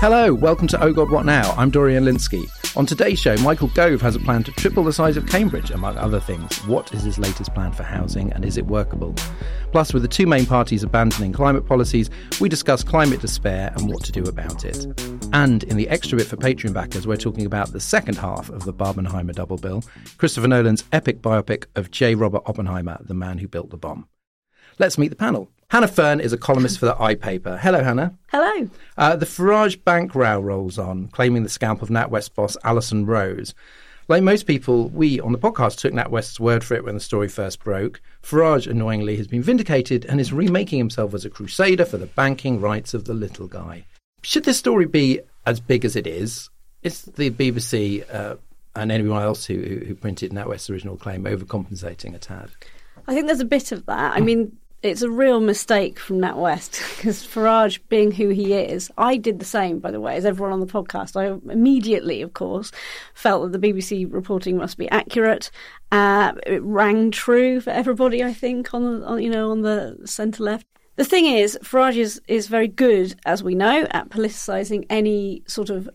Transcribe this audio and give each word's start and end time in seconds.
Hello, 0.00 0.32
welcome 0.32 0.66
to 0.68 0.82
Oh 0.82 0.94
God 0.94 1.10
What 1.10 1.26
Now? 1.26 1.52
I'm 1.58 1.70
Dorian 1.70 2.06
Lynskey. 2.06 2.48
On 2.74 2.86
today's 2.86 3.18
show, 3.18 3.36
Michael 3.42 3.68
Gove 3.68 4.00
has 4.00 4.16
a 4.16 4.18
plan 4.18 4.42
to 4.44 4.52
triple 4.52 4.82
the 4.82 4.94
size 4.94 5.18
of 5.18 5.26
Cambridge, 5.26 5.70
among 5.70 5.98
other 5.98 6.18
things. 6.18 6.56
What 6.64 6.94
is 6.94 7.02
his 7.02 7.18
latest 7.18 7.52
plan 7.52 7.72
for 7.72 7.82
housing 7.82 8.32
and 8.32 8.42
is 8.42 8.56
it 8.56 8.64
workable? 8.64 9.14
Plus, 9.72 9.92
with 9.92 10.00
the 10.00 10.08
two 10.08 10.26
main 10.26 10.46
parties 10.46 10.82
abandoning 10.82 11.34
climate 11.34 11.66
policies, 11.66 12.08
we 12.40 12.48
discuss 12.48 12.82
climate 12.82 13.20
despair 13.20 13.74
and 13.76 13.90
what 13.90 14.02
to 14.04 14.10
do 14.10 14.22
about 14.22 14.64
it. 14.64 14.86
And 15.34 15.64
in 15.64 15.76
the 15.76 15.90
extra 15.90 16.16
bit 16.16 16.28
for 16.28 16.38
Patreon 16.38 16.72
backers, 16.72 17.06
we're 17.06 17.18
talking 17.18 17.44
about 17.44 17.72
the 17.72 17.78
second 17.78 18.16
half 18.16 18.48
of 18.48 18.64
the 18.64 18.72
Barbenheimer 18.72 19.34
double 19.34 19.58
bill 19.58 19.84
Christopher 20.16 20.48
Nolan's 20.48 20.82
epic 20.92 21.20
biopic 21.20 21.66
of 21.76 21.90
J. 21.90 22.14
Robert 22.14 22.44
Oppenheimer, 22.46 22.96
the 23.04 23.12
man 23.12 23.36
who 23.36 23.48
built 23.48 23.68
the 23.68 23.76
bomb. 23.76 24.08
Let's 24.78 24.96
meet 24.96 25.08
the 25.08 25.16
panel. 25.16 25.50
Hannah 25.70 25.86
Fearn 25.86 26.18
is 26.18 26.32
a 26.32 26.36
columnist 26.36 26.80
for 26.80 26.86
the 26.86 26.96
iPaper. 26.96 27.56
Hello, 27.56 27.84
Hannah. 27.84 28.12
Hello. 28.32 28.68
Uh, 28.98 29.14
the 29.14 29.24
Farage 29.24 29.82
bank 29.84 30.16
row 30.16 30.40
rolls 30.40 30.80
on, 30.80 31.06
claiming 31.12 31.44
the 31.44 31.48
scalp 31.48 31.80
of 31.80 31.90
NatWest 31.90 32.34
boss 32.34 32.56
Alison 32.64 33.06
Rose. 33.06 33.54
Like 34.08 34.24
most 34.24 34.48
people, 34.48 34.88
we 34.88 35.20
on 35.20 35.30
the 35.30 35.38
podcast 35.38 35.78
took 35.78 35.92
NatWest's 35.92 36.40
word 36.40 36.64
for 36.64 36.74
it 36.74 36.84
when 36.84 36.94
the 36.94 37.00
story 37.00 37.28
first 37.28 37.62
broke. 37.62 38.00
Farage, 38.20 38.68
annoyingly, 38.68 39.16
has 39.16 39.28
been 39.28 39.44
vindicated 39.44 40.04
and 40.06 40.20
is 40.20 40.32
remaking 40.32 40.78
himself 40.78 41.14
as 41.14 41.24
a 41.24 41.30
crusader 41.30 41.84
for 41.84 41.98
the 41.98 42.06
banking 42.06 42.60
rights 42.60 42.92
of 42.92 43.04
the 43.04 43.14
little 43.14 43.46
guy. 43.46 43.86
Should 44.22 44.46
this 44.46 44.58
story 44.58 44.86
be 44.86 45.20
as 45.46 45.60
big 45.60 45.84
as 45.84 45.94
it 45.94 46.08
is? 46.08 46.50
Is 46.82 47.02
the 47.02 47.30
BBC 47.30 48.12
uh, 48.12 48.34
and 48.74 48.90
anyone 48.90 49.22
else 49.22 49.46
who, 49.46 49.54
who, 49.54 49.84
who 49.86 49.94
printed 49.94 50.32
NatWest's 50.32 50.68
original 50.68 50.96
claim 50.96 51.26
overcompensating 51.26 52.16
a 52.16 52.18
tad? 52.18 52.50
I 53.06 53.14
think 53.14 53.26
there's 53.26 53.38
a 53.38 53.44
bit 53.44 53.70
of 53.70 53.86
that. 53.86 54.16
I 54.16 54.20
mean, 54.20 54.56
it's 54.82 55.02
a 55.02 55.10
real 55.10 55.40
mistake 55.40 55.98
from 55.98 56.20
Nat 56.20 56.36
West 56.36 56.80
because 56.96 57.26
Farage, 57.26 57.80
being 57.88 58.10
who 58.10 58.28
he 58.28 58.54
is, 58.54 58.90
I 58.96 59.16
did 59.16 59.38
the 59.38 59.44
same, 59.44 59.78
by 59.78 59.90
the 59.90 60.00
way, 60.00 60.16
as 60.16 60.24
everyone 60.24 60.52
on 60.52 60.60
the 60.60 60.66
podcast. 60.66 61.16
I 61.16 61.38
immediately, 61.52 62.22
of 62.22 62.32
course, 62.32 62.72
felt 63.14 63.50
that 63.50 63.60
the 63.60 63.72
BBC 63.72 64.10
reporting 64.10 64.56
must 64.56 64.78
be 64.78 64.90
accurate. 64.90 65.50
Uh, 65.92 66.32
it 66.46 66.62
rang 66.62 67.10
true 67.10 67.60
for 67.60 67.70
everybody, 67.70 68.24
I 68.24 68.32
think, 68.32 68.72
on, 68.72 69.02
on 69.04 69.22
you 69.22 69.30
know 69.30 69.50
on 69.50 69.62
the 69.62 69.98
centre 70.04 70.44
left. 70.44 70.66
The 70.96 71.04
thing 71.04 71.26
is, 71.26 71.58
Farage 71.62 71.96
is, 71.96 72.20
is 72.28 72.48
very 72.48 72.68
good, 72.68 73.18
as 73.24 73.42
we 73.42 73.54
know, 73.54 73.86
at 73.90 74.10
politicising 74.10 74.84
any 74.90 75.42
sort 75.46 75.70
of 75.70 75.88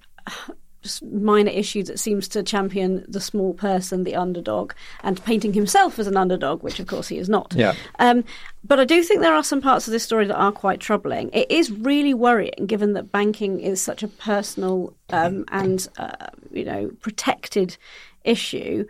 minor 1.02 1.52
issue 1.52 1.84
that 1.84 2.00
seems 2.00 2.28
to 2.30 2.44
champion 2.44 3.06
the 3.08 3.20
small 3.20 3.54
person, 3.54 4.04
the 4.04 4.16
underdog, 4.16 4.74
and 5.04 5.24
painting 5.24 5.54
himself 5.54 6.00
as 6.00 6.08
an 6.08 6.18
underdog, 6.18 6.64
which 6.64 6.80
of 6.80 6.88
course 6.88 7.08
he 7.08 7.18
is 7.18 7.30
not. 7.30 7.54
Yeah. 7.56 7.74
Um, 8.00 8.24
but 8.64 8.80
I 8.80 8.86
do 8.86 9.04
think 9.04 9.22
there 9.22 9.36
are 9.36 9.44
some 9.44 9.62
parts 9.62 9.88
of 9.88 9.92
this 9.92 10.04
story 10.04 10.26
that 10.28 10.38
are 10.38 10.52
quite 10.52 10.80
troubling. 10.80 11.30
It 11.34 11.50
is 11.52 11.72
really 11.72 12.14
worrying, 12.14 12.66
given 12.66 12.94
that 12.94 13.12
banking 13.12 13.60
is 13.60 13.82
such 13.82 14.04
a 14.04 14.08
personal 14.08 14.96
um, 15.10 15.46
and 15.50 15.88
uh, 15.98 16.28
you 16.52 16.66
know 16.66 16.92
protected 17.02 17.78
issue, 18.24 18.86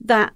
that 0.00 0.32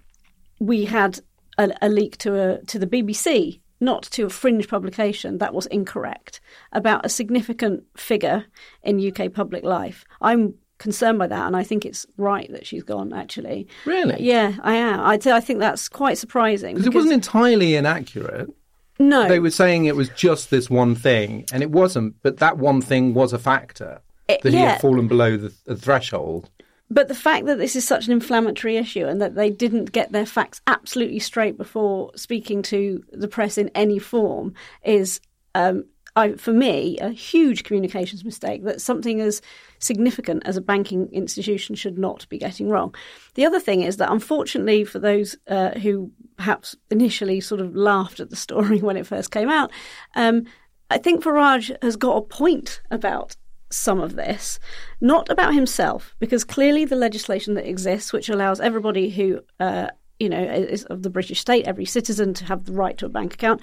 we 0.61 0.85
had 0.85 1.21
a, 1.59 1.71
a 1.83 1.89
leak 1.89 2.19
to 2.19 2.35
a 2.41 2.63
to 2.65 2.79
the 2.79 2.87
BBC 2.87 3.61
not 3.81 4.05
to 4.05 4.25
a 4.25 4.31
fringe 4.31 4.69
publication 4.69 5.39
that 5.39 5.55
was 5.55 5.67
incorrect 5.67 6.41
about 6.73 7.05
a 7.05 7.09
significant 7.09 7.85
figure 7.97 8.47
in 8.83 9.13
UK 9.13 9.33
public 9.33 9.63
life. 9.63 10.05
I'm 10.21 10.55
concerned 10.79 11.19
by 11.19 11.27
that, 11.27 11.47
and 11.47 11.57
I 11.57 11.63
think 11.63 11.85
it's 11.85 12.07
right 12.17 12.51
that 12.53 12.67
she's 12.67 12.83
gone. 12.83 13.13
Actually, 13.13 13.67
Really? 13.85 14.23
yeah, 14.23 14.57
I 14.63 14.75
am. 14.75 15.01
I, 15.01 15.19
I 15.27 15.41
think 15.41 15.59
that's 15.61 15.89
quite 15.89 16.19
surprising 16.19 16.75
Because 16.75 16.87
it 16.87 16.95
wasn't 16.95 17.15
entirely 17.15 17.75
inaccurate. 17.75 18.51
No, 18.99 19.29
They 19.29 19.41
were 19.41 19.51
saying 19.51 19.87
it 19.87 19.97
was 19.97 20.09
just 20.11 20.51
this 20.51 20.71
one 20.71 20.95
thing, 20.95 21.47
and 21.53 21.63
it 21.63 21.71
wasn't, 21.71 22.15
but 22.23 22.39
that 22.39 22.59
one 22.59 22.81
thing 22.81 23.13
was 23.15 23.33
a 23.33 23.39
factor. 23.39 24.01
It- 24.29 24.41
that 24.43 24.53
he 24.53 24.59
yeah. 24.59 24.73
had 24.73 24.81
fallen 24.81 25.09
below 25.09 25.37
the, 25.37 25.53
the 25.67 25.77
threshold. 25.77 26.49
But 26.91 27.09
the 27.09 27.15
fact 27.15 27.47
that 27.47 27.59
this 27.59 27.75
is 27.77 27.87
such 27.87 28.07
an 28.07 28.13
inflammatory 28.13 28.77
issue 28.77 29.07
and 29.07 29.21
that 29.21 29.35
they 29.35 29.51
didn't 29.51 29.91
get 29.93 30.13
their 30.13 30.27
facts 30.27 30.61
absolutely 30.67 31.19
straight 31.19 31.57
before 31.59 32.11
speaking 32.15 32.63
to 32.65 33.03
the 33.13 33.27
press 33.27 33.59
in 33.59 33.71
any 33.75 33.99
form 33.99 34.55
is, 34.85 35.21
um, 35.55 35.87
I, 36.17 36.35
for 36.35 36.53
me, 36.53 36.99
a 37.01 37.11
huge 37.11 37.65
communications 37.65 38.25
mistake 38.25 38.65
that 38.65 38.81
something 38.81 39.21
as 39.21 39.43
significant 39.81 40.45
as 40.47 40.57
a 40.57 40.61
banking 40.61 41.09
institution 41.13 41.75
should 41.75 41.99
not 41.99 42.29
be 42.29 42.39
getting 42.39 42.69
wrong. 42.69 42.95
The 43.35 43.45
other 43.45 43.59
thing 43.59 43.83
is 43.83 43.97
that, 43.97 44.13
unfortunately, 44.13 44.85
for 44.85 45.01
those 45.01 45.37
uh, 45.49 45.71
who 45.71 46.13
perhaps 46.37 46.77
initially 46.91 47.41
sort 47.41 47.61
of 47.61 47.75
laughed 47.75 48.21
at 48.21 48.31
the 48.31 48.37
story 48.37 48.79
when 48.81 48.97
it 48.97 49.07
first 49.07 49.33
came 49.33 49.51
out, 49.51 49.73
um, 50.15 50.45
I 50.91 50.99
think 50.99 51.25
Farage 51.25 51.77
has 51.83 51.97
got 51.97 52.17
a 52.17 52.23
point 52.23 52.81
about 52.91 53.37
some 53.71 54.01
of 54.01 54.15
this, 54.15 54.61
not 55.01 55.29
about 55.29 55.55
himself, 55.55 56.15
because 56.21 56.45
clearly 56.45 56.85
the 56.85 56.95
legislation 56.95 57.55
that 57.55 57.69
exists, 57.69 58.13
which 58.13 58.29
allows 58.29 58.61
everybody 58.61 59.11
who, 59.11 59.41
uh, 59.59 59.89
you 60.21 60.29
know, 60.29 60.41
is 60.41 60.85
of 60.85 61.03
the 61.03 61.11
British 61.11 61.41
state, 61.41 61.67
every 61.67 61.85
citizen 61.85 62.35
to 62.35 62.45
have 62.45 62.67
the 62.67 62.73
right 62.73 62.97
to 62.99 63.07
a 63.07 63.09
bank 63.09 63.35
account. 63.35 63.61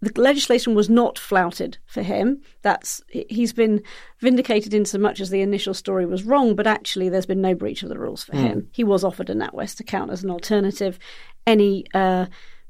The 0.00 0.20
legislation 0.20 0.74
was 0.74 0.88
not 0.88 1.18
flouted 1.18 1.78
for 1.86 2.02
him. 2.02 2.40
That's 2.62 3.02
he's 3.08 3.52
been 3.52 3.82
vindicated 4.20 4.72
in 4.72 4.84
so 4.84 4.98
much 4.98 5.20
as 5.20 5.30
the 5.30 5.40
initial 5.40 5.74
story 5.74 6.06
was 6.06 6.22
wrong, 6.22 6.54
but 6.54 6.68
actually 6.68 7.08
there's 7.08 7.26
been 7.26 7.40
no 7.40 7.54
breach 7.54 7.82
of 7.82 7.88
the 7.88 7.98
rules 7.98 8.22
for 8.22 8.36
him. 8.36 8.68
He 8.72 8.84
was 8.84 9.02
offered 9.02 9.28
a 9.28 9.34
NatWest 9.34 9.80
account 9.80 10.12
as 10.12 10.22
an 10.22 10.30
alternative. 10.30 10.98
Any 11.46 11.84
uh, 11.94 12.26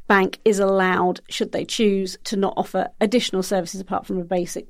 bank 0.07 0.41
is 0.47 0.59
allowed, 0.59 1.21
should 1.29 1.53
they 1.53 1.67
choose, 1.67 2.17
to 2.25 2.37
not 2.37 2.55
offer 2.57 2.89
additional 3.01 3.43
services 3.43 3.81
apart 3.81 4.07
from 4.07 4.19
a 4.19 4.25
basic 4.25 4.67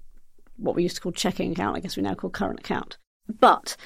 what 0.57 0.75
we 0.75 0.83
used 0.83 0.97
to 0.97 1.03
call 1.03 1.13
checking 1.13 1.53
account, 1.53 1.77
I 1.77 1.81
guess 1.81 1.97
we 1.97 2.03
now 2.03 2.15
call 2.15 2.31
current 2.31 2.59
account. 2.59 2.99
But 3.41 3.77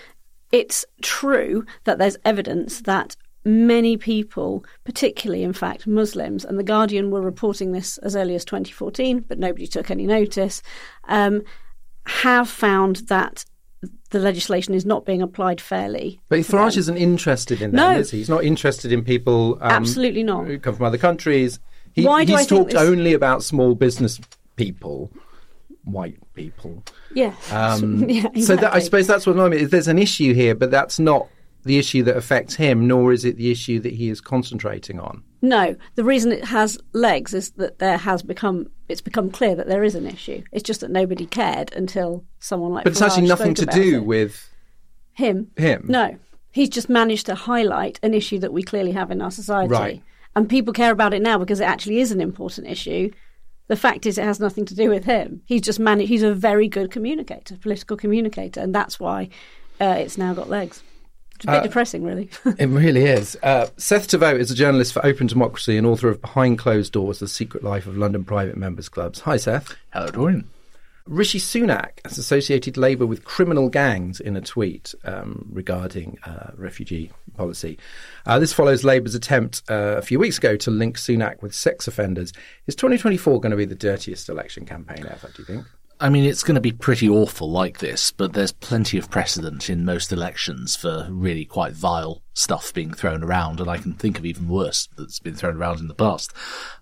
it's 0.50 0.84
true 1.02 1.66
that 1.84 1.98
there's 1.98 2.16
evidence 2.24 2.82
that 2.82 3.16
many 3.44 3.96
people, 3.96 4.64
particularly 4.84 5.42
in 5.42 5.52
fact 5.52 5.86
Muslims, 5.86 6.44
and 6.44 6.58
The 6.58 6.62
Guardian 6.64 7.10
were 7.10 7.20
reporting 7.22 7.72
this 7.72 7.98
as 7.98 8.14
early 8.16 8.34
as 8.34 8.44
2014, 8.44 9.20
but 9.28 9.38
nobody 9.38 9.66
took 9.66 9.90
any 9.90 10.06
notice, 10.06 10.62
um, 11.08 11.42
have 12.06 12.48
found 12.48 12.96
that 13.08 13.44
the 14.10 14.20
legislation 14.20 14.74
is 14.74 14.84
not 14.86 15.04
being 15.04 15.22
applied 15.22 15.60
fairly. 15.60 16.20
But. 16.28 16.40
Farage 16.40 16.76
isn't 16.76 16.96
interested 16.96 17.60
in 17.62 17.72
that, 17.72 17.76
No. 17.76 17.98
is 17.98 18.10
he? 18.10 18.18
He's 18.18 18.28
not 18.28 18.44
interested 18.44 18.92
in 18.92 19.02
people 19.02 19.54
um, 19.60 19.70
Absolutely 19.72 20.22
not. 20.22 20.46
who 20.46 20.58
come 20.58 20.76
from 20.76 20.86
other 20.86 20.98
countries. 20.98 21.58
He, 21.92 22.04
Why 22.06 22.24
do 22.24 22.32
he's 22.36 22.42
I 22.42 22.44
talked 22.56 22.72
this- 22.72 22.80
only 22.80 23.12
about 23.12 23.42
small 23.42 23.74
business 23.74 24.20
people, 24.56 25.10
white 25.84 26.18
people. 26.34 26.84
Yeah. 27.14 27.34
Um, 27.50 28.04
yeah, 28.08 28.28
So 28.40 28.54
that, 28.56 28.72
I 28.72 28.78
suppose 28.78 29.06
that's 29.06 29.26
what 29.26 29.38
I 29.38 29.48
mean. 29.48 29.68
There's 29.68 29.88
an 29.88 29.98
issue 29.98 30.32
here, 30.34 30.54
but 30.54 30.70
that's 30.70 30.98
not 31.00 31.26
the 31.64 31.78
issue 31.78 32.02
that 32.04 32.16
affects 32.16 32.54
him, 32.54 32.86
nor 32.86 33.12
is 33.12 33.24
it 33.24 33.36
the 33.36 33.50
issue 33.50 33.78
that 33.80 33.92
he 33.92 34.08
is 34.08 34.20
concentrating 34.20 34.98
on. 34.98 35.22
No, 35.40 35.76
the 35.96 36.04
reason 36.04 36.32
it 36.32 36.44
has 36.44 36.78
legs 36.92 37.34
is 37.34 37.50
that 37.52 37.78
there 37.78 37.96
has 37.98 38.22
become 38.22 38.68
it's 38.88 39.00
become 39.00 39.30
clear 39.30 39.54
that 39.54 39.66
there 39.68 39.84
is 39.84 39.94
an 39.94 40.06
issue. 40.06 40.42
It's 40.52 40.62
just 40.62 40.80
that 40.82 40.90
nobody 40.90 41.26
cared 41.26 41.72
until 41.72 42.24
someone 42.38 42.72
like. 42.72 42.84
But 42.84 42.92
it's 42.92 43.02
actually 43.02 43.26
nothing 43.26 43.54
to 43.54 43.66
do 43.66 43.96
it. 43.96 44.04
with 44.04 44.50
him. 45.14 45.50
him. 45.56 45.86
No, 45.88 46.16
he's 46.50 46.68
just 46.68 46.88
managed 46.88 47.26
to 47.26 47.34
highlight 47.34 47.98
an 48.02 48.14
issue 48.14 48.38
that 48.40 48.52
we 48.52 48.62
clearly 48.62 48.92
have 48.92 49.10
in 49.10 49.20
our 49.22 49.30
society, 49.30 49.72
Right. 49.72 50.02
and 50.36 50.48
people 50.48 50.72
care 50.72 50.92
about 50.92 51.14
it 51.14 51.22
now 51.22 51.38
because 51.38 51.60
it 51.60 51.64
actually 51.64 51.98
is 52.00 52.12
an 52.12 52.20
important 52.20 52.66
issue. 52.68 53.10
The 53.68 53.76
fact 53.76 54.06
is, 54.06 54.18
it 54.18 54.24
has 54.24 54.40
nothing 54.40 54.64
to 54.66 54.74
do 54.74 54.90
with 54.90 55.04
him. 55.04 55.40
He's 55.46 55.62
just 55.62 55.80
managed. 55.80 56.08
He's 56.08 56.22
a 56.22 56.34
very 56.34 56.68
good 56.68 56.90
communicator, 56.90 57.56
political 57.56 57.96
communicator, 57.96 58.60
and 58.60 58.74
that's 58.74 59.00
why 59.00 59.28
uh, 59.80 59.96
it's 59.98 60.18
now 60.18 60.34
got 60.34 60.50
legs. 60.50 60.82
It's 61.42 61.48
a 61.48 61.50
bit 61.50 61.58
Uh, 61.58 61.62
depressing, 61.64 62.04
really. 62.04 62.30
It 62.58 62.66
really 62.66 63.04
is. 63.04 63.36
Uh, 63.42 63.66
Seth 63.76 64.06
Thévoz 64.08 64.38
is 64.38 64.52
a 64.52 64.54
journalist 64.54 64.92
for 64.92 65.04
Open 65.04 65.26
Democracy 65.26 65.76
and 65.76 65.84
author 65.84 66.08
of 66.08 66.20
Behind 66.20 66.56
Closed 66.56 66.92
Doors 66.92 67.18
The 67.18 67.26
Secret 67.26 67.64
Life 67.64 67.88
of 67.88 67.96
London 67.96 68.22
Private 68.24 68.56
Members 68.56 68.88
Clubs. 68.88 69.18
Hi, 69.22 69.36
Seth. 69.36 69.74
Hello, 69.92 70.06
Dorian. 70.06 70.48
Rishi 71.04 71.40
Sunak 71.40 71.98
has 72.04 72.16
associated 72.16 72.76
Labour 72.76 73.06
with 73.06 73.24
criminal 73.24 73.68
gangs 73.68 74.20
in 74.20 74.36
a 74.36 74.40
tweet 74.40 74.94
um, 75.04 75.48
regarding 75.50 76.16
uh, 76.24 76.52
refugee 76.56 77.10
policy. 77.36 77.76
Uh, 78.24 78.38
this 78.38 78.52
follows 78.52 78.84
Labour's 78.84 79.16
attempt 79.16 79.62
uh, 79.68 79.96
a 79.98 80.02
few 80.02 80.20
weeks 80.20 80.38
ago 80.38 80.54
to 80.58 80.70
link 80.70 80.96
Sunak 80.96 81.42
with 81.42 81.56
sex 81.56 81.88
offenders. 81.88 82.32
Is 82.68 82.76
2024 82.76 83.40
going 83.40 83.50
to 83.50 83.56
be 83.56 83.64
the 83.64 83.74
dirtiest 83.74 84.28
election 84.28 84.64
campaign 84.64 85.04
ever, 85.10 85.26
do 85.34 85.42
you 85.42 85.44
think? 85.44 85.66
I 86.02 86.08
mean, 86.08 86.24
it's 86.24 86.42
going 86.42 86.56
to 86.56 86.60
be 86.60 86.72
pretty 86.72 87.08
awful 87.08 87.48
like 87.48 87.78
this, 87.78 88.10
but 88.10 88.32
there's 88.32 88.50
plenty 88.50 88.98
of 88.98 89.08
precedent 89.08 89.70
in 89.70 89.84
most 89.84 90.12
elections 90.12 90.74
for 90.74 91.06
really 91.08 91.44
quite 91.44 91.74
vile 91.74 92.22
stuff 92.34 92.74
being 92.74 92.92
thrown 92.92 93.22
around, 93.22 93.60
and 93.60 93.70
I 93.70 93.78
can 93.78 93.92
think 93.92 94.18
of 94.18 94.26
even 94.26 94.48
worse 94.48 94.88
that's 94.98 95.20
been 95.20 95.36
thrown 95.36 95.56
around 95.56 95.78
in 95.78 95.86
the 95.86 95.94
past. 95.94 96.32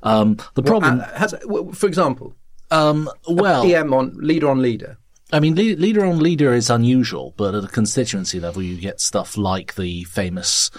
Um, 0.02 0.38
the 0.54 0.62
problem, 0.62 1.00
Uh, 1.00 1.18
has, 1.18 1.34
for 1.74 1.86
example, 1.86 2.34
um, 2.70 3.10
well, 3.28 3.62
PM 3.62 3.92
on 3.92 4.16
leader 4.16 4.48
on 4.48 4.62
leader. 4.62 4.96
I 5.32 5.38
mean, 5.38 5.54
le- 5.54 5.76
leader 5.76 6.04
on 6.06 6.18
leader 6.18 6.54
is 6.54 6.70
unusual, 6.70 7.34
but 7.36 7.54
at 7.54 7.62
a 7.62 7.68
constituency 7.68 8.40
level, 8.40 8.62
you 8.62 8.80
get 8.80 9.02
stuff 9.02 9.36
like 9.36 9.74
the 9.74 10.04
famous 10.04 10.70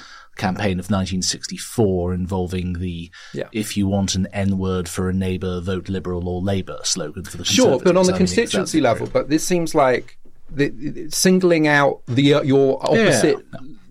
campaign 0.41 0.79
of 0.79 0.89
1964 0.89 2.13
involving 2.13 2.73
the 2.79 3.09
Yeah. 3.33 3.45
"if 3.51 3.77
you 3.77 3.87
want 3.87 4.15
an 4.15 4.27
N 4.33 4.57
word 4.57 4.89
for 4.89 5.09
a 5.09 5.13
neighbour, 5.13 5.59
vote 5.61 5.87
Liberal 5.89 6.27
or 6.27 6.41
Labour 6.41 6.79
slogan 6.83 7.23
for 7.23 7.37
the 7.37 7.45
Sure, 7.45 7.79
but 7.79 7.95
on 7.97 8.05
the 8.07 8.13
I 8.13 8.17
constituency 8.17 8.81
level. 8.81 9.07
But 9.11 9.29
this 9.29 9.43
seems 9.45 9.73
like 9.75 10.17
the, 10.49 10.69
the- 10.69 11.09
singling 11.11 11.67
out 11.67 12.01
the 12.07 12.33
uh, 12.35 12.41
your 12.41 12.79
opposite 12.81 13.37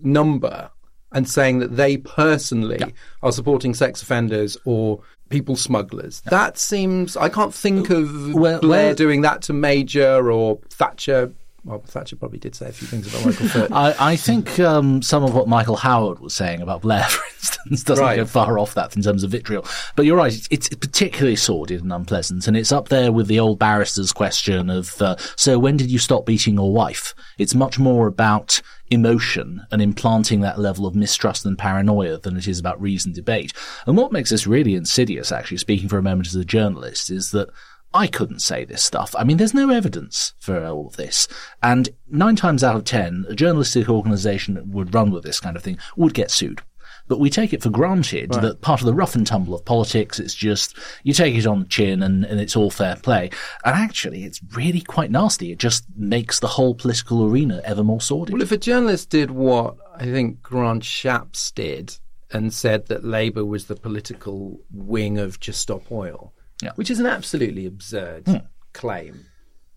number 0.03 0.69
and 1.11 1.27
saying 1.27 1.59
that 1.59 1.75
they 1.75 1.97
personally 1.97 2.93
are 3.21 3.31
supporting 3.31 3.73
sex 3.73 4.01
offenders 4.01 4.57
or 4.65 5.01
people 5.29 5.55
smugglers. 5.55 6.21
That 6.29 6.57
seems 6.57 7.17
I 7.17 7.29
can't 7.29 7.53
think 7.53 7.89
of 7.89 8.33
Well- 8.33 8.59
Blair 8.61 8.87
well- 8.87 8.95
doing 8.95 9.21
that 9.21 9.41
to 9.43 9.53
Major 9.53 10.31
or 10.31 10.59
Thatcher. 10.69 11.33
Well, 11.63 11.79
Thatcher 11.85 12.15
probably 12.15 12.39
did 12.39 12.55
say 12.55 12.69
a 12.69 12.71
few 12.71 12.87
things 12.87 13.07
about 13.07 13.23
Michael 13.23 13.47
Foot. 13.47 13.71
I, 13.71 13.93
I 13.99 14.15
think 14.15 14.59
um, 14.59 15.03
some 15.03 15.23
of 15.23 15.35
what 15.35 15.47
Michael 15.47 15.75
Howard 15.75 16.19
was 16.19 16.33
saying 16.33 16.59
about 16.59 16.81
Blair, 16.81 17.03
for 17.03 17.23
instance, 17.35 17.83
doesn't 17.83 18.03
Right. 18.03 18.15
go 18.15 18.25
far 18.25 18.57
off 18.57 18.73
that 18.73 18.95
in 18.95 19.03
terms 19.03 19.23
of 19.23 19.29
vitriol. 19.29 19.63
But 19.95 20.07
you're 20.07 20.17
right; 20.17 20.33
it's, 20.33 20.47
it's 20.49 20.69
particularly 20.75 21.35
sordid 21.35 21.83
and 21.83 21.93
unpleasant, 21.93 22.47
and 22.47 22.57
it's 22.57 22.71
up 22.71 22.89
there 22.89 23.11
with 23.11 23.27
the 23.27 23.39
old 23.39 23.59
barrister's 23.59 24.11
question 24.11 24.71
of, 24.71 24.99
uh, 25.03 25.17
"So 25.37 25.59
when 25.59 25.77
did 25.77 25.91
you 25.91 25.99
stop 25.99 26.25
beating 26.25 26.55
your 26.55 26.73
wife?" 26.73 27.13
It's 27.37 27.53
much 27.53 27.77
more 27.77 28.07
about 28.07 28.61
emotion 28.89 29.61
and 29.71 29.81
implanting 29.81 30.41
that 30.41 30.59
level 30.59 30.85
of 30.85 30.95
mistrust 30.95 31.45
and 31.45 31.57
paranoia 31.57 32.17
than 32.17 32.35
it 32.37 32.47
is 32.47 32.59
about 32.59 32.81
reasoned 32.81 33.15
debate. 33.15 33.53
And 33.85 33.95
what 33.95 34.11
makes 34.11 34.31
this 34.31 34.45
really 34.47 34.75
insidious, 34.75 35.31
actually, 35.31 35.57
speaking 35.57 35.87
for 35.87 35.97
a 35.97 36.03
moment 36.03 36.27
as 36.27 36.35
a 36.35 36.43
journalist, 36.43 37.09
is 37.09 37.31
that 37.31 37.49
I 37.93 38.07
couldn't 38.07 38.41
say 38.41 38.63
this 38.65 38.83
stuff. 38.83 39.13
I 39.17 39.23
mean, 39.23 39.37
there's 39.37 39.53
no 39.53 39.69
evidence 39.69 40.33
for 40.39 40.65
all 40.65 40.87
of 40.87 40.95
this. 40.95 41.27
And 41.61 41.89
nine 42.09 42.35
times 42.35 42.63
out 42.63 42.75
of 42.75 42.85
ten, 42.85 43.25
a 43.27 43.35
journalistic 43.35 43.89
organization 43.89 44.53
that 44.53 44.67
would 44.67 44.93
run 44.93 45.11
with 45.11 45.23
this 45.23 45.39
kind 45.39 45.57
of 45.57 45.63
thing 45.63 45.77
would 45.95 46.13
get 46.13 46.31
sued. 46.31 46.61
But 47.07 47.19
we 47.19 47.29
take 47.29 47.51
it 47.51 47.61
for 47.61 47.69
granted 47.69 48.31
that 48.31 48.61
part 48.61 48.79
of 48.79 48.85
the 48.85 48.93
rough 48.93 49.15
and 49.15 49.27
tumble 49.27 49.53
of 49.53 49.65
politics, 49.65 50.17
it's 50.17 50.35
just, 50.35 50.77
you 51.03 51.11
take 51.11 51.35
it 51.35 51.45
on 51.45 51.59
the 51.59 51.65
chin 51.65 52.01
and, 52.01 52.23
and 52.23 52.39
it's 52.39 52.55
all 52.55 52.71
fair 52.71 52.95
play. 52.95 53.29
And 53.65 53.75
actually, 53.75 54.23
it's 54.23 54.39
really 54.55 54.79
quite 54.79 55.11
nasty. 55.11 55.51
It 55.51 55.59
just 55.59 55.83
makes 55.97 56.39
the 56.39 56.47
whole 56.47 56.73
political 56.73 57.25
arena 57.25 57.61
ever 57.65 57.83
more 57.83 57.99
sordid. 57.99 58.31
Well, 58.31 58.41
if 58.41 58.53
a 58.53 58.57
journalist 58.57 59.09
did 59.09 59.31
what 59.31 59.75
I 59.93 60.05
think 60.05 60.41
Grant 60.41 60.83
Shapps 60.83 61.53
did 61.53 61.97
and 62.31 62.53
said 62.53 62.87
that 62.87 63.03
Labour 63.03 63.43
was 63.43 63.65
the 63.65 63.75
political 63.75 64.61
wing 64.71 65.17
of 65.17 65.41
Just 65.41 65.59
Stop 65.59 65.91
Oil, 65.91 66.33
Yeah. 66.61 66.69
Hmm. 66.69 66.75
which 66.75 66.89
is 66.91 66.99
an 66.99 67.05
absolutely 67.07 67.65
absurd 67.65 68.43
claim 68.73 69.25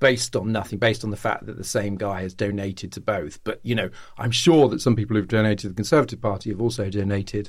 based 0.00 0.36
on 0.36 0.52
nothing, 0.52 0.78
based 0.78 1.02
on 1.04 1.10
the 1.10 1.16
fact 1.16 1.46
that 1.46 1.56
the 1.56 1.64
same 1.64 1.96
guy 1.96 2.20
has 2.22 2.34
donated 2.34 2.92
to 2.92 3.00
both. 3.00 3.42
But, 3.42 3.58
you 3.62 3.74
know, 3.74 3.88
I'm 4.18 4.30
sure 4.32 4.68
that 4.68 4.80
some 4.82 4.94
people 4.96 5.16
who've 5.16 5.26
donated 5.28 5.60
to 5.60 5.68
the 5.68 5.74
Conservative 5.74 6.20
Party 6.20 6.50
have 6.50 6.60
also 6.60 6.90
donated 6.90 7.48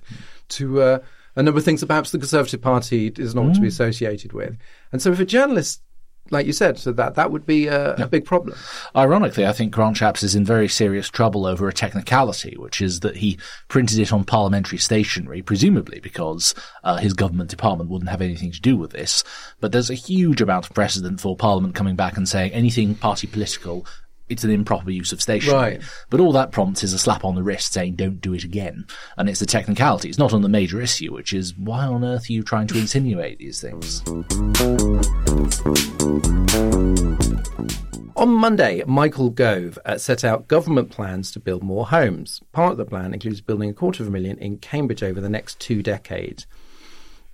to 0.49 0.81
uh, 0.81 0.99
a 1.35 1.43
number 1.43 1.57
of 1.57 1.65
things 1.65 1.81
that 1.81 1.87
perhaps 1.87 2.11
the 2.11 2.17
Conservative 2.17 2.61
Party 2.61 3.11
is 3.17 3.35
not 3.35 3.47
to 3.47 3.55
Hmm. 3.55 3.61
be 3.63 3.67
associated 3.67 4.31
with. 4.31 4.57
And 4.93 5.01
so 5.01 5.11
if 5.11 5.19
a 5.19 5.25
journalist, 5.25 5.81
like 6.31 6.47
you 6.47 6.53
said, 6.53 6.79
so 6.79 6.91
that 6.93 7.15
that 7.15 7.31
would 7.31 7.45
be 7.45 7.67
a, 7.67 7.95
a 7.95 8.07
big 8.07 8.25
problem. 8.25 8.57
Ironically, 8.95 9.45
I 9.45 9.53
think 9.53 9.73
Grant 9.73 9.97
Shapps 9.97 10.23
is 10.23 10.35
in 10.35 10.43
very 10.43 10.67
serious 10.67 11.09
trouble 11.09 11.45
over 11.45 11.67
a 11.67 11.73
technicality, 11.73 12.55
which 12.57 12.81
is 12.81 13.01
that 13.01 13.17
he 13.17 13.37
printed 13.67 13.99
it 13.99 14.11
on 14.11 14.23
parliamentary 14.23 14.79
stationery, 14.79 15.41
presumably 15.41 15.99
because 15.99 16.55
uh, 16.83 16.97
his 16.97 17.13
government 17.13 17.49
department 17.49 17.89
wouldn't 17.89 18.09
have 18.09 18.21
anything 18.21 18.51
to 18.51 18.61
do 18.61 18.75
with 18.75 18.91
this. 18.91 19.23
But 19.59 19.71
there's 19.71 19.91
a 19.91 19.95
huge 19.95 20.41
amount 20.41 20.65
of 20.65 20.73
precedent 20.73 21.21
for 21.21 21.35
Parliament 21.35 21.75
coming 21.75 21.95
back 21.95 22.17
and 22.17 22.27
saying 22.27 22.51
anything 22.53 22.95
party 22.95 23.27
political, 23.27 23.85
it's 24.29 24.43
an 24.43 24.49
improper 24.49 24.91
use 24.91 25.11
of 25.11 25.21
stationery. 25.21 25.57
Right. 25.57 25.81
But 26.09 26.19
all 26.19 26.31
that 26.33 26.51
prompts 26.51 26.83
is 26.83 26.93
a 26.93 26.99
slap 26.99 27.23
on 27.23 27.35
the 27.35 27.43
wrist 27.43 27.73
saying 27.73 27.95
don't 27.95 28.21
do 28.21 28.33
it 28.33 28.43
again. 28.43 28.85
And 29.17 29.29
it's 29.29 29.39
the 29.39 29.45
technicality. 29.45 30.09
It's 30.09 30.17
not 30.17 30.33
on 30.33 30.41
the 30.41 30.49
major 30.49 30.81
issue, 30.81 31.13
which 31.13 31.33
is 31.33 31.55
why 31.57 31.85
on 31.85 32.03
earth 32.03 32.29
are 32.29 32.33
you 32.33 32.43
trying 32.43 32.67
to 32.67 32.77
insinuate 32.77 33.37
these 33.37 33.61
things? 33.61 34.01
On 38.17 38.29
Monday, 38.29 38.81
Michael 38.87 39.29
Gove 39.29 39.77
uh, 39.85 39.97
set 39.97 40.23
out 40.23 40.47
government 40.47 40.89
plans 40.89 41.31
to 41.31 41.39
build 41.39 41.61
more 41.61 41.87
homes. 41.87 42.41
Part 42.53 42.71
of 42.71 42.77
the 42.77 42.85
plan 42.85 43.13
includes 43.13 43.41
building 43.41 43.69
a 43.69 43.73
quarter 43.73 44.01
of 44.01 44.07
a 44.07 44.11
million 44.11 44.37
in 44.37 44.57
Cambridge 44.57 45.03
over 45.03 45.19
the 45.19 45.29
next 45.29 45.59
two 45.59 45.83
decades, 45.83 46.47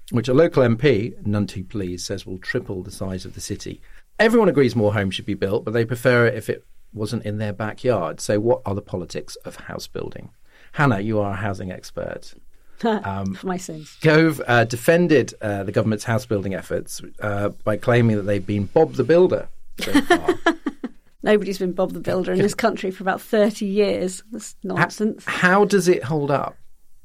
which 0.10 0.28
a 0.28 0.34
local 0.34 0.64
MP, 0.64 1.14
none 1.26 1.46
too 1.46 1.64
pleased, 1.64 2.08
says 2.08 2.26
will 2.26 2.40
triple 2.40 2.82
the 2.82 2.92
size 2.92 3.26
of 3.26 3.36
the 3.36 3.42
city. 3.42 3.80
Everyone 4.18 4.50
agrees 4.50 4.76
more 4.76 4.94
homes 4.94 5.16
should 5.16 5.26
be 5.26 5.36
built, 5.36 5.66
but 5.66 5.72
they 5.72 5.86
prefer 5.86 6.26
it 6.26 6.36
if 6.36 6.50
it 6.50 6.66
wasn't 6.94 7.26
in 7.26 7.38
their 7.38 7.54
backyard. 7.54 8.20
So, 8.20 8.40
what 8.40 8.62
are 8.66 8.76
the 8.76 8.82
politics 8.82 9.36
of 9.38 9.56
house 9.56 9.88
building? 9.88 10.32
Hannah, 10.74 11.00
you 11.00 11.20
are 11.20 11.32
a 11.32 11.36
housing 11.36 11.72
expert. 11.72 12.34
for 12.80 13.36
my 13.44 13.58
sins. 13.58 13.96
Gove 14.02 14.42
uh, 14.48 14.66
defended 14.66 15.34
uh, 15.42 15.64
the 15.64 15.72
government's 15.72 16.06
house 16.06 16.26
building 16.26 16.56
efforts 16.56 17.02
uh, 17.20 17.50
by 17.64 17.78
claiming 17.78 18.16
that 18.16 18.24
they've 18.24 18.46
been 18.46 18.66
Bob 18.66 18.94
the 18.94 19.04
Builder 19.04 19.50
so 19.80 20.02
far. 20.02 20.36
Nobody's 21.24 21.60
been 21.60 21.74
Bob 21.74 21.94
the 21.94 22.00
Builder 22.00 22.34
in 22.34 22.40
this 22.40 22.56
country 22.56 22.90
for 22.90 23.04
about 23.04 23.22
30 23.22 23.68
years. 23.68 24.24
That's 24.32 24.56
nonsense. 24.64 25.24
How 25.28 25.66
does 25.66 25.88
it 25.88 26.06
hold 26.06 26.32
up? 26.32 26.58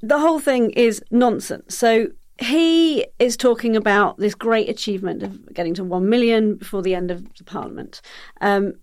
the 0.02 0.18
whole 0.18 0.38
thing 0.38 0.70
is 0.70 1.02
nonsense. 1.10 1.76
So 1.76 2.08
he 2.38 3.06
is 3.18 3.36
talking 3.36 3.76
about 3.76 4.18
this 4.18 4.34
great 4.34 4.68
achievement 4.68 5.22
of 5.22 5.54
getting 5.54 5.74
to 5.74 5.84
1 5.84 6.08
million 6.08 6.56
before 6.56 6.82
the 6.82 6.94
end 6.94 7.10
of 7.10 7.34
the 7.36 7.44
parliament. 7.44 8.00
Um, 8.40 8.74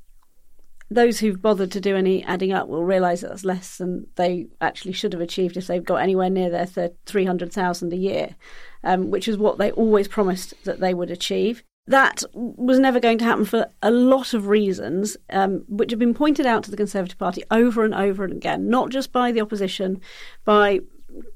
those 0.94 1.20
who've 1.20 1.42
bothered 1.42 1.72
to 1.72 1.82
do 1.82 1.96
any 1.96 2.24
adding 2.24 2.54
up 2.54 2.68
will 2.68 2.84
realise 2.84 3.22
that 3.22 3.30
that's 3.30 3.46
less 3.46 3.78
than 3.78 4.08
they 4.16 4.48
actually 4.62 4.94
should 4.94 5.14
have 5.14 5.22
achieved 5.22 5.58
if 5.58 5.68
they've 5.68 5.84
got 5.84 6.02
anywhere 6.02 6.30
near 6.30 6.50
their 6.50 6.92
300,000 7.06 7.94
a 7.94 7.96
year, 7.96 8.36
um, 8.84 9.10
which 9.10 9.28
is 9.28 9.38
what 9.38 9.58
they 9.58 9.72
always 9.72 10.08
promised 10.08 10.54
that 10.64 10.80
they 10.80 10.94
would 10.94 11.12
achieve. 11.12 11.64
That 11.88 12.24
was 12.34 12.80
never 12.80 13.00
going 13.00 13.18
to 13.18 13.26
happen 13.26 13.44
for 13.44 13.68
a 13.82 13.92
lot 13.92 14.34
of 14.34 14.48
reasons, 14.48 15.18
um, 15.30 15.66
which 15.68 15.92
have 15.92 16.00
been 16.00 16.14
pointed 16.14 16.46
out 16.46 16.64
to 16.64 16.72
the 16.72 16.78
Conservative 16.78 17.18
Party 17.18 17.44
over 17.52 17.84
and 17.84 17.94
over 17.94 18.24
and 18.24 18.34
again, 18.34 18.70
not 18.70 18.90
just 18.90 19.12
by 19.12 19.32
the 19.32 19.42
opposition, 19.42 20.00
by 20.46 20.80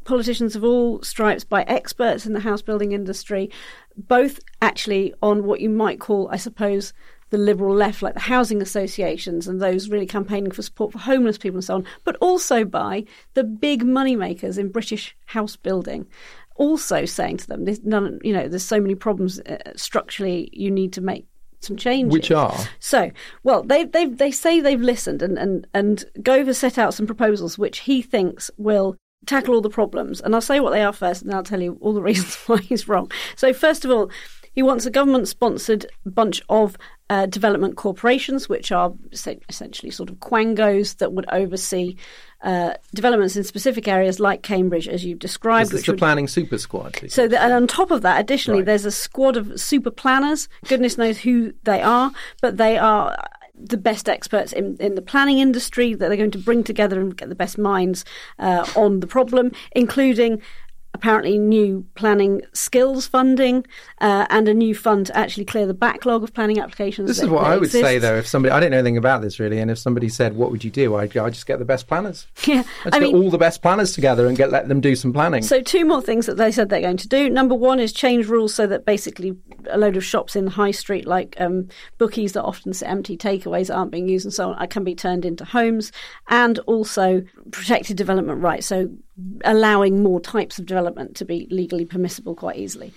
politicians 0.06 0.56
of 0.56 0.64
all 0.64 1.02
stripes, 1.04 1.44
by 1.44 1.64
experts 1.64 2.26
in 2.26 2.34
the 2.34 2.40
house 2.40 2.62
building 2.62 2.94
industry, 2.94 3.50
both 3.96 4.40
actually 4.62 5.14
on 5.22 5.44
what 5.44 5.60
you 5.60 5.70
might 5.70 6.00
call, 6.00 6.30
I 6.32 6.38
suppose, 6.38 6.94
the 7.30 7.38
liberal 7.38 7.76
left, 7.76 8.02
like 8.02 8.14
the 8.14 8.20
housing 8.22 8.62
associations 8.62 9.48
and 9.48 9.62
those 9.62 9.90
really 9.90 10.06
campaigning 10.06 10.52
for 10.52 10.62
support 10.62 10.92
for 10.92 11.00
homeless 11.00 11.38
people 11.38 11.58
and 11.58 11.64
so 11.64 11.76
on, 11.76 11.86
but 12.04 12.16
also 12.22 12.64
by 12.64 13.04
the 13.34 13.44
big 13.44 13.84
moneymakers 13.84 14.58
in 14.58 14.70
British 14.70 15.16
house 15.26 15.56
building. 15.56 16.08
Also 16.56 17.06
saying 17.06 17.38
to 17.38 17.48
them, 17.48 17.66
there's 17.66 17.84
none, 17.84 18.20
you 18.24 18.34
know, 18.34 18.48
there's 18.48 18.66
so 18.66 18.82
many 18.82 18.96
problems 18.96 19.40
uh, 19.42 19.58
structurally. 19.76 20.50
You 20.54 20.72
need 20.72 20.94
to 20.94 21.02
make 21.02 21.28
some 21.60 21.78
changes. 21.78 22.14
Which 22.14 22.32
are? 22.32 22.58
So, 22.80 23.12
well, 23.44 23.64
they 23.64 23.84
they 23.84 24.06
they 24.06 24.32
say 24.32 24.60
they've 24.60 24.82
listened, 24.82 25.22
and 25.22 25.38
and 25.38 25.68
and 25.74 26.06
Gove 26.22 26.48
has 26.48 26.58
set 26.58 26.78
out 26.78 26.94
some 26.94 27.06
proposals 27.06 27.58
which 27.58 27.80
he 27.80 28.02
thinks 28.02 28.50
will 28.58 28.96
tackle 29.26 29.56
all 29.56 29.62
the 29.62 29.70
problems. 29.70 30.22
And 30.22 30.34
I'll 30.34 30.42
say 30.42 30.60
what 30.60 30.72
they 30.72 30.84
are 30.84 30.94
first, 30.94 31.22
and 31.22 31.34
I'll 31.34 31.44
tell 31.44 31.62
you 31.62 31.78
all 31.82 31.94
the 31.94 32.02
reasons 32.10 32.36
why 32.48 32.58
he's 32.58 32.88
wrong. 32.88 33.12
So, 33.36 33.54
first 33.54 33.86
of 33.86 33.92
all, 33.92 34.10
he 34.58 34.64
wants 34.64 34.88
a 34.88 34.90
government-sponsored 34.90 35.86
bunch 36.04 36.42
of 36.50 36.76
uh, 37.12 37.28
development 37.28 37.78
corporations, 37.78 38.50
which 38.50 38.72
are 38.72 38.92
essen- 39.14 39.40
essentially 39.50 39.92
sort 39.92 40.10
of 40.10 40.16
quangos 40.16 40.98
that 40.98 41.14
would 41.14 41.26
oversee 41.32 41.96
uh, 42.42 42.74
developments 42.92 43.36
in 43.36 43.44
specific 43.44 43.88
areas 43.88 44.20
like 44.20 44.42
Cambridge, 44.42 44.88
as 44.88 45.06
you've 45.06 45.20
described. 45.20 45.70
This 45.70 45.82
is 45.82 45.86
the 45.86 45.92
would 45.92 46.00
planning 46.00 46.28
super 46.28 46.58
squad. 46.58 46.98
so, 47.08 47.28
the, 47.28 47.40
and 47.40 47.54
on 47.54 47.68
top 47.68 47.92
of 47.92 48.02
that, 48.02 48.20
additionally, 48.20 48.62
Right. 48.62 48.66
there's 48.66 48.86
a 48.86 48.92
squad 48.92 49.38
of 49.38 49.62
super 49.62 49.92
planners. 49.92 50.50
Goodness 50.68 50.98
knows 50.98 51.20
who 51.20 51.54
they 51.64 51.84
are, 51.84 52.12
but 52.42 52.58
they 52.58 52.80
are 52.80 53.16
the 53.54 53.78
best 53.78 54.10
experts 54.10 54.54
in, 54.54 54.76
in 54.80 54.96
the 54.96 55.04
planning 55.04 55.38
industry 55.38 55.94
that 55.94 56.08
they're 56.08 56.18
going 56.18 56.32
to 56.32 56.38
bring 56.40 56.64
together 56.64 57.00
and 57.00 57.16
get 57.16 57.30
the 57.30 57.36
best 57.36 57.60
minds 57.60 58.06
uh, 58.40 58.66
on 58.76 59.02
the 59.02 59.08
problem, 59.08 59.52
including 59.74 60.42
apparently 60.94 61.38
new 61.38 61.86
planning 61.96 62.42
skills 62.54 63.06
funding 63.06 63.66
uh, 64.02 64.26
and 64.30 64.48
a 64.48 64.54
new 64.54 64.74
fund 64.74 65.06
to 65.06 65.16
actually 65.16 65.46
clear 65.46 65.68
the 65.68 65.74
backlog 65.74 66.24
of 66.24 66.34
planning 66.34 66.60
applications. 66.60 67.08
This 67.08 67.18
that- 67.18 67.26
is 67.26 67.30
what 67.30 67.44
I 67.44 67.58
would 67.58 67.70
say, 67.72 68.00
though. 68.00 68.16
If 68.16 68.26
somebody, 68.28 68.52
I 68.52 68.60
don't 68.60 68.72
know 68.72 68.78
anything 68.78 68.98
about 68.98 69.22
this 69.22 69.40
really, 69.40 69.60
and 69.60 69.70
if 69.70 69.78
somebody 69.78 70.10
said, 70.10 70.36
"What 70.36 70.50
would 70.52 70.64
you 70.64 70.72
do?" 70.72 70.96
I'd 70.96 71.14
go, 71.14 71.26
"I'd 71.26 71.34
just 71.34 71.46
get 71.46 71.60
the 71.60 71.66
best 71.66 71.88
planners. 71.88 72.28
Yeah, 72.48 72.64
I'd 72.86 72.96
I 72.96 73.00
get 73.00 73.12
mean, 73.14 73.16
all 73.24 73.30
the 73.30 73.38
best 73.38 73.62
planners 73.62 73.94
together 73.94 74.26
and 74.28 74.38
get 74.38 74.52
let 74.52 74.68
them 74.70 74.82
do 74.82 74.96
some 74.96 75.14
planning." 75.14 75.44
So, 75.44 75.62
two 75.62 75.86
more 75.86 76.02
things 76.02 76.26
that 76.26 76.38
they 76.38 76.52
said 76.52 76.70
they're 76.70 76.82
going 76.82 76.98
to 76.98 77.08
do. 77.08 77.30
Number 77.30 77.56
one 77.56 77.80
is 77.80 77.92
change 77.94 78.28
rules 78.28 78.56
so 78.56 78.66
that 78.68 78.86
basically 78.86 79.36
a 79.70 79.78
load 79.78 79.98
of 79.98 80.04
shops 80.06 80.36
in 80.36 80.48
High 80.48 80.72
Street, 80.72 81.06
like 81.06 81.36
um, 81.40 81.68
bookies 81.98 82.34
that 82.34 82.44
often 82.44 82.74
sit 82.74 82.88
empty, 82.88 83.18
takeaways 83.18 83.74
aren't 83.76 83.92
being 83.92 84.08
used, 84.08 84.26
and 84.26 84.34
so 84.34 84.52
on, 84.54 84.68
can 84.68 84.84
be 84.84 84.96
turned 84.96 85.26
into 85.26 85.46
homes, 85.46 85.92
and 86.30 86.60
also 86.60 87.22
protected 87.52 87.98
development 87.98 88.42
rights. 88.42 88.66
So, 88.68 88.90
allowing 89.44 90.04
more 90.04 90.20
types 90.20 90.60
of 90.60 90.66
development 90.66 91.16
to 91.16 91.26
be 91.26 91.48
legally 91.50 91.86
permissible 91.86 92.36
quite 92.36 92.58
easily. 92.58 92.94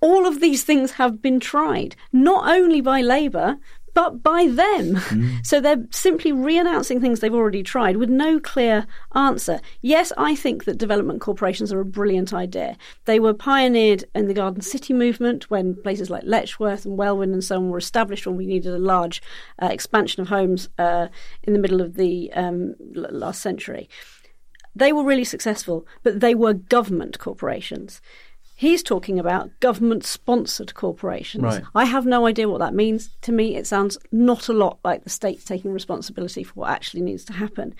All 0.00 0.26
of 0.26 0.40
these 0.40 0.62
things 0.62 0.92
have 0.92 1.20
been 1.20 1.40
tried, 1.40 1.96
not 2.12 2.48
only 2.48 2.80
by 2.80 3.00
Labour, 3.00 3.58
but 3.98 4.22
by 4.22 4.46
them. 4.46 4.94
Mm. 4.94 5.44
So 5.44 5.60
they're 5.60 5.84
simply 5.90 6.30
re 6.30 6.56
announcing 6.56 7.00
things 7.00 7.18
they've 7.18 7.34
already 7.34 7.64
tried 7.64 7.96
with 7.96 8.08
no 8.08 8.38
clear 8.38 8.86
answer. 9.14 9.60
Yes, 9.80 10.12
I 10.16 10.36
think 10.36 10.66
that 10.66 10.78
development 10.78 11.20
corporations 11.20 11.72
are 11.72 11.80
a 11.80 11.84
brilliant 11.84 12.32
idea. 12.32 12.76
They 13.06 13.18
were 13.18 13.34
pioneered 13.34 14.04
in 14.14 14.28
the 14.28 14.34
Garden 14.34 14.60
City 14.60 14.92
movement 14.92 15.50
when 15.50 15.74
places 15.82 16.10
like 16.10 16.22
Letchworth 16.24 16.84
and 16.84 16.96
Welwyn 16.96 17.32
and 17.32 17.42
so 17.42 17.56
on 17.56 17.70
were 17.70 17.78
established 17.78 18.24
when 18.24 18.36
we 18.36 18.46
needed 18.46 18.72
a 18.72 18.78
large 18.78 19.20
uh, 19.60 19.66
expansion 19.66 20.20
of 20.20 20.28
homes 20.28 20.68
uh, 20.78 21.08
in 21.42 21.52
the 21.52 21.58
middle 21.58 21.80
of 21.80 21.94
the 21.94 22.32
um, 22.34 22.76
last 22.94 23.40
century. 23.42 23.88
They 24.78 24.92
were 24.92 25.02
really 25.02 25.24
successful, 25.24 25.86
but 26.02 26.20
they 26.20 26.34
were 26.34 26.54
government 26.54 27.18
corporations. 27.18 28.00
He's 28.54 28.82
talking 28.82 29.18
about 29.18 29.50
government 29.60 30.04
sponsored 30.04 30.74
corporations. 30.74 31.44
Right. 31.44 31.62
I 31.74 31.84
have 31.84 32.06
no 32.06 32.26
idea 32.26 32.48
what 32.48 32.58
that 32.58 32.74
means. 32.74 33.10
To 33.22 33.32
me, 33.32 33.56
it 33.56 33.66
sounds 33.66 33.98
not 34.10 34.48
a 34.48 34.52
lot 34.52 34.78
like 34.84 35.04
the 35.04 35.10
state 35.10 35.44
taking 35.44 35.72
responsibility 35.72 36.42
for 36.42 36.54
what 36.54 36.70
actually 36.70 37.02
needs 37.02 37.24
to 37.26 37.32
happen. 37.32 37.74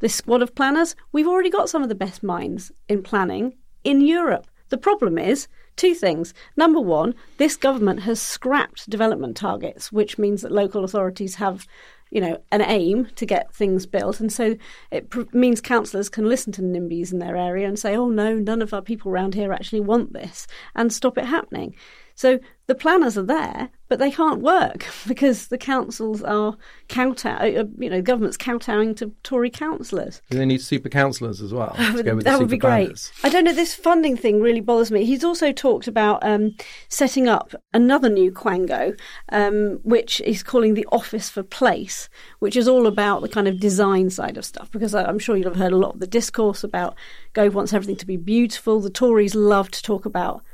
This 0.00 0.14
squad 0.14 0.42
of 0.42 0.54
planners, 0.54 0.96
we've 1.12 1.28
already 1.28 1.50
got 1.50 1.68
some 1.68 1.82
of 1.82 1.88
the 1.88 1.94
best 1.94 2.22
minds 2.22 2.72
in 2.88 3.02
planning 3.02 3.54
in 3.84 4.00
Europe. 4.00 4.46
The 4.70 4.78
problem 4.78 5.18
is 5.18 5.48
two 5.76 5.94
things. 5.94 6.32
Number 6.56 6.80
one, 6.80 7.14
this 7.36 7.56
government 7.56 8.00
has 8.00 8.20
scrapped 8.20 8.88
development 8.88 9.36
targets, 9.36 9.92
which 9.92 10.18
means 10.18 10.42
that 10.42 10.52
local 10.52 10.84
authorities 10.84 11.36
have 11.36 11.66
you 12.12 12.20
know, 12.20 12.36
an 12.52 12.60
aim 12.60 13.06
to 13.16 13.24
get 13.24 13.54
things 13.54 13.86
built. 13.86 14.20
And 14.20 14.30
so 14.30 14.54
it 14.90 15.08
pr- 15.08 15.22
means 15.32 15.62
councillors 15.62 16.10
can 16.10 16.28
listen 16.28 16.52
to 16.52 16.62
NIMBYs 16.62 17.10
in 17.10 17.20
their 17.20 17.36
area 17.36 17.66
and 17.66 17.78
say, 17.78 17.96
oh, 17.96 18.10
no, 18.10 18.34
none 18.34 18.60
of 18.60 18.74
our 18.74 18.82
people 18.82 19.10
around 19.10 19.34
here 19.34 19.50
actually 19.50 19.80
want 19.80 20.12
this 20.12 20.46
and 20.74 20.92
stop 20.92 21.16
it 21.16 21.24
happening. 21.24 21.74
So 22.22 22.38
the 22.68 22.76
planners 22.76 23.18
are 23.18 23.24
there, 23.24 23.68
but 23.88 23.98
they 23.98 24.12
can't 24.12 24.42
work 24.42 24.86
because 25.08 25.48
the 25.48 25.58
councils 25.58 26.22
are 26.22 26.56
kowtow, 26.88 27.32
uh, 27.32 27.64
you 27.80 27.90
know, 27.90 28.00
government's 28.00 28.36
kowtowing 28.36 28.94
to 28.94 29.12
Tory 29.24 29.50
councillors. 29.50 30.22
Do 30.30 30.38
they 30.38 30.46
need 30.46 30.60
super 30.60 30.88
councillors 30.88 31.40
as 31.40 31.52
well? 31.52 31.74
that 31.76 32.38
would 32.38 32.48
be 32.48 32.60
planners? 32.60 33.10
great. 33.10 33.28
I 33.28 33.28
don't 33.28 33.42
know. 33.42 33.52
This 33.52 33.74
funding 33.74 34.16
thing 34.16 34.40
really 34.40 34.60
bothers 34.60 34.92
me. 34.92 35.04
He's 35.04 35.24
also 35.24 35.50
talked 35.50 35.88
about 35.88 36.24
um, 36.24 36.54
setting 36.88 37.26
up 37.26 37.56
another 37.74 38.08
new 38.08 38.30
quango, 38.30 38.96
um, 39.30 39.80
which 39.82 40.22
he's 40.24 40.44
calling 40.44 40.74
the 40.74 40.86
Office 40.92 41.28
for 41.28 41.42
Place, 41.42 42.08
which 42.38 42.54
is 42.54 42.68
all 42.68 42.86
about 42.86 43.22
the 43.22 43.28
kind 43.28 43.48
of 43.48 43.58
design 43.58 44.10
side 44.10 44.36
of 44.36 44.44
stuff. 44.44 44.70
Because 44.70 44.94
I'm 44.94 45.18
sure 45.18 45.36
you'll 45.36 45.50
have 45.50 45.58
heard 45.58 45.72
a 45.72 45.76
lot 45.76 45.94
of 45.94 46.00
the 46.00 46.06
discourse 46.06 46.62
about 46.62 46.94
Gove 47.32 47.56
wants 47.56 47.72
everything 47.72 47.96
to 47.96 48.06
be 48.06 48.16
beautiful. 48.16 48.78
The 48.78 48.90
Tories 48.90 49.34
love 49.34 49.72
to 49.72 49.82
talk 49.82 50.06
about, 50.06 50.44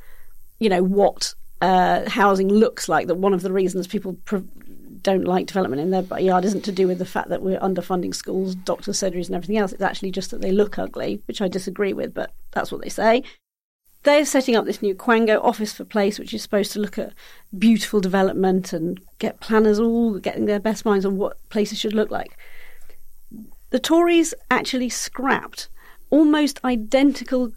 you 0.58 0.70
know, 0.70 0.82
what 0.82 1.34
uh, 1.60 2.08
housing 2.08 2.48
looks 2.48 2.88
like. 2.88 3.06
That 3.06 3.16
one 3.16 3.34
of 3.34 3.42
the 3.42 3.52
reasons 3.52 3.86
people 3.86 4.16
don't 5.02 5.24
like 5.24 5.46
development 5.46 5.80
in 5.80 5.90
their 5.90 6.20
yard 6.20 6.44
isn't 6.44 6.64
to 6.64 6.72
do 6.72 6.86
with 6.86 6.98
the 6.98 7.04
fact 7.04 7.28
that 7.28 7.42
we're 7.42 7.58
underfunding 7.60 8.14
schools, 8.14 8.54
doctors, 8.54 8.98
surgeries, 8.98 9.26
and 9.26 9.34
everything 9.34 9.58
else. 9.58 9.72
It's 9.72 9.82
actually 9.82 10.10
just 10.10 10.30
that 10.30 10.40
they 10.40 10.52
look 10.52 10.78
ugly, 10.78 11.22
which 11.26 11.40
I 11.40 11.48
disagree 11.48 11.92
with, 11.92 12.14
but 12.14 12.32
that's 12.52 12.72
what 12.72 12.82
they 12.82 12.88
say. 12.88 13.22
They're 14.04 14.24
setting 14.24 14.54
up 14.54 14.64
this 14.64 14.80
new 14.80 14.94
Quango 14.94 15.42
office 15.42 15.72
for 15.72 15.84
place, 15.84 16.18
which 16.18 16.32
is 16.32 16.42
supposed 16.42 16.72
to 16.72 16.80
look 16.80 16.98
at 16.98 17.12
beautiful 17.58 18.00
development 18.00 18.72
and 18.72 19.00
get 19.18 19.40
planners 19.40 19.80
all 19.80 20.18
getting 20.18 20.46
their 20.46 20.60
best 20.60 20.84
minds 20.84 21.04
on 21.04 21.16
what 21.16 21.36
places 21.48 21.78
should 21.78 21.94
look 21.94 22.10
like. 22.10 22.38
The 23.70 23.80
Tories 23.80 24.34
actually 24.50 24.88
scrapped 24.88 25.68
almost 26.10 26.64
identical 26.64 27.52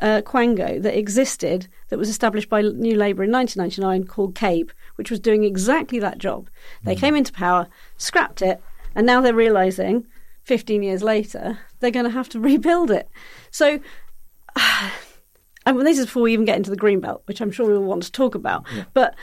uh, 0.00 0.22
Quango 0.22 0.80
that 0.82 0.96
existed 0.96 1.68
that 1.88 1.98
was 1.98 2.08
established 2.08 2.48
by 2.48 2.62
New 2.62 2.96
Labour 2.96 3.24
in 3.24 3.32
1999 3.32 4.06
called 4.06 4.34
CABE, 4.34 4.70
which 4.96 5.10
was 5.10 5.20
doing 5.20 5.44
exactly 5.44 5.98
that 5.98 6.18
job. 6.18 6.48
They 6.84 6.94
mm. 6.94 7.00
came 7.00 7.16
into 7.16 7.32
power, 7.32 7.68
scrapped 7.96 8.42
it, 8.42 8.62
and 8.94 9.06
now 9.06 9.20
they're 9.20 9.34
realising 9.34 10.06
15 10.44 10.82
years 10.82 11.02
later 11.02 11.58
they're 11.80 11.90
going 11.90 12.06
to 12.06 12.10
have 12.10 12.28
to 12.30 12.40
rebuild 12.50 12.90
it. 12.90 13.08
So, 13.50 13.80
I 14.56 15.72
mean, 15.72 15.84
this 15.84 15.98
is 15.98 16.06
before 16.06 16.22
we 16.22 16.32
even 16.32 16.46
get 16.46 16.56
into 16.56 16.70
the 16.70 16.76
green 16.76 17.00
belt, 17.00 17.22
which 17.26 17.40
I'm 17.40 17.50
sure 17.50 17.66
we 17.66 17.74
will 17.74 17.84
want 17.84 18.02
to 18.04 18.12
talk 18.12 18.34
about. 18.34 18.64
Yeah. 18.74 18.84
But 18.94 19.14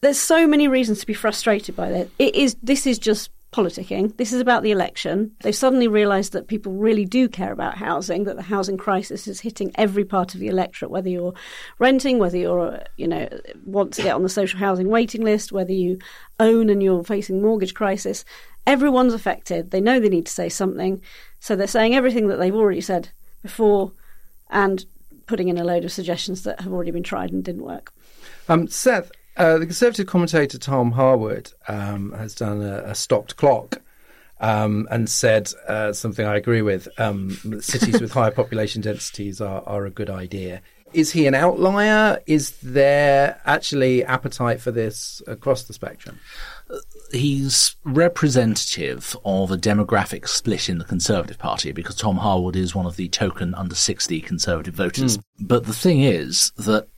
there's 0.00 0.18
so 0.18 0.46
many 0.46 0.66
reasons 0.66 1.00
to 1.00 1.06
be 1.06 1.14
frustrated 1.14 1.76
by 1.76 1.90
this. 1.90 2.10
It 2.18 2.34
is 2.34 2.56
this 2.62 2.86
is 2.86 2.98
just 2.98 3.30
politicking. 3.52 4.16
This 4.16 4.32
is 4.32 4.40
about 4.40 4.62
the 4.62 4.70
election. 4.70 5.32
They've 5.42 5.54
suddenly 5.54 5.88
realised 5.88 6.32
that 6.32 6.46
people 6.46 6.72
really 6.72 7.04
do 7.04 7.28
care 7.28 7.52
about 7.52 7.76
housing, 7.76 8.24
that 8.24 8.36
the 8.36 8.42
housing 8.42 8.76
crisis 8.76 9.26
is 9.26 9.40
hitting 9.40 9.72
every 9.74 10.04
part 10.04 10.34
of 10.34 10.40
the 10.40 10.48
electorate, 10.48 10.90
whether 10.90 11.08
you're 11.08 11.34
renting, 11.78 12.18
whether 12.18 12.38
you're, 12.38 12.80
you 12.96 13.08
know, 13.08 13.28
want 13.64 13.92
to 13.94 14.02
get 14.02 14.14
on 14.14 14.22
the 14.22 14.28
social 14.28 14.58
housing 14.58 14.88
waiting 14.88 15.22
list, 15.22 15.50
whether 15.50 15.72
you 15.72 15.98
own 16.38 16.70
and 16.70 16.82
you're 16.82 17.02
facing 17.02 17.42
mortgage 17.42 17.74
crisis. 17.74 18.24
Everyone's 18.66 19.14
affected. 19.14 19.72
They 19.72 19.80
know 19.80 19.98
they 19.98 20.08
need 20.08 20.26
to 20.26 20.32
say 20.32 20.48
something. 20.48 21.02
So 21.40 21.56
they're 21.56 21.66
saying 21.66 21.94
everything 21.94 22.28
that 22.28 22.36
they've 22.36 22.54
already 22.54 22.82
said 22.82 23.10
before 23.42 23.92
and 24.50 24.84
putting 25.26 25.48
in 25.48 25.58
a 25.58 25.64
load 25.64 25.84
of 25.84 25.92
suggestions 25.92 26.44
that 26.44 26.60
have 26.60 26.72
already 26.72 26.90
been 26.90 27.02
tried 27.02 27.32
and 27.32 27.42
didn't 27.42 27.64
work. 27.64 27.92
Um, 28.48 28.68
Seth, 28.68 29.10
uh, 29.36 29.58
the 29.58 29.66
Conservative 29.66 30.06
commentator 30.06 30.58
Tom 30.58 30.92
Harwood 30.92 31.52
um, 31.68 32.12
has 32.12 32.34
done 32.34 32.62
a, 32.62 32.82
a 32.84 32.94
stopped 32.94 33.36
clock 33.36 33.80
um, 34.40 34.88
and 34.90 35.08
said 35.08 35.52
uh, 35.68 35.92
something 35.92 36.26
I 36.26 36.36
agree 36.36 36.62
with. 36.62 36.88
Um, 36.98 37.60
cities 37.60 38.00
with 38.00 38.12
higher 38.12 38.30
population 38.30 38.82
densities 38.82 39.40
are, 39.40 39.62
are 39.66 39.86
a 39.86 39.90
good 39.90 40.10
idea. 40.10 40.62
Is 40.92 41.12
he 41.12 41.26
an 41.28 41.34
outlier? 41.34 42.20
Is 42.26 42.58
there 42.62 43.40
actually 43.46 44.04
appetite 44.04 44.60
for 44.60 44.72
this 44.72 45.22
across 45.28 45.62
the 45.64 45.72
spectrum? 45.72 46.18
he's 47.12 47.76
representative 47.84 49.16
of 49.24 49.50
a 49.50 49.56
demographic 49.56 50.28
split 50.28 50.68
in 50.68 50.78
the 50.78 50.84
Conservative 50.84 51.38
Party 51.38 51.72
because 51.72 51.96
Tom 51.96 52.18
Harwood 52.18 52.56
is 52.56 52.74
one 52.74 52.86
of 52.86 52.96
the 52.96 53.08
token 53.08 53.54
under 53.54 53.74
60 53.74 54.20
Conservative 54.20 54.74
voters. 54.74 55.18
Mm. 55.18 55.22
But 55.40 55.66
the 55.66 55.74
thing 55.74 56.02
is 56.02 56.52
that 56.56 56.88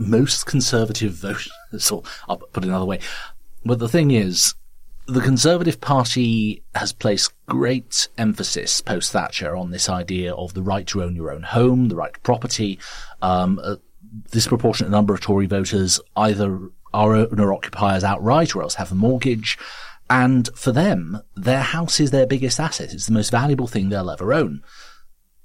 most 0.00 0.46
conservative 0.46 1.12
voters, 1.12 1.50
or 1.92 2.02
I'll 2.28 2.38
put 2.38 2.64
it 2.64 2.68
another 2.68 2.86
way. 2.86 3.00
But 3.64 3.78
the 3.78 3.88
thing 3.88 4.10
is, 4.10 4.54
the 5.06 5.20
Conservative 5.20 5.80
Party 5.80 6.62
has 6.74 6.92
placed 6.92 7.32
great 7.46 8.08
emphasis 8.16 8.80
post 8.80 9.12
Thatcher 9.12 9.56
on 9.56 9.70
this 9.70 9.88
idea 9.88 10.32
of 10.34 10.54
the 10.54 10.62
right 10.62 10.86
to 10.88 11.02
own 11.02 11.16
your 11.16 11.32
own 11.32 11.42
home, 11.42 11.88
the 11.88 11.96
right 11.96 12.14
to 12.14 12.20
property. 12.20 12.78
Um, 13.20 13.58
a 13.62 13.78
disproportionate 14.30 14.90
number 14.90 15.12
of 15.12 15.20
Tory 15.20 15.46
voters 15.46 16.00
either 16.16 16.70
are 16.94 17.14
owner 17.14 17.52
occupiers 17.52 18.04
outright 18.04 18.54
or 18.54 18.62
else 18.62 18.74
have 18.76 18.92
a 18.92 18.96
mortgage. 18.96 19.58
And 20.08 20.48
for 20.56 20.72
them, 20.72 21.20
their 21.36 21.62
house 21.62 22.00
is 22.00 22.10
their 22.10 22.26
biggest 22.26 22.58
asset. 22.58 22.92
It's 22.92 23.06
the 23.06 23.12
most 23.12 23.30
valuable 23.30 23.68
thing 23.68 23.88
they'll 23.88 24.10
ever 24.10 24.32
own. 24.32 24.62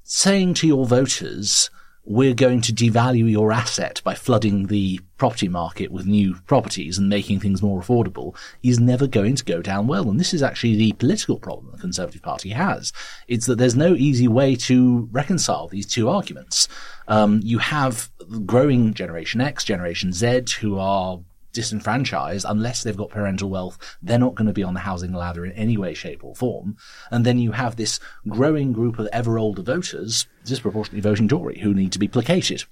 Saying 0.04 0.56
to 0.56 0.68
your 0.68 0.86
voters, 0.86 1.70
we're 2.06 2.36
going 2.36 2.62
to 2.62 2.72
devalue 2.72 3.30
your 3.30 3.52
asset 3.52 4.00
by 4.04 4.14
flooding 4.14 4.68
the 4.68 5.00
property 5.18 5.48
market 5.48 5.92
with 5.92 6.06
new 6.06 6.36
properties 6.46 6.98
and 6.98 7.10
making 7.10 7.40
things 7.40 7.64
more 7.64 7.82
affordable 7.82 8.36
is 8.62 8.80
never 8.80 9.08
going 9.08 9.36
to 9.36 9.44
go 9.44 9.62
down 9.62 9.88
well. 9.88 10.10
And 10.10 10.20
this 10.20 10.34
is 10.34 10.44
actually 10.44 10.76
the 10.76 10.94
political 10.94 11.40
problem 11.40 11.72
the 11.72 11.80
Conservative 11.80 12.22
Party 12.22 12.50
has. 12.50 12.94
It's 13.28 13.48
that 13.48 13.58
there's 13.58 13.76
no 13.76 13.96
easy 13.96 14.28
way 14.28 14.56
to 14.56 15.10
reconcile 15.12 15.68
these 15.68 15.88
two 15.88 16.08
arguments. 16.08 16.68
Um, 17.08 17.40
you 17.44 17.58
have 17.58 18.12
growing 18.46 18.94
Generation 18.94 19.42
X, 19.42 19.64
Generation 19.64 20.14
Z, 20.14 20.44
who 20.60 20.78
are 20.78 21.20
disenfranchised 21.56 22.46
unless 22.48 22.84
they've 22.84 22.96
got 22.96 23.10
parental 23.10 23.50
wealth. 23.50 23.80
They're 24.02 24.20
not 24.20 24.36
going 24.36 24.48
to 24.48 24.54
be 24.54 24.64
on 24.64 24.76
the 24.76 24.82
housing 24.82 25.14
ladder 25.14 25.46
in 25.46 25.54
any 25.54 25.78
way, 25.78 25.94
shape, 25.94 26.24
or 26.24 26.36
form. 26.36 26.78
And 27.10 27.26
then 27.26 27.40
you 27.40 27.54
have 27.54 27.76
this 27.76 28.00
growing 28.28 28.74
group 28.74 29.00
of 29.00 29.08
ever 29.12 29.40
older 29.40 29.64
voters 29.64 30.28
disproportionately 30.44 31.02
voting 31.02 31.28
Tory 31.28 31.60
who 31.60 31.74
need 31.74 31.92
to 31.94 32.00
be 32.00 32.08
placated. 32.08 32.66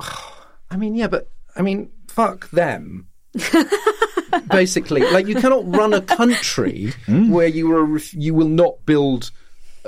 I 0.70 0.76
mean, 0.76 0.94
yeah, 0.94 1.06
but 1.06 1.30
I 1.54 1.62
mean, 1.62 1.90
fuck 2.08 2.50
them. 2.50 3.06
Basically, 4.50 5.02
like 5.02 5.26
you 5.26 5.36
cannot 5.36 5.72
run 5.74 5.94
a 5.94 6.00
country 6.00 6.92
mm. 7.06 7.30
where 7.30 7.46
you 7.46 7.74
are 7.74 7.98
you 8.12 8.34
will 8.34 8.48
not 8.48 8.84
build 8.84 9.30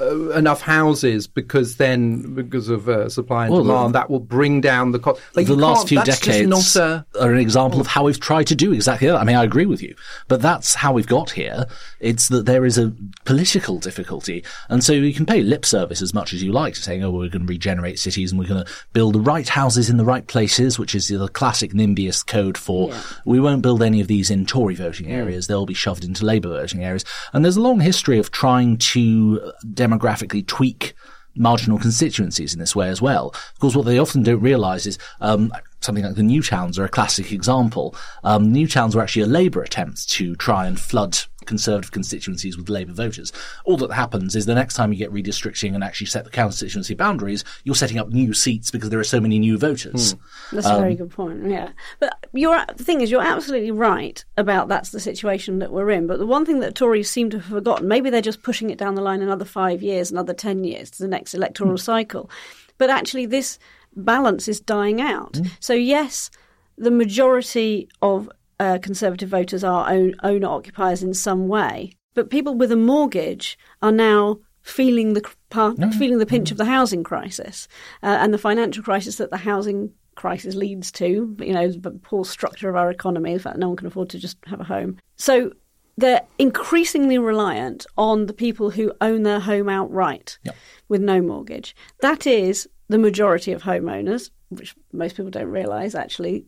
uh, 0.00 0.30
enough 0.30 0.60
houses 0.60 1.26
because 1.26 1.76
then 1.76 2.34
because 2.34 2.68
of 2.68 2.88
uh, 2.88 3.08
supply 3.08 3.46
and 3.46 3.54
well, 3.54 3.62
demand 3.62 3.94
that 3.94 4.10
will 4.10 4.20
bring 4.20 4.60
down 4.60 4.92
the 4.92 4.98
cost. 4.98 5.20
Like 5.34 5.46
the 5.46 5.56
last 5.56 5.88
few 5.88 6.02
decades 6.04 6.76
a, 6.76 7.04
are 7.20 7.32
an 7.32 7.38
example 7.38 7.80
of 7.80 7.86
how 7.86 8.04
we've 8.04 8.20
tried 8.20 8.46
to 8.48 8.54
do 8.54 8.72
exactly 8.72 9.08
that. 9.08 9.16
I 9.16 9.24
mean, 9.24 9.36
I 9.36 9.44
agree 9.44 9.66
with 9.66 9.82
you, 9.82 9.94
but 10.28 10.40
that's 10.40 10.74
how 10.74 10.92
we've 10.92 11.06
got 11.06 11.30
here. 11.30 11.66
It's 12.00 12.28
that 12.28 12.46
there 12.46 12.64
is 12.64 12.78
a 12.78 12.92
political 13.24 13.78
difficulty, 13.78 14.44
and 14.68 14.84
so 14.84 14.92
you 14.92 15.12
can 15.12 15.26
pay 15.26 15.42
lip 15.42 15.64
service 15.64 16.02
as 16.02 16.14
much 16.14 16.32
as 16.32 16.42
you 16.42 16.52
like 16.52 16.74
to 16.74 16.82
saying, 16.82 17.02
"Oh, 17.02 17.10
we're 17.10 17.28
going 17.28 17.46
to 17.46 17.52
regenerate 17.52 17.98
cities 17.98 18.32
and 18.32 18.38
we're 18.38 18.48
going 18.48 18.64
to 18.64 18.72
build 18.92 19.14
the 19.14 19.20
right 19.20 19.48
houses 19.48 19.90
in 19.90 19.96
the 19.96 20.04
right 20.04 20.26
places," 20.26 20.78
which 20.78 20.94
is 20.94 21.08
the 21.08 21.28
classic 21.28 21.72
NIMBYist 21.72 22.26
code 22.26 22.56
for 22.56 22.90
yeah. 22.90 23.02
we 23.24 23.40
won't 23.40 23.62
build 23.62 23.82
any 23.82 24.00
of 24.00 24.06
these 24.06 24.30
in 24.30 24.46
Tory 24.46 24.74
voting 24.74 25.10
areas; 25.10 25.46
they'll 25.46 25.66
be 25.66 25.74
shoved 25.74 26.04
into 26.04 26.24
Labour 26.24 26.50
voting 26.50 26.84
areas. 26.84 27.04
And 27.32 27.44
there's 27.44 27.56
a 27.56 27.62
long 27.62 27.80
history 27.80 28.18
of 28.18 28.30
trying 28.30 28.76
to 28.78 29.52
demographically 29.88 30.46
tweak 30.46 30.94
marginal 31.34 31.78
constituencies 31.78 32.52
in 32.52 32.58
this 32.58 32.74
way 32.74 32.88
as 32.88 33.00
well. 33.00 33.28
Of 33.28 33.58
course, 33.60 33.76
what 33.76 33.86
they 33.86 33.98
often 33.98 34.22
don't 34.22 34.40
realise 34.40 34.86
is 34.86 34.98
um, 35.20 35.52
something 35.80 36.04
like 36.04 36.16
the 36.16 36.22
new 36.22 36.42
towns 36.42 36.78
are 36.78 36.84
a 36.84 36.88
classic 36.88 37.32
example. 37.32 37.94
Um, 38.24 38.50
new 38.50 38.66
towns 38.66 38.96
were 38.96 39.02
actually 39.02 39.22
a 39.22 39.26
Labour 39.26 39.62
attempt 39.62 40.08
to 40.10 40.34
try 40.36 40.66
and 40.66 40.78
flood 40.78 41.18
Conservative 41.48 41.90
constituencies 41.90 42.58
with 42.58 42.68
Labour 42.68 42.92
voters. 42.92 43.32
All 43.64 43.78
that 43.78 43.90
happens 43.90 44.36
is 44.36 44.44
the 44.44 44.54
next 44.54 44.74
time 44.74 44.92
you 44.92 44.98
get 44.98 45.10
redistricting 45.10 45.74
and 45.74 45.82
actually 45.82 46.08
set 46.08 46.24
the 46.24 46.30
constituency 46.30 46.94
boundaries, 46.94 47.42
you're 47.64 47.74
setting 47.74 47.98
up 47.98 48.10
new 48.10 48.34
seats 48.34 48.70
because 48.70 48.90
there 48.90 49.00
are 49.00 49.04
so 49.04 49.18
many 49.18 49.38
new 49.38 49.56
voters. 49.56 50.14
Mm. 50.14 50.20
That's 50.52 50.66
um, 50.66 50.76
a 50.76 50.80
very 50.80 50.94
good 50.94 51.10
point. 51.10 51.48
Yeah, 51.48 51.70
but 52.00 52.28
you're, 52.34 52.62
the 52.76 52.84
thing 52.84 53.00
is, 53.00 53.10
you're 53.10 53.22
absolutely 53.22 53.70
right 53.70 54.22
about 54.36 54.68
that's 54.68 54.90
the 54.90 55.00
situation 55.00 55.58
that 55.60 55.72
we're 55.72 55.90
in. 55.90 56.06
But 56.06 56.18
the 56.18 56.26
one 56.26 56.44
thing 56.44 56.60
that 56.60 56.74
Tories 56.74 57.10
seem 57.10 57.30
to 57.30 57.38
have 57.38 57.46
forgotten, 57.46 57.88
maybe 57.88 58.10
they're 58.10 58.20
just 58.20 58.42
pushing 58.42 58.68
it 58.68 58.78
down 58.78 58.94
the 58.94 59.00
line 59.00 59.22
another 59.22 59.46
five 59.46 59.82
years, 59.82 60.10
another 60.10 60.34
ten 60.34 60.64
years 60.64 60.90
to 60.92 61.02
the 61.02 61.08
next 61.08 61.32
electoral 61.32 61.72
mm. 61.72 61.80
cycle. 61.80 62.30
But 62.76 62.90
actually, 62.90 63.24
this 63.24 63.58
balance 63.96 64.48
is 64.48 64.60
dying 64.60 65.00
out. 65.00 65.32
Mm. 65.32 65.50
So 65.60 65.72
yes, 65.72 66.30
the 66.76 66.90
majority 66.90 67.88
of 68.02 68.30
uh, 68.60 68.78
Conservative 68.82 69.28
voters 69.28 69.64
are 69.64 69.90
own, 69.90 70.14
owner 70.22 70.48
occupiers 70.48 71.02
in 71.02 71.14
some 71.14 71.48
way, 71.48 71.92
but 72.14 72.30
people 72.30 72.54
with 72.54 72.72
a 72.72 72.76
mortgage 72.76 73.58
are 73.82 73.92
now 73.92 74.38
feeling 74.62 75.14
the 75.14 75.22
part, 75.50 75.78
no, 75.78 75.90
feeling 75.92 76.18
the 76.18 76.26
pinch 76.26 76.50
no. 76.50 76.54
of 76.54 76.58
the 76.58 76.64
housing 76.64 77.02
crisis 77.02 77.68
uh, 78.02 78.18
and 78.20 78.34
the 78.34 78.38
financial 78.38 78.82
crisis 78.82 79.16
that 79.16 79.30
the 79.30 79.36
housing 79.36 79.92
crisis 80.14 80.54
leads 80.54 80.92
to. 80.92 81.36
You 81.38 81.52
know, 81.52 81.70
the 81.70 81.92
poor 81.92 82.24
structure 82.24 82.68
of 82.68 82.76
our 82.76 82.90
economy, 82.90 83.34
the 83.34 83.40
fact 83.40 83.54
that 83.54 83.60
no 83.60 83.68
one 83.68 83.76
can 83.76 83.86
afford 83.86 84.10
to 84.10 84.18
just 84.18 84.36
have 84.46 84.60
a 84.60 84.64
home. 84.64 84.98
So 85.16 85.52
they're 85.96 86.22
increasingly 86.38 87.18
reliant 87.18 87.86
on 87.96 88.26
the 88.26 88.32
people 88.32 88.70
who 88.70 88.92
own 89.00 89.22
their 89.22 89.40
home 89.40 89.68
outright 89.68 90.38
yep. 90.44 90.56
with 90.88 91.00
no 91.00 91.20
mortgage. 91.20 91.74
That 92.02 92.26
is 92.26 92.68
the 92.88 92.98
majority 92.98 93.52
of 93.52 93.62
homeowners, 93.62 94.30
which 94.48 94.74
most 94.92 95.16
people 95.16 95.30
don't 95.30 95.48
realise 95.48 95.94
actually 95.94 96.46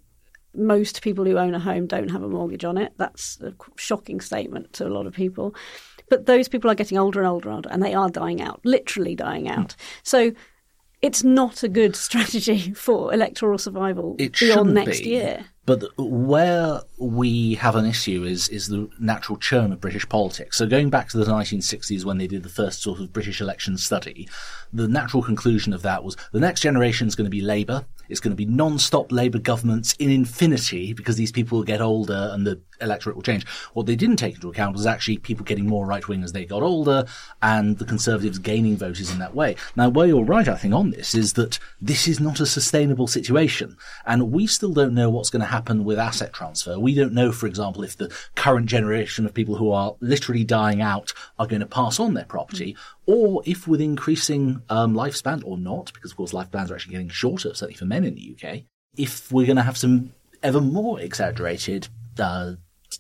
most 0.54 1.02
people 1.02 1.24
who 1.24 1.38
own 1.38 1.54
a 1.54 1.60
home 1.60 1.86
don't 1.86 2.10
have 2.10 2.22
a 2.22 2.28
mortgage 2.28 2.64
on 2.64 2.76
it. 2.76 2.92
That's 2.96 3.40
a 3.40 3.54
shocking 3.76 4.20
statement 4.20 4.72
to 4.74 4.86
a 4.86 4.90
lot 4.90 5.06
of 5.06 5.14
people. 5.14 5.54
But 6.08 6.26
those 6.26 6.48
people 6.48 6.70
are 6.70 6.74
getting 6.74 6.98
older 6.98 7.20
and 7.20 7.28
older 7.28 7.48
and 7.48 7.56
older, 7.56 7.68
and 7.70 7.82
they 7.82 7.94
are 7.94 8.10
dying 8.10 8.42
out, 8.42 8.60
literally 8.64 9.14
dying 9.14 9.48
out. 9.48 9.68
Mm. 9.68 9.76
So 10.02 10.32
it's 11.02 11.24
not 11.24 11.62
a 11.62 11.68
good 11.68 11.96
strategy 12.08 12.72
for 12.72 13.12
electoral 13.12 13.58
survival 13.58 14.16
it 14.18 14.38
beyond 14.38 14.74
next 14.74 15.00
be. 15.00 15.10
year. 15.10 15.46
But 15.66 15.84
where 15.96 16.80
we 16.98 17.54
have 17.54 17.76
an 17.76 17.86
issue 17.86 18.24
is 18.24 18.48
is 18.48 18.68
the 18.68 18.88
natural 18.98 19.38
churn 19.38 19.72
of 19.72 19.80
British 19.80 20.08
politics. 20.08 20.56
So 20.56 20.66
going 20.66 20.90
back 20.90 21.08
to 21.10 21.18
the 21.18 21.24
1960s 21.24 22.04
when 22.04 22.18
they 22.18 22.26
did 22.26 22.42
the 22.42 22.48
first 22.48 22.82
sort 22.82 22.98
of 22.98 23.12
British 23.12 23.40
election 23.40 23.78
study, 23.78 24.28
the 24.72 24.88
natural 24.88 25.22
conclusion 25.22 25.72
of 25.72 25.82
that 25.82 26.02
was 26.02 26.16
the 26.32 26.40
next 26.40 26.60
generation 26.60 27.06
is 27.06 27.14
going 27.14 27.26
to 27.26 27.30
be 27.30 27.40
Labour. 27.40 27.84
It's 28.10 28.20
going 28.20 28.32
to 28.32 28.36
be 28.36 28.46
non-stop 28.46 29.12
Labour 29.12 29.38
governments 29.38 29.94
in 29.98 30.10
infinity 30.10 30.92
because 30.92 31.16
these 31.16 31.32
people 31.32 31.58
will 31.58 31.64
get 31.64 31.80
older 31.80 32.30
and 32.32 32.46
the 32.46 32.60
electorate 32.80 33.16
will 33.16 33.22
change. 33.22 33.46
What 33.74 33.86
they 33.86 33.96
didn't 33.96 34.16
take 34.16 34.34
into 34.34 34.48
account 34.48 34.74
was 34.74 34.86
actually 34.86 35.18
people 35.18 35.44
getting 35.44 35.66
more 35.66 35.86
right 35.86 36.06
wing 36.06 36.22
as 36.22 36.32
they 36.32 36.44
got 36.44 36.62
older 36.62 37.04
and 37.42 37.78
the 37.78 37.84
Conservatives 37.84 38.38
gaining 38.38 38.76
voters 38.76 39.10
in 39.10 39.18
that 39.18 39.34
way. 39.34 39.56
Now, 39.76 39.88
where 39.88 40.06
you're 40.06 40.24
right, 40.24 40.48
I 40.48 40.56
think, 40.56 40.74
on 40.74 40.90
this 40.90 41.14
is 41.14 41.34
that 41.34 41.58
this 41.80 42.08
is 42.08 42.20
not 42.20 42.40
a 42.40 42.46
sustainable 42.46 43.06
situation. 43.06 43.76
And 44.06 44.32
we 44.32 44.46
still 44.46 44.72
don't 44.72 44.94
know 44.94 45.10
what's 45.10 45.30
going 45.30 45.40
to 45.40 45.46
happen 45.46 45.84
with 45.84 45.98
asset 45.98 46.32
transfer. 46.32 46.78
We 46.78 46.94
don't 46.94 47.12
know, 47.12 47.32
for 47.32 47.46
example, 47.46 47.84
if 47.84 47.96
the 47.96 48.12
current 48.34 48.66
generation 48.66 49.26
of 49.26 49.34
people 49.34 49.56
who 49.56 49.70
are 49.70 49.94
literally 50.00 50.44
dying 50.44 50.80
out 50.80 51.12
are 51.38 51.46
going 51.46 51.60
to 51.60 51.66
pass 51.66 52.00
on 52.00 52.14
their 52.14 52.24
property 52.24 52.76
or 53.10 53.42
if 53.44 53.66
with 53.66 53.80
increasing 53.80 54.62
um, 54.68 54.94
lifespan 54.94 55.42
or 55.44 55.58
not, 55.58 55.92
because 55.92 56.12
of 56.12 56.16
course 56.16 56.32
lifespans 56.32 56.70
are 56.70 56.74
actually 56.74 56.92
getting 56.92 57.08
shorter, 57.08 57.48
certainly 57.54 57.74
for 57.74 57.84
men 57.84 58.04
in 58.04 58.14
the 58.14 58.36
UK, 58.36 58.60
if 58.96 59.32
we're 59.32 59.46
going 59.46 59.56
to 59.56 59.62
have 59.62 59.76
some 59.76 60.12
ever 60.44 60.60
more 60.60 61.00
exaggerated 61.00 61.88
uh, 62.20 62.52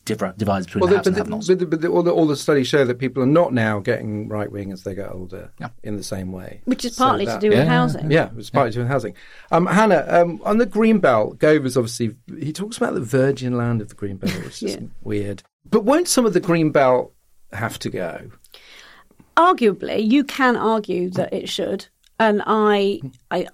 different 0.04 0.36
divides 0.36 0.66
between 0.66 0.80
well, 0.80 0.90
the, 0.90 0.96
haves 0.96 1.06
and 1.06 1.16
have-nots. 1.16 1.46
But, 1.46 1.58
the, 1.60 1.66
but 1.66 1.80
the, 1.80 1.88
all, 1.88 2.02
the, 2.02 2.10
all 2.10 2.26
the 2.26 2.36
studies 2.36 2.66
show 2.66 2.84
that 2.84 2.98
people 2.98 3.22
are 3.22 3.26
not 3.26 3.52
now 3.52 3.78
getting 3.78 4.28
right 4.28 4.50
wing 4.50 4.72
as 4.72 4.82
they 4.82 4.96
get 4.96 5.12
older 5.12 5.52
yeah. 5.60 5.68
in 5.84 5.96
the 5.96 6.02
same 6.02 6.32
way. 6.32 6.60
Which 6.64 6.84
is 6.84 6.96
partly 6.96 7.26
so 7.26 7.32
that, 7.32 7.40
to 7.40 7.46
do 7.46 7.50
with 7.50 7.58
yeah, 7.58 7.70
housing. 7.70 8.10
Yeah, 8.10 8.30
it's 8.36 8.50
partly 8.50 8.72
to 8.72 8.74
do 8.74 8.80
with 8.80 8.90
housing. 8.90 9.14
Um, 9.52 9.66
Hannah, 9.66 10.04
um, 10.08 10.40
on 10.44 10.58
the 10.58 10.66
green 10.66 10.98
belt, 10.98 11.38
Gove 11.38 11.66
is 11.66 11.76
obviously 11.76 12.16
he 12.38 12.52
talks 12.52 12.76
about 12.76 12.94
the 12.94 13.00
virgin 13.00 13.56
land 13.56 13.80
of 13.80 13.88
the 13.88 13.94
green 13.94 14.16
belt, 14.16 14.34
which 14.44 14.62
is 14.62 14.78
weird. 15.02 15.44
But 15.68 15.84
won't 15.84 16.08
some 16.08 16.26
of 16.26 16.32
the 16.32 16.40
green 16.40 16.72
belt 16.72 17.12
have 17.52 17.78
to 17.80 17.90
go? 17.90 18.30
Arguably, 19.40 20.10
you 20.10 20.24
can 20.24 20.56
argue 20.56 21.10
that 21.10 21.32
it 21.32 21.48
should, 21.48 21.86
and 22.18 22.42
I, 22.46 23.00
I, 23.30 23.46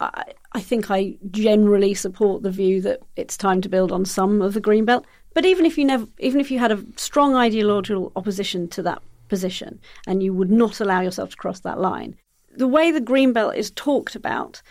I, 0.53 0.61
think 0.61 0.91
I 0.91 1.17
generally 1.31 1.95
support 1.95 2.43
the 2.43 2.51
view 2.51 2.81
that 2.83 3.01
it's 3.15 3.37
time 3.37 3.61
to 3.61 3.69
build 3.69 3.93
on 3.93 4.05
some 4.05 4.43
of 4.43 4.55
the 4.55 4.61
green 4.61 4.85
belt. 4.85 5.07
But 5.35 5.47
even 5.47 5.65
if 5.65 5.79
you 5.79 5.85
never, 5.85 6.07
even 6.19 6.41
if 6.41 6.51
you 6.51 6.59
had 6.59 6.73
a 6.73 6.85
strong 6.97 7.37
ideological 7.37 8.11
opposition 8.17 8.67
to 8.69 8.83
that 8.83 9.03
position, 9.29 9.79
and 10.07 10.23
you 10.23 10.33
would 10.35 10.51
not 10.51 10.81
allow 10.81 11.01
yourself 11.01 11.31
to 11.31 11.37
cross 11.37 11.61
that 11.61 11.79
line, 11.79 12.17
the 12.57 12.67
way 12.67 12.91
the 12.91 13.01
green 13.01 13.33
belt 13.33 13.55
is 13.55 13.71
talked 13.71 14.17
about 14.17 14.63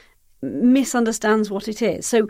misunderstands 0.41 1.49
what 1.49 1.67
it 1.67 1.81
is. 1.81 2.05
So 2.05 2.27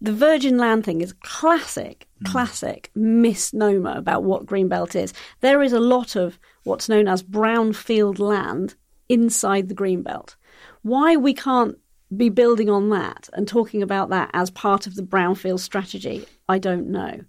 the 0.00 0.12
virgin 0.12 0.58
land 0.58 0.84
thing 0.84 1.00
is 1.00 1.12
classic, 1.12 2.06
mm. 2.22 2.30
classic 2.30 2.90
misnomer 2.94 3.96
about 3.96 4.24
what 4.24 4.46
greenbelt 4.46 4.94
is. 4.94 5.12
There 5.40 5.62
is 5.62 5.72
a 5.72 5.80
lot 5.80 6.16
of 6.16 6.38
what's 6.66 6.88
known 6.88 7.08
as 7.08 7.22
brownfield 7.22 8.18
land 8.18 8.74
inside 9.08 9.68
the 9.68 9.74
greenbelt. 9.74 10.34
Why 10.82 11.16
we 11.16 11.32
can't 11.32 11.78
be 12.16 12.28
building 12.28 12.70
on 12.70 12.90
that 12.90 13.28
and 13.32 13.48
talking 13.48 13.82
about 13.82 14.10
that 14.10 14.30
as 14.32 14.50
part 14.50 14.86
of 14.86 14.94
the 14.94 15.02
brownfield 15.02 15.60
strategy, 15.60 16.26
I 16.48 16.58
don't 16.58 16.88
know. 16.88 17.20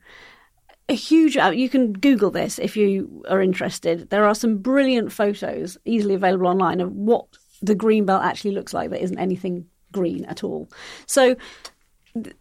A 0.89 0.93
huge, 0.93 1.35
uh, 1.35 1.51
you 1.53 1.69
can 1.69 1.93
Google 1.93 2.31
this 2.31 2.59
if 2.59 2.77
you 2.77 3.23
are 3.29 3.41
interested. 3.41 4.09
There 4.09 4.25
are 4.25 4.35
some 4.35 4.57
brilliant 4.57 5.11
photos 5.11 5.77
easily 5.85 6.15
available 6.15 6.47
online 6.47 6.79
of 6.79 6.91
what 6.93 7.25
the 7.61 7.75
greenbelt 7.75 8.23
actually 8.23 8.51
looks 8.51 8.73
like 8.73 8.91
that 8.91 9.01
isn't 9.01 9.19
anything 9.19 9.65
green 9.91 10.25
at 10.25 10.43
all. 10.43 10.69
So 11.05 11.35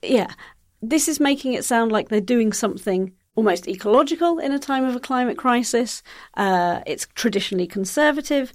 yeah, 0.02 0.28
this 0.82 1.08
is 1.08 1.20
making 1.20 1.54
it 1.54 1.64
sound 1.64 1.90
like 1.90 2.08
they're 2.08 2.20
doing 2.20 2.52
something 2.52 3.12
almost 3.36 3.68
ecological 3.68 4.38
in 4.38 4.50
a 4.50 4.58
time 4.58 4.84
of 4.84 4.96
a 4.96 5.00
climate 5.00 5.38
crisis. 5.38 6.02
Uh, 6.34 6.80
it's 6.86 7.06
traditionally 7.14 7.66
conservative, 7.66 8.52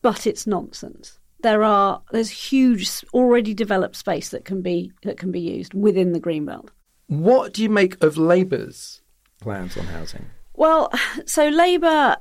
but 0.00 0.26
it's 0.26 0.46
nonsense. 0.46 1.18
There 1.42 1.62
are 1.62 2.00
there's 2.10 2.30
huge 2.30 3.04
already 3.12 3.52
developed 3.52 3.96
space 3.96 4.30
that 4.30 4.46
can 4.46 4.62
be 4.62 4.92
that 5.02 5.18
can 5.18 5.30
be 5.30 5.40
used 5.40 5.74
within 5.74 6.12
the 6.12 6.20
green 6.20 6.46
belt. 6.46 6.70
What 7.08 7.52
do 7.52 7.62
you 7.62 7.68
make 7.68 8.02
of 8.02 8.16
Labour's 8.16 9.02
plans 9.40 9.76
on 9.76 9.84
housing? 9.84 10.24
Well, 10.54 10.90
so 11.26 11.48
Labour 11.48 12.16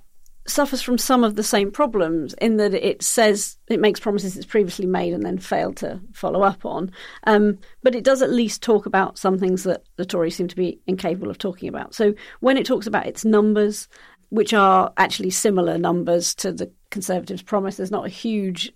suffers 0.45 0.81
from 0.81 0.97
some 0.97 1.23
of 1.23 1.35
the 1.35 1.43
same 1.43 1.71
problems 1.71 2.33
in 2.35 2.57
that 2.57 2.73
it 2.73 3.01
says 3.01 3.57
it 3.67 3.79
makes 3.79 3.99
promises 3.99 4.35
it's 4.35 4.45
previously 4.45 4.85
made 4.85 5.13
and 5.13 5.23
then 5.23 5.37
failed 5.37 5.77
to 5.77 5.99
follow 6.13 6.41
up 6.41 6.65
on. 6.65 6.91
Um, 7.25 7.59
but 7.81 7.95
it 7.95 8.03
does 8.03 8.21
at 8.21 8.29
least 8.29 8.61
talk 8.61 8.85
about 8.85 9.17
some 9.17 9.37
things 9.37 9.63
that 9.63 9.83
the 9.95 10.05
Tories 10.05 10.35
seem 10.35 10.47
to 10.49 10.55
be 10.55 10.79
incapable 10.85 11.29
of 11.29 11.37
talking 11.37 11.69
about. 11.69 11.95
So 11.95 12.13
when 12.41 12.57
it 12.57 12.65
talks 12.65 12.87
about 12.87 13.07
its 13.07 13.23
numbers, 13.23 13.87
which 14.29 14.53
are 14.53 14.91
actually 14.97 15.29
similar 15.29 15.77
numbers 15.77 16.33
to 16.35 16.51
the 16.51 16.71
Conservatives' 16.89 17.41
promise, 17.41 17.77
there's 17.77 17.91
not 17.91 18.05
a 18.05 18.09
huge 18.09 18.71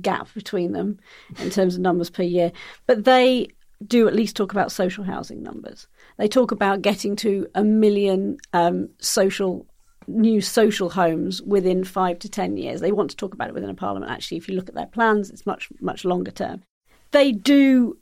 gap 0.00 0.32
between 0.34 0.72
them 0.72 0.98
in 1.40 1.50
terms 1.50 1.74
of 1.74 1.80
numbers 1.80 2.10
per 2.10 2.22
year. 2.22 2.52
But 2.86 3.04
they 3.04 3.48
do 3.86 4.06
at 4.06 4.14
least 4.14 4.36
talk 4.36 4.52
about 4.52 4.72
social 4.72 5.04
housing 5.04 5.42
numbers. 5.42 5.86
They 6.16 6.28
talk 6.28 6.50
about 6.50 6.82
getting 6.82 7.16
to 7.16 7.46
a 7.54 7.64
million 7.64 8.38
um, 8.52 8.88
social 8.98 9.66
new 10.08 10.40
social 10.40 10.90
homes 10.90 11.42
within 11.42 11.84
five 11.84 12.18
to 12.20 12.28
ten 12.28 12.56
years. 12.56 12.80
They 12.80 12.92
want 12.92 13.10
to 13.10 13.16
talk 13.16 13.34
about 13.34 13.48
it 13.48 13.54
within 13.54 13.70
a 13.70 13.74
parliament. 13.74 14.10
Actually, 14.10 14.38
if 14.38 14.48
you 14.48 14.54
look 14.54 14.68
at 14.68 14.74
their 14.74 14.86
plans, 14.86 15.30
it's 15.30 15.46
much 15.46 15.68
much 15.80 16.04
longer 16.04 16.30
term. 16.30 16.62
They 17.10 17.32
do 17.32 17.98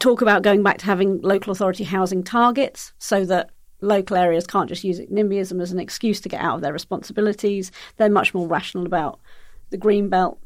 talk 0.00 0.22
about 0.22 0.42
going 0.42 0.62
back 0.62 0.78
to 0.78 0.86
having 0.86 1.20
local 1.22 1.52
authority 1.52 1.84
housing 1.84 2.22
targets 2.22 2.92
so 2.98 3.24
that 3.26 3.50
local 3.80 4.16
areas 4.16 4.46
can't 4.46 4.68
just 4.68 4.84
use 4.84 4.98
NIMBYism 5.00 5.60
as 5.60 5.72
an 5.72 5.78
excuse 5.78 6.20
to 6.22 6.28
get 6.28 6.40
out 6.40 6.56
of 6.56 6.62
their 6.62 6.72
responsibilities. 6.72 7.70
They're 7.96 8.10
much 8.10 8.34
more 8.34 8.48
rational 8.48 8.86
about 8.86 9.20
the 9.70 9.76
green 9.76 10.08
belt. 10.08 10.40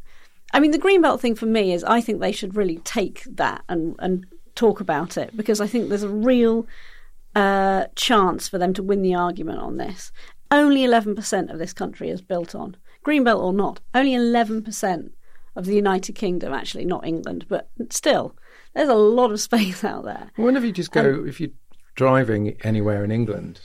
I 0.53 0.61
mean, 0.61 0.71
the 0.71 0.79
green 0.79 1.03
belt 1.03 1.21
thing 1.21 1.35
for 1.35 1.47
me 1.47 1.73
is 1.73 1.85
I 1.85 2.01
think 2.01 2.21
they 2.21 2.33
should 2.33 2.57
really 2.57 2.79
take 2.79 3.23
that 3.37 3.63
and 3.69 3.95
and 3.99 4.27
talk 4.55 4.81
about 4.81 5.17
it 5.17 5.37
because 5.37 5.61
I 5.61 5.67
think 5.67 5.89
there's 5.89 6.03
a 6.03 6.09
real 6.09 6.67
uh, 7.37 7.85
chance 7.95 8.49
for 8.49 8.59
them 8.59 8.75
to 8.75 8.83
win 8.83 9.03
the 9.03 9.15
argument 9.15 9.61
on 9.61 9.77
this. 9.77 10.11
Only 10.51 10.87
11% 10.87 11.53
of 11.53 11.59
this 11.59 11.73
country 11.73 12.11
is 12.11 12.23
built 12.23 12.55
on. 12.55 12.77
Greenbelt 13.05 13.43
or 13.43 13.53
not, 13.53 13.81
only 13.95 14.13
11% 14.13 15.11
of 15.57 15.67
the 15.67 15.75
United 15.75 16.15
Kingdom, 16.15 16.53
actually, 16.53 16.85
not 16.85 17.07
England, 17.07 17.47
but 17.49 17.69
still, 17.91 18.35
there's 18.75 18.89
a 18.89 18.95
lot 18.95 19.31
of 19.31 19.41
space 19.49 19.85
out 19.85 20.05
there. 20.05 20.31
Wonder 20.37 20.59
if 20.59 20.65
you 20.65 20.73
just 20.73 20.93
go, 20.93 21.15
um, 21.15 21.29
if 21.29 21.41
you're 21.41 21.51
driving 21.95 22.57
anywhere 22.63 23.05
in 23.05 23.11
England, 23.11 23.61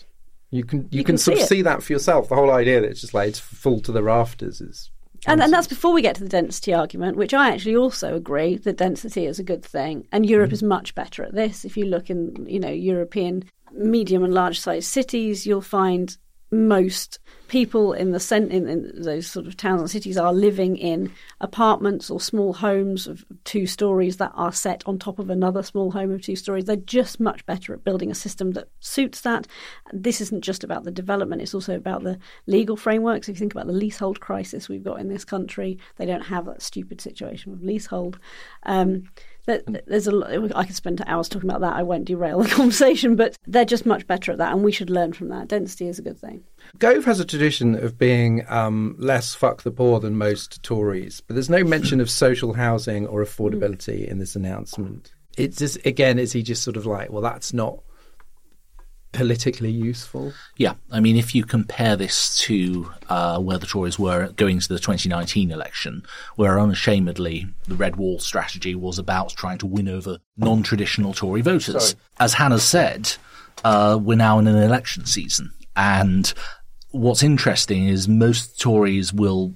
you 0.49 0.63
can 0.63 0.81
you, 0.83 0.99
you 0.99 1.03
can, 1.03 1.15
can, 1.15 1.17
sort 1.17 1.39
of 1.39 1.45
see 1.45 1.61
that 1.61 1.83
for 1.83 1.93
yourself. 1.93 2.29
The 2.29 2.35
whole 2.35 2.51
idea 2.51 2.81
that 2.81 2.89
it's 2.89 3.01
just 3.01 3.13
like 3.13 3.29
it's 3.29 3.39
full 3.39 3.79
to 3.81 3.91
the 3.91 4.03
rafters 4.03 4.61
is 4.61 4.91
and, 5.25 5.41
and 5.41 5.53
that's 5.53 5.67
before 5.67 5.93
we 5.93 6.01
get 6.01 6.15
to 6.15 6.23
the 6.23 6.29
density 6.29 6.73
argument, 6.73 7.17
which 7.17 7.33
I 7.33 7.51
actually 7.51 7.75
also 7.75 8.15
agree 8.15 8.57
that 8.57 8.77
density 8.77 9.25
is 9.25 9.39
a 9.39 9.43
good 9.43 9.63
thing, 9.63 10.07
and 10.11 10.25
Europe 10.25 10.49
mm. 10.49 10.53
is 10.53 10.63
much 10.63 10.95
better 10.95 11.23
at 11.23 11.33
this. 11.33 11.63
If 11.63 11.77
you 11.77 11.85
look 11.85 12.09
in, 12.09 12.45
you 12.47 12.59
know, 12.59 12.69
European 12.69 13.45
medium 13.71 14.23
and 14.23 14.33
large 14.33 14.59
sized 14.59 14.87
cities, 14.87 15.47
you'll 15.47 15.61
find 15.61 16.17
most 16.53 17.19
people 17.47 17.93
in 17.93 18.11
the 18.11 18.19
cent- 18.19 18.51
in, 18.51 18.67
in, 18.67 18.91
those 19.01 19.27
sort 19.27 19.45
of 19.45 19.57
towns 19.57 19.81
and 19.81 19.89
cities 19.89 20.17
are 20.17 20.33
living 20.33 20.77
in 20.77 21.11
apartments 21.41 22.09
or 22.09 22.19
small 22.19 22.53
homes 22.53 23.07
of 23.07 23.25
two 23.43 23.67
stories 23.67 24.17
that 24.17 24.31
are 24.35 24.51
set 24.51 24.81
on 24.85 24.97
top 24.97 25.19
of 25.19 25.29
another 25.29 25.61
small 25.61 25.91
home 25.91 26.11
of 26.11 26.21
two 26.21 26.35
stories. 26.35 26.65
They're 26.65 26.75
just 26.75 27.19
much 27.19 27.45
better 27.45 27.73
at 27.73 27.83
building 27.83 28.09
a 28.09 28.15
system 28.15 28.51
that 28.51 28.69
suits 28.79 29.21
that. 29.21 29.47
This 29.91 30.21
isn't 30.21 30.43
just 30.43 30.63
about 30.63 30.83
the 30.83 30.91
development; 30.91 31.41
it's 31.41 31.53
also 31.53 31.75
about 31.75 32.03
the 32.03 32.17
legal 32.47 32.77
frameworks. 32.77 33.27
If 33.27 33.35
you 33.35 33.39
think 33.39 33.53
about 33.53 33.67
the 33.67 33.73
leasehold 33.73 34.19
crisis 34.19 34.69
we've 34.69 34.83
got 34.83 34.99
in 34.99 35.09
this 35.09 35.25
country, 35.25 35.77
they 35.97 36.05
don't 36.05 36.21
have 36.21 36.45
that 36.45 36.61
stupid 36.61 37.01
situation 37.01 37.51
with 37.51 37.61
leasehold. 37.61 38.19
Um, 38.63 39.09
there's 39.45 40.07
a 40.07 40.51
I 40.55 40.65
could 40.65 40.75
spend 40.75 41.03
hours 41.05 41.27
talking 41.27 41.49
about 41.49 41.61
that. 41.61 41.75
I 41.75 41.83
won't 41.83 42.05
derail 42.05 42.41
the 42.41 42.49
conversation, 42.55 43.15
but 43.15 43.37
they're 43.45 43.65
just 43.65 43.85
much 43.85 44.07
better 44.07 44.31
at 44.31 44.37
that, 44.37 44.53
and 44.53 44.63
we 44.63 44.71
should 44.71 44.89
learn 44.89 45.13
from 45.13 45.29
that. 45.29 45.47
Density 45.47 45.87
is 45.87 45.99
a 45.99 46.01
good 46.01 46.19
thing. 46.19 46.43
Gove 46.79 47.05
has 47.05 47.19
a 47.19 47.25
tradition 47.25 47.75
of 47.75 47.97
being 47.97 48.45
um, 48.47 48.95
less 48.97 49.35
fuck 49.35 49.63
the 49.63 49.71
poor 49.71 49.99
than 49.99 50.17
most 50.17 50.63
Tories, 50.63 51.21
but 51.21 51.33
there's 51.33 51.49
no 51.49 51.63
mention 51.63 51.99
of 51.99 52.09
social 52.09 52.53
housing 52.53 53.05
or 53.07 53.23
affordability 53.23 54.07
in 54.07 54.19
this 54.19 54.35
announcement. 54.35 55.13
It's 55.37 55.57
just 55.57 55.85
again, 55.85 56.19
is 56.19 56.31
he 56.31 56.43
just 56.43 56.63
sort 56.63 56.77
of 56.77 56.85
like, 56.85 57.11
well, 57.11 57.21
that's 57.21 57.53
not 57.53 57.83
politically 59.13 59.71
useful. 59.71 60.33
Yeah, 60.57 60.73
I 60.91 60.99
mean, 60.99 61.15
if 61.15 61.33
you 61.33 61.45
compare 61.45 61.95
this 61.95 62.37
to 62.39 62.91
uh, 63.09 63.39
where 63.39 63.57
the 63.57 63.65
Tories 63.65 63.97
were 63.97 64.29
going 64.29 64.59
to 64.59 64.67
the 64.67 64.79
2019 64.79 65.51
election, 65.51 66.03
where 66.35 66.59
unashamedly 66.59 67.47
the 67.67 67.75
Red 67.75 67.95
Wall 67.95 68.19
strategy 68.19 68.75
was 68.75 68.99
about 68.99 69.29
trying 69.29 69.59
to 69.59 69.65
win 69.65 69.87
over 69.87 70.17
non-traditional 70.35 71.13
Tory 71.13 71.41
voters. 71.41 71.91
Sorry. 71.91 72.01
As 72.19 72.33
Hannah 72.33 72.59
said, 72.59 73.15
uh, 73.63 73.97
we're 74.01 74.17
now 74.17 74.39
in 74.39 74.47
an 74.47 74.57
election 74.57 75.05
season, 75.05 75.53
and 75.75 76.33
what's 76.91 77.23
interesting 77.23 77.87
is 77.87 78.07
most 78.07 78.59
Tories 78.59 79.13
will 79.13 79.53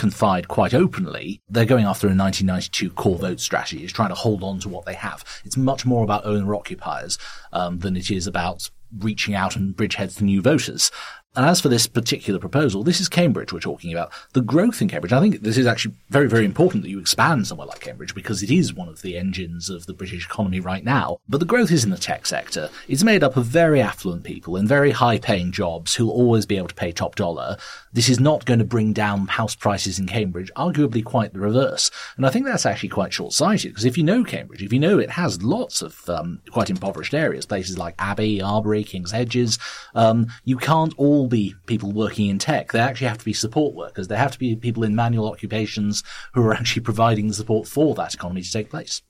confide 0.00 0.48
quite 0.48 0.72
openly, 0.72 1.42
they're 1.50 1.66
going 1.66 1.84
after 1.84 2.06
a 2.06 2.16
1992 2.16 2.88
core 2.92 3.18
vote 3.18 3.38
strategy, 3.38 3.84
is 3.84 3.92
trying 3.92 4.08
to 4.08 4.14
hold 4.14 4.42
on 4.42 4.58
to 4.58 4.66
what 4.66 4.86
they 4.86 4.94
have. 4.94 5.22
It's 5.44 5.58
much 5.58 5.84
more 5.84 6.02
about 6.02 6.24
owner 6.24 6.54
occupiers 6.54 7.18
um, 7.52 7.80
than 7.80 7.98
it 7.98 8.10
is 8.10 8.26
about 8.26 8.70
reaching 8.98 9.34
out 9.34 9.56
and 9.56 9.76
bridgeheads 9.76 10.16
to 10.16 10.24
new 10.24 10.42
voters. 10.42 10.90
And 11.36 11.46
as 11.46 11.60
for 11.60 11.68
this 11.68 11.86
particular 11.86 12.40
proposal, 12.40 12.82
this 12.82 13.00
is 13.00 13.08
Cambridge 13.08 13.52
we're 13.52 13.60
talking 13.60 13.92
about. 13.92 14.10
The 14.32 14.40
growth 14.40 14.82
in 14.82 14.88
Cambridge, 14.88 15.12
I 15.12 15.20
think 15.20 15.42
this 15.42 15.56
is 15.56 15.66
actually 15.66 15.94
very, 16.08 16.28
very 16.28 16.44
important 16.44 16.82
that 16.82 16.90
you 16.90 16.98
expand 16.98 17.46
somewhere 17.46 17.68
like 17.68 17.78
Cambridge 17.78 18.16
because 18.16 18.42
it 18.42 18.50
is 18.50 18.74
one 18.74 18.88
of 18.88 19.02
the 19.02 19.16
engines 19.16 19.70
of 19.70 19.86
the 19.86 19.94
British 19.94 20.26
economy 20.26 20.58
right 20.58 20.82
now. 20.82 21.18
But 21.28 21.38
the 21.38 21.46
growth 21.46 21.70
is 21.70 21.84
in 21.84 21.90
the 21.90 21.96
tech 21.96 22.26
sector. 22.26 22.68
It's 22.88 23.04
made 23.04 23.22
up 23.22 23.36
of 23.36 23.46
very 23.46 23.80
affluent 23.80 24.24
people 24.24 24.56
in 24.56 24.66
very 24.66 24.90
high 24.90 25.18
paying 25.18 25.52
jobs 25.52 25.94
who'll 25.94 26.10
always 26.10 26.46
be 26.46 26.56
able 26.56 26.66
to 26.66 26.74
pay 26.74 26.90
top 26.90 27.14
dollar. 27.14 27.56
This 27.92 28.08
is 28.08 28.18
not 28.18 28.44
going 28.44 28.58
to 28.58 28.64
bring 28.64 28.92
down 28.92 29.28
house 29.28 29.54
prices 29.54 30.00
in 30.00 30.08
Cambridge, 30.08 30.50
arguably 30.56 31.04
quite 31.04 31.32
the 31.32 31.38
reverse. 31.38 31.92
And 32.16 32.26
I 32.26 32.30
think 32.30 32.44
that's 32.44 32.66
actually 32.66 32.88
quite 32.88 33.12
short 33.12 33.34
sighted 33.34 33.70
because 33.70 33.84
if 33.84 33.96
you 33.96 34.02
know 34.02 34.24
Cambridge, 34.24 34.64
if 34.64 34.72
you 34.72 34.80
know 34.80 34.98
it 34.98 35.10
has 35.10 35.44
lots 35.44 35.80
of 35.80 36.08
um, 36.08 36.40
quite 36.50 36.70
impoverished 36.70 37.14
areas, 37.14 37.46
places 37.46 37.78
like 37.78 37.94
Abbey, 38.00 38.42
Arbury, 38.42 38.82
King's 38.82 39.12
Hedges, 39.12 39.60
um, 39.94 40.26
you 40.44 40.56
can't 40.56 40.92
all 40.98 41.19
all 41.20 41.28
be 41.28 41.54
people 41.66 41.92
working 41.92 42.28
in 42.28 42.38
tech. 42.38 42.72
They 42.72 42.80
actually 42.80 43.08
have 43.08 43.18
to 43.18 43.24
be 43.24 43.32
support 43.32 43.74
workers. 43.74 44.08
They 44.08 44.16
have 44.16 44.32
to 44.32 44.38
be 44.38 44.56
people 44.56 44.82
in 44.82 44.94
manual 44.94 45.30
occupations 45.30 46.02
who 46.32 46.42
are 46.42 46.54
actually 46.54 46.82
providing 46.82 47.28
the 47.28 47.34
support 47.34 47.68
for 47.68 47.94
that 47.94 48.14
economy 48.14 48.42
to 48.42 48.50
take 48.50 48.70
place. 48.70 49.02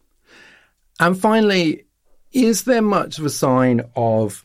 And 0.98 1.18
finally, 1.18 1.84
is 2.32 2.64
there 2.64 2.82
much 2.82 3.18
of 3.18 3.24
a 3.24 3.30
sign 3.30 3.82
of 3.94 4.44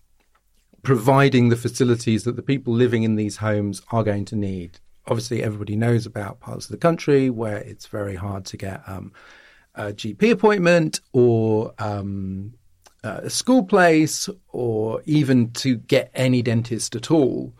providing 0.84 1.50
the 1.50 1.56
facilities 1.56 2.24
that 2.24 2.36
the 2.36 2.44
people 2.44 2.74
living 2.74 3.04
in 3.04 3.16
these 3.16 3.38
homes 3.38 3.82
are 3.92 4.04
going 4.04 4.26
to 4.26 4.36
need? 4.36 4.80
Obviously, 5.08 5.44
everybody 5.44 5.76
knows 5.76 6.06
about 6.06 6.40
parts 6.40 6.66
of 6.66 6.72
the 6.72 6.78
country 6.78 7.30
where 7.30 7.58
it's 7.58 7.88
very 7.88 8.16
hard 8.16 8.46
to 8.46 8.58
get 8.58 8.82
um, 8.88 9.12
a 9.74 9.86
GP 9.86 10.32
appointment 10.32 11.02
or 11.14 11.74
um, 11.80 12.54
uh, 13.06 13.22
a 13.24 13.30
school 13.30 13.64
place 13.64 14.30
or 14.50 15.02
even 15.06 15.52
to 15.52 15.76
get 15.78 16.12
any 16.14 16.42
dentist 16.42 16.96
at 16.96 17.12
all. 17.12 17.54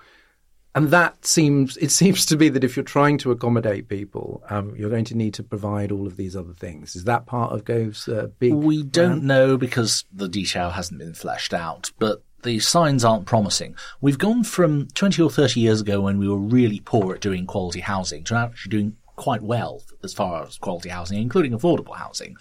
And 0.74 0.90
that 0.90 1.26
seems, 1.26 1.78
it 1.78 1.90
seems 1.90 2.26
to 2.26 2.36
be 2.36 2.50
that 2.50 2.64
if 2.64 2.76
you're 2.76 2.84
trying 2.84 3.18
to 3.20 3.32
accommodate 3.32 3.88
people, 3.88 4.44
um, 4.50 4.76
you're 4.76 4.90
going 4.90 5.06
to 5.06 5.16
need 5.16 5.34
to 5.36 5.44
provide 5.44 5.92
all 5.92 6.06
of 6.06 6.18
these 6.18 6.36
other 6.36 6.52
things. 6.54 6.98
Is 6.98 7.06
that 7.06 7.26
part 7.26 7.54
of 7.54 7.64
Gove's 7.64 8.10
uh, 8.10 8.28
big? 8.40 8.54
We 8.54 8.84
don't 8.84 9.24
know 9.24 9.56
because 9.56 10.04
the 10.12 10.28
detail 10.28 10.72
hasn't 10.72 11.00
been 11.00 11.14
fleshed 11.14 11.54
out, 11.54 11.92
but 11.98 12.24
the 12.44 12.60
signs 12.60 13.06
aren't 13.06 13.26
promising. 13.26 13.76
We've 14.02 14.18
gone 14.18 14.44
from 14.44 14.88
20 14.90 15.22
or 15.22 15.30
30 15.30 15.62
years 15.62 15.80
ago 15.80 16.02
when 16.02 16.18
we 16.18 16.28
were 16.28 16.38
really 16.38 16.82
poor 16.82 17.16
at 17.16 17.22
doing 17.22 17.46
quality 17.46 17.80
housing 17.80 18.26
to 18.26 18.36
actually 18.36 18.70
doing 18.70 18.98
quite 19.16 19.42
well 19.42 19.82
as 20.04 20.14
far 20.14 20.44
as 20.44 20.58
quality 20.58 20.90
housing, 20.90 21.22
including 21.22 21.54
affordable 21.54 21.96
housing 21.96 22.36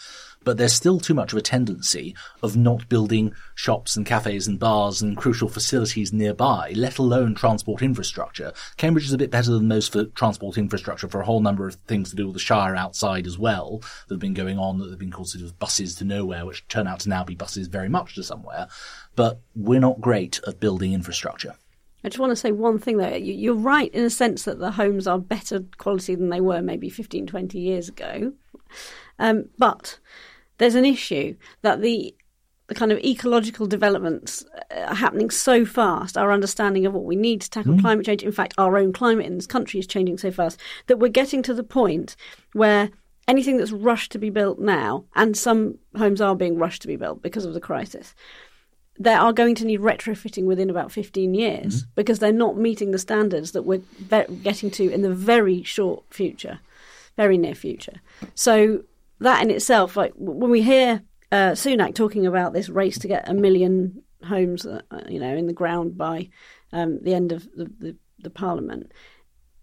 but 0.44 0.56
there's 0.56 0.72
still 0.72 1.00
too 1.00 1.14
much 1.14 1.32
of 1.32 1.38
a 1.38 1.42
tendency 1.42 2.14
of 2.42 2.56
not 2.56 2.88
building 2.88 3.34
shops 3.54 3.96
and 3.96 4.06
cafes 4.06 4.46
and 4.46 4.58
bars 4.58 5.02
and 5.02 5.16
crucial 5.16 5.48
facilities 5.48 6.12
nearby, 6.12 6.72
let 6.76 6.98
alone 6.98 7.34
transport 7.34 7.82
infrastructure. 7.82 8.52
Cambridge 8.76 9.06
is 9.06 9.12
a 9.12 9.18
bit 9.18 9.30
better 9.30 9.50
than 9.50 9.68
most 9.68 9.92
for 9.92 10.04
transport 10.04 10.58
infrastructure 10.58 11.08
for 11.08 11.20
a 11.20 11.24
whole 11.24 11.40
number 11.40 11.66
of 11.66 11.74
things 11.86 12.10
to 12.10 12.16
do 12.16 12.26
with 12.26 12.34
the 12.34 12.40
Shire 12.40 12.76
outside 12.76 13.26
as 13.26 13.38
well 13.38 13.78
that 14.08 14.14
have 14.14 14.20
been 14.20 14.34
going 14.34 14.58
on, 14.58 14.78
that 14.78 14.90
have 14.90 14.98
been 14.98 15.10
called 15.10 15.28
sort 15.28 15.44
of 15.44 15.58
buses 15.58 15.94
to 15.96 16.04
nowhere, 16.04 16.46
which 16.46 16.66
turn 16.68 16.86
out 16.86 17.00
to 17.00 17.08
now 17.08 17.24
be 17.24 17.34
buses 17.34 17.66
very 17.66 17.88
much 17.88 18.14
to 18.14 18.22
somewhere. 18.22 18.68
But 19.16 19.40
we're 19.56 19.80
not 19.80 20.00
great 20.00 20.40
at 20.46 20.60
building 20.60 20.92
infrastructure. 20.92 21.54
I 22.04 22.08
just 22.10 22.20
want 22.20 22.32
to 22.32 22.36
say 22.36 22.52
one 22.52 22.78
thing 22.78 22.98
though. 22.98 23.14
You're 23.14 23.54
right 23.54 23.92
in 23.94 24.04
a 24.04 24.10
sense 24.10 24.44
that 24.44 24.58
the 24.58 24.72
homes 24.72 25.06
are 25.06 25.18
better 25.18 25.64
quality 25.78 26.14
than 26.14 26.28
they 26.28 26.40
were 26.40 26.60
maybe 26.60 26.90
15, 26.90 27.26
20 27.26 27.58
years 27.58 27.88
ago. 27.88 28.34
Um, 29.18 29.46
but 29.58 29.98
there's 30.58 30.74
an 30.74 30.84
issue 30.84 31.36
that 31.62 31.80
the 31.80 32.14
the 32.66 32.74
kind 32.74 32.92
of 32.92 32.98
ecological 33.00 33.66
developments 33.66 34.44
uh, 34.70 34.80
are 34.80 34.94
happening 34.94 35.30
so 35.30 35.64
fast, 35.66 36.16
our 36.16 36.32
understanding 36.32 36.86
of 36.86 36.94
what 36.94 37.04
we 37.04 37.16
need 37.16 37.42
to 37.42 37.50
tackle 37.50 37.74
mm. 37.74 37.80
climate 37.80 38.06
change, 38.06 38.22
in 38.22 38.32
fact, 38.32 38.54
our 38.56 38.78
own 38.78 38.92
climate 38.92 39.26
in 39.26 39.36
this 39.36 39.46
country 39.46 39.78
is 39.78 39.86
changing 39.86 40.16
so 40.16 40.30
fast 40.30 40.58
that 40.86 40.98
we're 40.98 41.08
getting 41.08 41.42
to 41.42 41.52
the 41.52 41.62
point 41.62 42.16
where 42.54 42.90
anything 43.28 43.58
that's 43.58 43.70
rushed 43.70 44.12
to 44.12 44.18
be 44.18 44.30
built 44.30 44.58
now, 44.58 45.04
and 45.14 45.36
some 45.36 45.78
homes 45.96 46.20
are 46.20 46.34
being 46.34 46.58
rushed 46.58 46.80
to 46.82 46.88
be 46.88 46.96
built 46.96 47.22
because 47.22 47.44
of 47.44 47.52
the 47.52 47.60
crisis, 47.60 48.14
they 48.98 49.12
are 49.12 49.32
going 49.32 49.54
to 49.56 49.66
need 49.66 49.80
retrofitting 49.80 50.44
within 50.44 50.70
about 50.70 50.92
15 50.92 51.34
years 51.34 51.84
mm. 51.84 51.86
because 51.94 52.18
they're 52.18 52.32
not 52.32 52.56
meeting 52.56 52.92
the 52.92 52.98
standards 52.98 53.52
that 53.52 53.64
we're 53.64 53.82
getting 54.42 54.70
to 54.70 54.90
in 54.90 55.02
the 55.02 55.12
very 55.12 55.62
short 55.62 56.04
future, 56.10 56.60
very 57.16 57.36
near 57.36 57.54
future. 57.54 58.00
So 58.34 58.84
that 59.20 59.42
in 59.42 59.50
itself, 59.50 59.96
like 59.96 60.12
when 60.16 60.50
we 60.50 60.62
hear 60.62 61.02
uh, 61.32 61.52
Sunak 61.52 61.94
talking 61.94 62.26
about 62.26 62.52
this 62.52 62.68
race 62.68 62.98
to 62.98 63.08
get 63.08 63.28
a 63.28 63.34
million 63.34 64.02
homes, 64.22 64.66
uh, 64.66 64.80
you 65.08 65.20
know, 65.20 65.34
in 65.34 65.46
the 65.46 65.52
ground 65.52 65.96
by 65.96 66.28
um, 66.72 67.00
the 67.02 67.14
end 67.14 67.32
of 67.32 67.44
the, 67.54 67.70
the, 67.78 67.96
the 68.20 68.30
Parliament, 68.30 68.92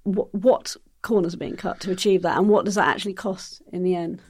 what, 0.03 0.33
what 0.33 0.75
corners 1.01 1.33
are 1.33 1.37
being 1.37 1.55
cut 1.55 1.79
to 1.81 1.91
achieve 1.91 2.21
that, 2.21 2.37
and 2.37 2.49
what 2.49 2.65
does 2.65 2.75
that 2.75 2.87
actually 2.87 3.13
cost 3.13 3.61
in 3.71 3.83
the 3.83 3.95
end? 3.95 4.21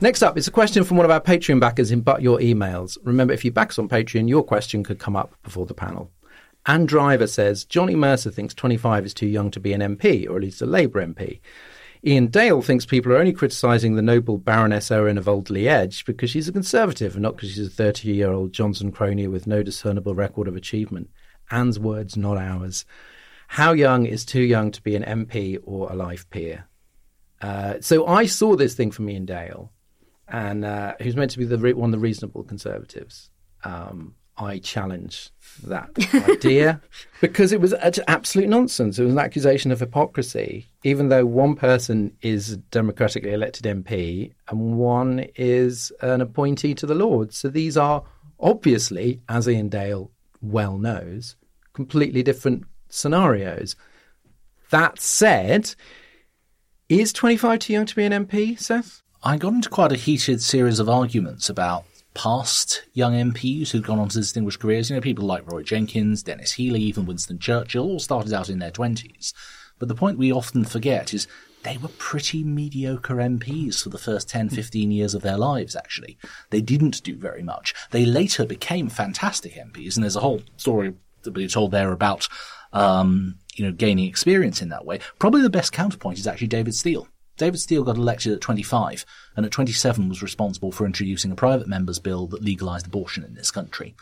Next 0.00 0.22
up 0.22 0.38
is 0.38 0.46
a 0.46 0.52
question 0.52 0.84
from 0.84 0.96
one 0.96 1.04
of 1.04 1.10
our 1.10 1.20
Patreon 1.20 1.58
backers 1.58 1.90
in 1.90 2.02
But 2.02 2.22
Your 2.22 2.38
Emails. 2.38 2.96
Remember, 3.02 3.32
if 3.32 3.44
you 3.44 3.50
back 3.50 3.70
us 3.70 3.78
on 3.78 3.88
Patreon, 3.88 4.28
your 4.28 4.44
question 4.44 4.84
could 4.84 5.00
come 5.00 5.16
up 5.16 5.34
before 5.42 5.66
the 5.66 5.74
panel. 5.74 6.10
Anne 6.66 6.86
Driver 6.86 7.26
says 7.26 7.64
Johnny 7.64 7.96
Mercer 7.96 8.30
thinks 8.30 8.54
25 8.54 9.06
is 9.06 9.14
too 9.14 9.26
young 9.26 9.50
to 9.50 9.60
be 9.60 9.72
an 9.72 9.80
MP, 9.80 10.28
or 10.28 10.36
at 10.36 10.42
least 10.42 10.62
a 10.62 10.66
Labour 10.66 11.04
MP. 11.04 11.40
Iain 12.06 12.28
Dale 12.28 12.62
thinks 12.62 12.86
people 12.86 13.12
are 13.12 13.18
only 13.18 13.32
criticising 13.32 13.96
the 13.96 14.02
noble 14.02 14.38
Baroness 14.38 14.90
Owen 14.90 15.18
of 15.18 15.26
Alderley 15.26 15.68
Edge 15.68 16.04
because 16.04 16.30
she's 16.30 16.48
a 16.48 16.52
Conservative 16.52 17.14
and 17.14 17.22
not 17.22 17.36
because 17.36 17.50
she's 17.50 17.66
a 17.66 17.70
30 17.70 18.12
year 18.12 18.30
old 18.30 18.52
Johnson 18.52 18.92
crony 18.92 19.26
with 19.26 19.46
no 19.46 19.62
discernible 19.62 20.14
record 20.14 20.46
of 20.46 20.54
achievement. 20.54 21.10
Anne's 21.50 21.78
words, 21.78 22.16
not 22.16 22.36
ours. 22.36 22.84
How 23.48 23.72
young 23.72 24.06
is 24.06 24.24
too 24.24 24.42
young 24.42 24.70
to 24.72 24.82
be 24.82 24.94
an 24.94 25.02
MP 25.02 25.58
or 25.64 25.90
a 25.90 25.96
life 25.96 26.28
peer? 26.30 26.68
Uh, 27.40 27.74
so 27.80 28.06
I 28.06 28.26
saw 28.26 28.54
this 28.54 28.74
thing 28.74 28.90
from 28.90 29.08
Iain 29.08 29.24
Dale, 29.24 29.72
and 30.28 30.64
uh, 30.64 30.94
who's 31.00 31.16
meant 31.16 31.30
to 31.32 31.38
be 31.38 31.46
the 31.46 31.56
one 31.74 31.88
of 31.88 31.92
the 31.92 31.98
reasonable 31.98 32.44
Conservatives. 32.44 33.30
Um, 33.64 34.14
I 34.38 34.58
challenge 34.58 35.30
that 35.64 35.90
idea 36.28 36.80
because 37.20 37.52
it 37.52 37.60
was 37.60 37.74
absolute 38.06 38.48
nonsense. 38.48 38.98
It 38.98 39.04
was 39.04 39.12
an 39.12 39.18
accusation 39.18 39.72
of 39.72 39.80
hypocrisy, 39.80 40.68
even 40.84 41.08
though 41.08 41.26
one 41.26 41.56
person 41.56 42.16
is 42.22 42.52
a 42.52 42.56
democratically 42.56 43.32
elected 43.32 43.64
MP 43.64 44.32
and 44.48 44.78
one 44.78 45.26
is 45.34 45.92
an 46.00 46.20
appointee 46.20 46.74
to 46.74 46.86
the 46.86 46.94
Lords. 46.94 47.36
So 47.36 47.48
these 47.48 47.76
are 47.76 48.04
obviously, 48.38 49.20
as 49.28 49.48
Iain 49.48 49.68
Dale 49.68 50.10
well 50.40 50.78
knows, 50.78 51.36
completely 51.72 52.22
different 52.22 52.64
scenarios. 52.88 53.74
That 54.70 55.00
said, 55.00 55.74
is 56.88 57.12
25 57.12 57.58
too 57.58 57.72
young 57.72 57.86
to 57.86 57.96
be 57.96 58.04
an 58.04 58.12
MP, 58.26 58.58
Seth? 58.58 59.02
I 59.22 59.36
got 59.36 59.52
into 59.54 59.68
quite 59.68 59.92
a 59.92 59.96
heated 59.96 60.40
series 60.40 60.78
of 60.78 60.88
arguments 60.88 61.50
about 61.50 61.84
past 62.18 62.82
young 62.94 63.14
MPs 63.14 63.70
who'd 63.70 63.86
gone 63.86 64.00
on 64.00 64.08
to 64.08 64.18
distinguished 64.18 64.58
careers. 64.58 64.90
You 64.90 64.96
know, 64.96 65.00
people 65.00 65.24
like 65.24 65.50
Roy 65.50 65.62
Jenkins, 65.62 66.24
Denis 66.24 66.52
Healey, 66.52 66.80
even 66.80 67.06
Winston 67.06 67.38
Churchill, 67.38 67.84
all 67.84 68.00
started 68.00 68.32
out 68.32 68.50
in 68.50 68.58
their 68.58 68.72
20s. 68.72 69.32
But 69.78 69.86
the 69.86 69.94
point 69.94 70.18
we 70.18 70.32
often 70.32 70.64
forget 70.64 71.14
is 71.14 71.28
they 71.62 71.76
were 71.76 71.90
pretty 71.96 72.42
mediocre 72.42 73.14
MPs 73.14 73.80
for 73.80 73.90
the 73.90 73.98
first 73.98 74.28
10, 74.28 74.48
15 74.48 74.90
years 74.90 75.14
of 75.14 75.22
their 75.22 75.38
lives, 75.38 75.76
actually. 75.76 76.18
They 76.50 76.60
didn't 76.60 77.04
do 77.04 77.14
very 77.14 77.44
much. 77.44 77.72
They 77.92 78.04
later 78.04 78.44
became 78.44 78.88
fantastic 78.88 79.54
MPs, 79.54 79.94
and 79.94 80.02
there's 80.02 80.16
a 80.16 80.20
whole 80.20 80.42
story 80.56 80.94
to 81.22 81.30
be 81.30 81.46
told 81.46 81.70
there 81.70 81.92
about, 81.92 82.28
um, 82.72 83.36
you 83.54 83.64
know, 83.64 83.72
gaining 83.72 84.08
experience 84.08 84.60
in 84.60 84.70
that 84.70 84.84
way. 84.84 84.98
Probably 85.20 85.42
the 85.42 85.50
best 85.50 85.72
counterpoint 85.72 86.18
is 86.18 86.26
actually 86.26 86.48
David 86.48 86.74
Steel. 86.74 87.06
David 87.38 87.60
Steel 87.60 87.84
got 87.84 87.96
elected 87.96 88.32
at 88.32 88.40
25 88.40 89.06
and 89.36 89.46
at 89.46 89.52
27 89.52 90.08
was 90.08 90.22
responsible 90.22 90.72
for 90.72 90.84
introducing 90.84 91.30
a 91.30 91.36
private 91.36 91.68
member's 91.68 91.98
bill 91.98 92.26
that 92.26 92.42
legalized 92.42 92.86
abortion 92.86 93.24
in 93.24 93.34
this 93.34 93.50
country. 93.50 93.94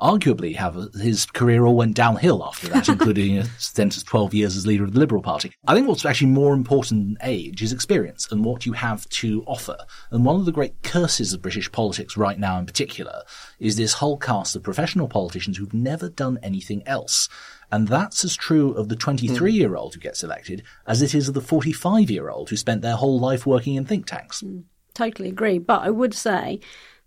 Arguably, 0.00 0.56
however, 0.56 0.88
his 1.00 1.24
career 1.24 1.64
all 1.64 1.76
went 1.76 1.94
downhill 1.94 2.44
after 2.44 2.68
that, 2.68 2.88
including 2.90 3.38
uh, 3.38 3.42
a 3.42 3.60
stint 3.60 3.96
of 3.96 4.04
12 4.04 4.34
years 4.34 4.56
as 4.56 4.66
leader 4.66 4.84
of 4.84 4.92
the 4.92 4.98
Liberal 4.98 5.22
Party. 5.22 5.52
I 5.66 5.74
think 5.74 5.88
what's 5.88 6.04
actually 6.04 6.30
more 6.30 6.52
important 6.52 7.18
than 7.18 7.28
age 7.28 7.62
is 7.62 7.72
experience 7.72 8.30
and 8.30 8.44
what 8.44 8.66
you 8.66 8.72
have 8.72 9.08
to 9.10 9.44
offer. 9.46 9.76
And 10.10 10.24
one 10.24 10.36
of 10.36 10.44
the 10.44 10.52
great 10.52 10.82
curses 10.82 11.32
of 11.32 11.42
British 11.42 11.70
politics 11.70 12.16
right 12.16 12.38
now 12.38 12.58
in 12.58 12.66
particular 12.66 13.22
is 13.60 13.76
this 13.76 13.94
whole 13.94 14.18
cast 14.18 14.56
of 14.56 14.62
professional 14.62 15.08
politicians 15.08 15.56
who've 15.56 15.72
never 15.72 16.08
done 16.08 16.38
anything 16.42 16.82
else. 16.86 17.28
And 17.72 17.88
that's 17.88 18.24
as 18.24 18.36
true 18.36 18.72
of 18.72 18.88
the 18.88 18.96
23 18.96 19.52
year 19.52 19.76
old 19.76 19.94
who 19.94 20.00
gets 20.00 20.22
elected 20.22 20.62
as 20.86 21.02
it 21.02 21.14
is 21.14 21.28
of 21.28 21.34
the 21.34 21.40
45 21.40 22.10
year 22.10 22.28
old 22.28 22.50
who 22.50 22.56
spent 22.56 22.82
their 22.82 22.96
whole 22.96 23.18
life 23.18 23.46
working 23.46 23.74
in 23.74 23.84
think 23.84 24.06
tanks. 24.06 24.42
Mm, 24.42 24.64
totally 24.94 25.28
agree. 25.28 25.58
But 25.58 25.82
I 25.82 25.90
would 25.90 26.14
say 26.14 26.60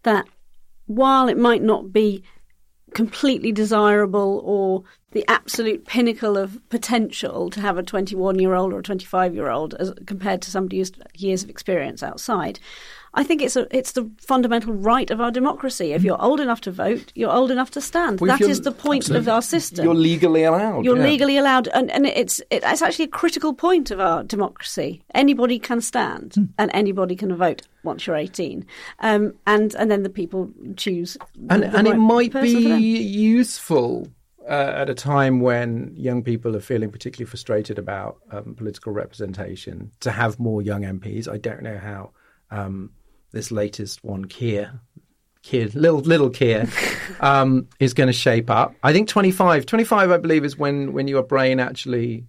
that 0.03 0.27
while 0.85 1.27
it 1.27 1.37
might 1.37 1.61
not 1.61 1.91
be 1.91 2.23
completely 2.93 3.51
desirable 3.51 4.41
or 4.43 4.83
the 5.11 5.25
absolute 5.27 5.85
pinnacle 5.85 6.37
of 6.37 6.59
potential 6.69 7.49
to 7.49 7.61
have 7.61 7.77
a 7.77 7.83
21 7.83 8.39
year 8.39 8.53
old 8.53 8.73
or 8.73 8.79
a 8.79 8.83
25 8.83 9.35
year 9.35 9.49
old 9.49 9.73
as 9.75 9.93
compared 10.05 10.41
to 10.41 10.51
somebody 10.51 10.77
who's 10.77 10.91
years 11.15 11.43
of 11.43 11.49
experience 11.49 12.01
outside. 12.01 12.59
I 13.13 13.23
think 13.23 13.41
it's 13.41 13.55
a, 13.55 13.67
it's 13.75 13.93
the 13.93 14.09
fundamental 14.19 14.73
right 14.73 15.09
of 15.09 15.21
our 15.21 15.31
democracy. 15.31 15.93
If 15.93 16.03
you're 16.03 16.21
old 16.21 16.39
enough 16.39 16.61
to 16.61 16.71
vote, 16.71 17.11
you're 17.15 17.31
old 17.31 17.51
enough 17.51 17.71
to 17.71 17.81
stand. 17.81 18.19
Well, 18.19 18.37
that 18.37 18.41
is 18.41 18.61
the 18.61 18.71
point 18.71 19.03
absolutely. 19.03 19.23
of 19.23 19.29
our 19.29 19.41
system. 19.41 19.85
You're 19.85 19.95
legally 19.95 20.43
allowed. 20.43 20.85
You're 20.85 20.97
yeah. 20.97 21.03
legally 21.03 21.37
allowed, 21.37 21.67
and, 21.69 21.89
and 21.91 22.05
it's 22.05 22.41
it's 22.51 22.81
actually 22.81 23.05
a 23.05 23.09
critical 23.09 23.53
point 23.53 23.91
of 23.91 23.99
our 23.99 24.23
democracy. 24.23 25.03
Anybody 25.13 25.59
can 25.59 25.81
stand, 25.81 26.35
hmm. 26.35 26.45
and 26.57 26.71
anybody 26.73 27.15
can 27.15 27.35
vote 27.35 27.63
once 27.83 28.05
you're 28.05 28.15
18, 28.15 28.65
um, 28.99 29.33
and 29.45 29.73
and 29.75 29.89
then 29.89 30.03
the 30.03 30.09
people 30.09 30.51
choose. 30.75 31.17
And 31.49 31.63
the, 31.63 31.69
the 31.69 31.77
and 31.77 31.87
right 31.87 31.95
it 31.95 31.99
might 31.99 32.33
be 32.33 32.97
useful 32.99 34.07
uh, 34.47 34.73
at 34.75 34.89
a 34.89 34.93
time 34.93 35.41
when 35.41 35.93
young 35.95 36.23
people 36.23 36.55
are 36.55 36.61
feeling 36.61 36.89
particularly 36.89 37.29
frustrated 37.29 37.77
about 37.77 38.17
um, 38.31 38.55
political 38.55 38.93
representation 38.93 39.91
to 39.99 40.11
have 40.11 40.39
more 40.39 40.61
young 40.61 40.83
MPs. 40.83 41.27
I 41.27 41.37
don't 41.37 41.61
know 41.61 41.77
how 41.77 42.11
um, 42.51 42.91
this 43.31 43.51
latest 43.51 44.03
one, 44.03 44.25
Keir, 44.25 44.79
Keir, 45.43 45.69
little 45.73 45.99
little 45.99 46.29
Keir, 46.29 46.67
um, 47.19 47.67
is 47.79 47.93
going 47.93 48.07
to 48.07 48.13
shape 48.13 48.49
up. 48.49 48.75
I 48.83 48.93
think 48.93 49.07
25, 49.07 49.65
25, 49.65 50.11
I 50.11 50.17
believe, 50.17 50.45
is 50.45 50.57
when 50.57 50.93
when 50.93 51.07
your 51.07 51.23
brain 51.23 51.59
actually 51.59 52.25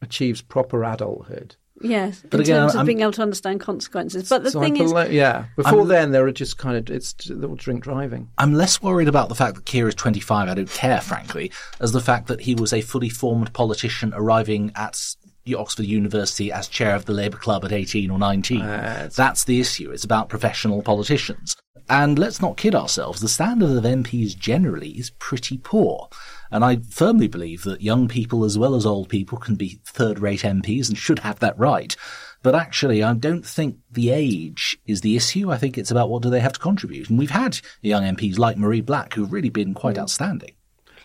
achieves 0.00 0.42
proper 0.42 0.84
adulthood. 0.84 1.56
Yes, 1.82 2.22
but 2.30 2.34
in 2.34 2.40
again, 2.42 2.60
terms 2.60 2.74
of 2.74 2.80
I'm, 2.80 2.86
being 2.86 3.00
able 3.00 3.12
to 3.12 3.22
understand 3.22 3.60
consequences. 3.60 4.28
But 4.28 4.44
the 4.44 4.52
so 4.52 4.60
thing 4.60 4.76
is, 4.76 4.92
yeah, 5.10 5.46
before 5.56 5.80
I'm, 5.80 5.88
then 5.88 6.12
there 6.12 6.24
are 6.26 6.32
just 6.32 6.56
kind 6.56 6.76
of 6.76 6.94
it's 6.94 7.28
little 7.28 7.56
drink 7.56 7.82
driving. 7.82 8.28
I'm 8.38 8.54
less 8.54 8.80
worried 8.80 9.08
about 9.08 9.28
the 9.28 9.34
fact 9.34 9.56
that 9.56 9.64
Keir 9.64 9.88
is 9.88 9.94
25. 9.94 10.48
I 10.48 10.54
don't 10.54 10.70
care, 10.70 11.00
frankly, 11.00 11.50
as 11.80 11.92
the 11.92 12.00
fact 12.00 12.28
that 12.28 12.42
he 12.42 12.54
was 12.54 12.72
a 12.72 12.80
fully 12.80 13.08
formed 13.08 13.52
politician 13.52 14.12
arriving 14.14 14.70
at 14.76 15.16
Oxford 15.54 15.86
University 15.86 16.52
as 16.52 16.68
chair 16.68 16.94
of 16.94 17.04
the 17.04 17.12
Labour 17.12 17.36
Club 17.36 17.64
at 17.64 17.72
18 17.72 18.10
or 18.10 18.18
19. 18.18 18.60
Uh, 18.60 19.10
That's 19.14 19.44
the 19.44 19.60
issue. 19.60 19.90
It's 19.90 20.04
about 20.04 20.28
professional 20.28 20.82
politicians. 20.82 21.56
And 21.88 22.18
let's 22.18 22.40
not 22.40 22.56
kid 22.56 22.74
ourselves, 22.74 23.20
the 23.20 23.28
standard 23.28 23.76
of 23.76 23.84
MPs 23.84 24.36
generally 24.36 24.90
is 24.90 25.10
pretty 25.10 25.58
poor. 25.58 26.08
And 26.50 26.64
I 26.64 26.76
firmly 26.88 27.28
believe 27.28 27.64
that 27.64 27.82
young 27.82 28.08
people 28.08 28.44
as 28.44 28.56
well 28.56 28.74
as 28.74 28.86
old 28.86 29.08
people 29.08 29.38
can 29.38 29.56
be 29.56 29.80
third 29.84 30.18
rate 30.18 30.42
MPs 30.42 30.88
and 30.88 30.96
should 30.96 31.20
have 31.20 31.40
that 31.40 31.58
right. 31.58 31.96
But 32.42 32.54
actually, 32.54 33.02
I 33.02 33.14
don't 33.14 33.46
think 33.46 33.78
the 33.90 34.10
age 34.10 34.78
is 34.86 35.00
the 35.00 35.16
issue. 35.16 35.50
I 35.50 35.58
think 35.58 35.78
it's 35.78 35.90
about 35.90 36.10
what 36.10 36.22
do 36.22 36.30
they 36.30 36.40
have 36.40 36.52
to 36.54 36.60
contribute. 36.60 37.08
And 37.08 37.18
we've 37.18 37.30
had 37.30 37.60
young 37.80 38.02
MPs 38.02 38.38
like 38.38 38.56
Mhairi 38.56 38.84
Black 38.84 39.14
who've 39.14 39.32
really 39.32 39.50
been 39.50 39.74
quite 39.74 39.96
mm. 39.96 40.00
outstanding. 40.00 40.52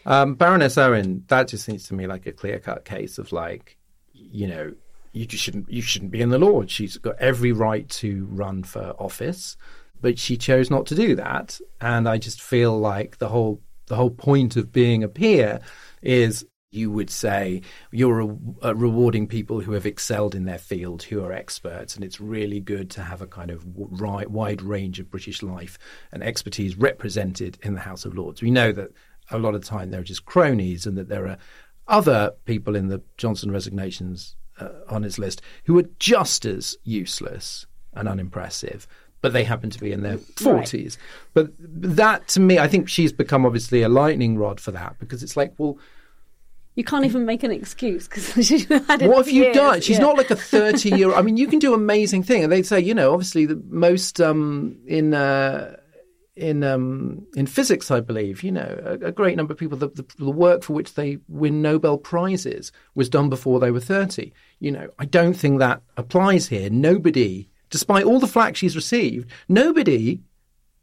Um, 0.05 0.35
Baroness 0.35 0.77
Owen, 0.77 1.25
that 1.27 1.49
just 1.49 1.65
seems 1.65 1.87
to 1.87 1.93
me 1.93 2.07
like 2.07 2.25
a 2.25 2.31
clear 2.31 2.59
cut 2.59 2.85
case 2.85 3.17
of 3.17 3.31
like, 3.31 3.76
you 4.37 4.45
know, 4.45 4.71
you 5.13 5.27
shouldn't 5.29 5.67
you 5.67 5.81
shouldn't 5.81 6.11
be 6.11 6.21
in 6.21 6.29
the 6.29 6.37
Lords. 6.37 6.71
She's 6.71 6.97
got 6.97 7.17
every 7.17 7.51
right 7.51 7.89
to 7.89 8.27
run 8.29 8.61
for 8.61 8.93
office, 8.99 9.57
but 9.99 10.19
she 10.19 10.37
chose 10.37 10.69
not 10.69 10.85
to 10.87 10.95
do 10.95 11.15
that. 11.15 11.59
And 11.81 12.07
I 12.07 12.19
just 12.19 12.39
feel 12.39 12.77
like 12.77 13.17
the 13.17 13.29
whole 13.29 13.61
the 13.87 13.95
whole 13.95 14.11
point 14.11 14.55
of 14.55 14.71
being 14.71 15.03
a 15.03 15.07
peer 15.07 15.59
is 16.03 16.45
you 16.69 16.91
would 16.91 17.09
say 17.09 17.63
you're 17.91 18.25
re- 18.25 18.37
uh, 18.63 18.75
rewarding 18.75 19.25
people 19.25 19.61
who 19.61 19.71
have 19.71 19.87
excelled 19.87 20.35
in 20.35 20.45
their 20.45 20.59
field, 20.59 21.01
who 21.01 21.23
are 21.23 21.31
experts, 21.31 21.95
and 21.95 22.03
it's 22.03 22.21
really 22.21 22.59
good 22.59 22.91
to 22.91 23.01
have 23.01 23.23
a 23.23 23.27
kind 23.27 23.49
of 23.49 23.65
w- 23.75 24.29
wide 24.29 24.61
range 24.61 24.99
of 24.99 25.09
British 25.09 25.41
life 25.41 25.79
and 26.11 26.21
expertise 26.21 26.77
represented 26.77 27.57
in 27.63 27.73
the 27.73 27.79
House 27.79 28.05
of 28.05 28.13
Lords. 28.13 28.43
We 28.43 28.51
know 28.51 28.71
that 28.73 28.91
a 29.31 29.39
lot 29.39 29.55
of 29.55 29.63
time 29.63 29.89
they're 29.89 30.03
just 30.03 30.25
cronies, 30.25 30.85
and 30.85 30.95
that 30.97 31.09
there 31.09 31.27
are 31.27 31.37
other 31.87 32.33
people 32.45 32.75
in 32.75 32.87
the 32.87 33.01
Johnson 33.17 33.51
resignations 33.51 34.35
uh, 34.59 34.69
on 34.89 35.03
his 35.03 35.17
list 35.19 35.41
who 35.65 35.77
are 35.77 35.85
just 35.99 36.45
as 36.45 36.77
useless 36.83 37.65
and 37.93 38.07
unimpressive, 38.07 38.87
but 39.21 39.33
they 39.33 39.43
happen 39.43 39.69
to 39.69 39.79
be 39.79 39.91
in 39.91 40.01
their 40.01 40.17
40s. 40.17 40.73
Right. 40.73 40.97
But 41.33 41.51
that, 41.59 42.27
to 42.29 42.39
me, 42.39 42.59
I 42.59 42.67
think 42.67 42.89
she's 42.89 43.11
become 43.11 43.45
obviously 43.45 43.81
a 43.81 43.89
lightning 43.89 44.37
rod 44.37 44.59
for 44.59 44.71
that 44.71 44.99
because 44.99 45.23
it's 45.23 45.37
like, 45.37 45.53
well, 45.57 45.77
you 46.75 46.83
can't 46.83 47.05
even 47.05 47.25
make 47.25 47.41
an 47.41 47.51
excuse 47.51 48.07
because 48.07 48.33
she's 48.47 48.65
had 48.65 49.01
it. 49.01 49.09
What 49.09 49.25
have 49.25 49.29
you 49.29 49.51
done? 49.51 49.81
She's 49.81 49.97
yeah. 49.97 50.03
not 50.03 50.15
like 50.15 50.29
a 50.29 50.35
thirty-year. 50.35 51.11
I 51.11 51.23
mean, 51.23 51.35
you 51.35 51.47
can 51.47 51.57
do 51.57 51.73
amazing 51.73 52.21
thing, 52.21 52.43
and 52.43 52.51
they'd 52.51 52.67
say, 52.67 52.79
you 52.79 52.93
know, 52.93 53.13
obviously 53.13 53.47
the 53.47 53.59
most 53.69 54.21
um, 54.21 54.77
in 54.85 55.15
uh, 55.15 55.77
in 56.37 56.63
um, 56.63 57.25
in 57.35 57.47
physics, 57.47 57.91
I 57.91 57.99
believe, 57.99 58.43
you 58.43 58.51
know, 58.51 58.79
a, 58.85 59.07
a 59.07 59.11
great 59.11 59.35
number 59.35 59.53
of 59.53 59.59
people, 59.59 59.77
the, 59.77 59.89
the, 59.89 60.05
the, 60.19 60.29
work 60.29 60.63
for 60.63 60.73
which 60.73 60.93
they 60.93 61.17
win 61.27 61.61
Nobel 61.61 61.97
prizes 61.97 62.71
was 62.95 63.09
done 63.09 63.29
before 63.29 63.59
they 63.59 63.71
were 63.71 63.79
thirty. 63.79 64.33
You 64.59 64.71
know, 64.71 64.89
I 64.99 65.05
don't 65.05 65.33
think 65.33 65.59
that 65.59 65.81
applies 65.97 66.47
here. 66.47 66.69
Nobody, 66.69 67.49
despite 67.69 68.05
all 68.05 68.19
the 68.19 68.27
flack 68.27 68.55
she's 68.55 68.75
received, 68.75 69.29
nobody 69.49 70.21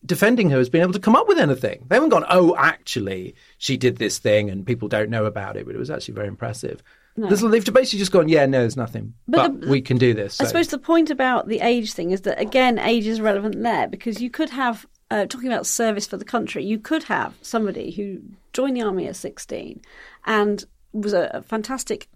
defending 0.04 0.50
her 0.50 0.58
has 0.58 0.68
been 0.68 0.82
able 0.82 0.92
to 0.92 0.98
come 0.98 1.16
up 1.16 1.28
with 1.28 1.38
anything. 1.38 1.86
They 1.88 1.96
haven't 1.96 2.10
gone, 2.10 2.26
oh, 2.28 2.54
actually, 2.56 3.34
she 3.56 3.78
did 3.78 3.96
this 3.96 4.18
thing 4.18 4.50
and 4.50 4.66
people 4.66 4.86
don't 4.86 5.08
know 5.08 5.24
about 5.24 5.56
it, 5.56 5.64
but 5.64 5.74
it 5.74 5.78
was 5.78 5.90
actually 5.90 6.14
very 6.14 6.28
impressive. 6.28 6.82
No. 7.16 7.28
they've 7.28 7.64
basically 7.72 8.00
just 8.00 8.12
gone, 8.12 8.28
yeah, 8.28 8.44
no, 8.44 8.60
there's 8.60 8.76
nothing, 8.76 9.14
but, 9.28 9.52
but 9.52 9.60
the, 9.62 9.70
we 9.70 9.80
can 9.80 9.98
do 9.98 10.14
this. 10.14 10.34
So. 10.34 10.44
I 10.44 10.48
suppose 10.48 10.68
the 10.68 10.78
point 10.78 11.10
about 11.10 11.46
the 11.46 11.60
age 11.60 11.92
thing 11.92 12.10
is 12.10 12.22
that 12.22 12.40
again, 12.40 12.78
age 12.78 13.06
is 13.06 13.20
relevant 13.20 13.62
there 13.62 13.86
because 13.86 14.20
you 14.20 14.30
could 14.30 14.50
have 14.50 14.86
uh, 15.14 15.26
talking 15.26 15.46
about 15.46 15.64
service 15.64 16.08
for 16.08 16.16
the 16.16 16.24
country. 16.24 16.64
You 16.64 16.76
could 16.76 17.04
have 17.04 17.36
somebody 17.40 17.92
who 17.92 18.20
joined 18.52 18.76
the 18.76 18.82
army 18.82 19.06
at 19.06 19.14
16 19.14 19.80
and 20.26 20.64
was 20.92 21.12
a, 21.12 21.30
a 21.32 21.42
fantastic 21.42 22.08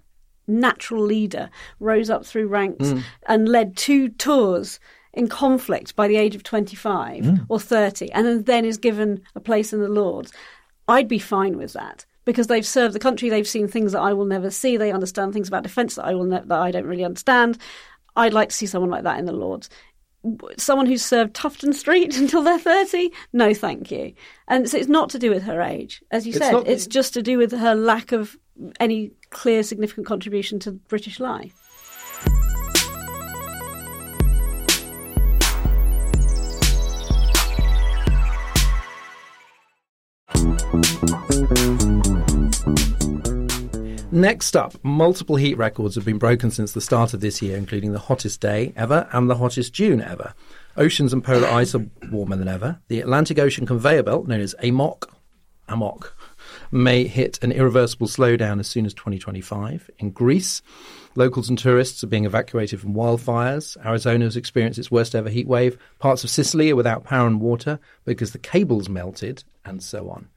natural 0.48 1.04
leader, 1.04 1.48
rose 1.78 2.10
up 2.10 2.26
through 2.26 2.48
ranks 2.48 2.88
mm. 2.88 3.04
and 3.28 3.48
led 3.48 3.76
two 3.76 4.08
tours 4.08 4.80
in 5.12 5.28
conflict 5.28 5.94
by 5.94 6.08
the 6.08 6.16
age 6.16 6.34
of 6.34 6.42
25 6.42 7.22
mm. 7.22 7.46
or 7.48 7.60
30 7.60 8.10
and 8.10 8.46
then 8.46 8.64
is 8.64 8.78
given 8.78 9.22
a 9.36 9.40
place 9.40 9.72
in 9.72 9.80
the 9.80 9.88
Lords, 9.88 10.32
I'd 10.88 11.06
be 11.06 11.20
fine 11.20 11.56
with 11.56 11.74
that 11.74 12.04
because 12.24 12.48
they've 12.48 12.66
served 12.66 12.96
the 12.96 13.00
country, 13.00 13.28
they've 13.28 13.46
seen 13.46 13.68
things 13.68 13.92
that 13.92 14.00
I 14.00 14.12
will 14.12 14.24
never 14.24 14.50
see, 14.50 14.76
they 14.76 14.90
understand 14.90 15.32
things 15.32 15.46
about 15.46 15.62
defence 15.62 15.94
that 15.94 16.04
I 16.04 16.14
will 16.14 16.24
ne- 16.24 16.42
that 16.44 16.58
I 16.58 16.72
don't 16.72 16.86
really 16.86 17.04
understand. 17.04 17.58
I'd 18.16 18.32
like 18.32 18.48
to 18.48 18.54
see 18.56 18.66
someone 18.66 18.90
like 18.90 19.04
that 19.04 19.20
in 19.20 19.26
the 19.26 19.32
Lords. 19.32 19.70
Someone 20.56 20.86
who's 20.86 21.04
served 21.04 21.34
Tufton 21.34 21.72
Street 21.72 22.16
until 22.18 22.42
they're 22.42 22.58
30? 22.58 23.12
No, 23.32 23.54
thank 23.54 23.90
you. 23.90 24.12
And 24.48 24.68
so 24.68 24.76
it's 24.76 24.88
not 24.88 25.10
to 25.10 25.18
do 25.18 25.30
with 25.30 25.42
her 25.44 25.60
age. 25.60 26.02
As 26.10 26.26
you 26.26 26.30
it's 26.30 26.38
said, 26.38 26.52
not... 26.52 26.66
it's 26.66 26.86
just 26.86 27.14
to 27.14 27.22
do 27.22 27.38
with 27.38 27.52
her 27.52 27.74
lack 27.74 28.12
of 28.12 28.36
any 28.80 29.12
clear, 29.30 29.62
significant 29.62 30.06
contribution 30.06 30.58
to 30.60 30.72
British 30.72 31.20
life. 31.20 31.54
Next 44.18 44.56
up, 44.56 44.74
multiple 44.82 45.36
heat 45.36 45.56
records 45.56 45.94
have 45.94 46.04
been 46.04 46.18
broken 46.18 46.50
since 46.50 46.72
the 46.72 46.80
start 46.80 47.14
of 47.14 47.20
this 47.20 47.40
year, 47.40 47.56
including 47.56 47.92
the 47.92 48.00
hottest 48.00 48.40
day 48.40 48.72
ever 48.74 49.08
and 49.12 49.30
the 49.30 49.36
hottest 49.36 49.72
June 49.72 50.00
ever. 50.00 50.34
Oceans 50.76 51.12
and 51.12 51.22
polar 51.22 51.46
ice 51.46 51.72
are 51.76 51.86
warmer 52.10 52.34
than 52.34 52.48
ever. 52.48 52.80
The 52.88 53.00
Atlantic 53.00 53.38
Ocean 53.38 53.64
conveyor 53.64 54.02
belt, 54.02 54.26
known 54.26 54.40
as 54.40 54.56
AMOC, 54.60 55.04
AMOC, 55.68 56.10
may 56.72 57.06
hit 57.06 57.38
an 57.44 57.52
irreversible 57.52 58.08
slowdown 58.08 58.58
as 58.58 58.66
soon 58.66 58.86
as 58.86 58.94
2025. 58.94 59.88
In 60.00 60.10
Greece, 60.10 60.62
locals 61.14 61.48
and 61.48 61.56
tourists 61.56 62.02
are 62.02 62.08
being 62.08 62.24
evacuated 62.24 62.80
from 62.80 62.94
wildfires. 62.94 63.76
Arizona 63.86 64.24
has 64.24 64.36
experienced 64.36 64.80
its 64.80 64.90
worst 64.90 65.14
ever 65.14 65.30
heat 65.30 65.46
wave. 65.46 65.78
Parts 66.00 66.24
of 66.24 66.30
Sicily 66.30 66.72
are 66.72 66.76
without 66.76 67.04
power 67.04 67.28
and 67.28 67.40
water 67.40 67.78
because 68.04 68.32
the 68.32 68.38
cables 68.38 68.88
melted, 68.88 69.44
and 69.64 69.80
so 69.80 70.10
on. 70.10 70.28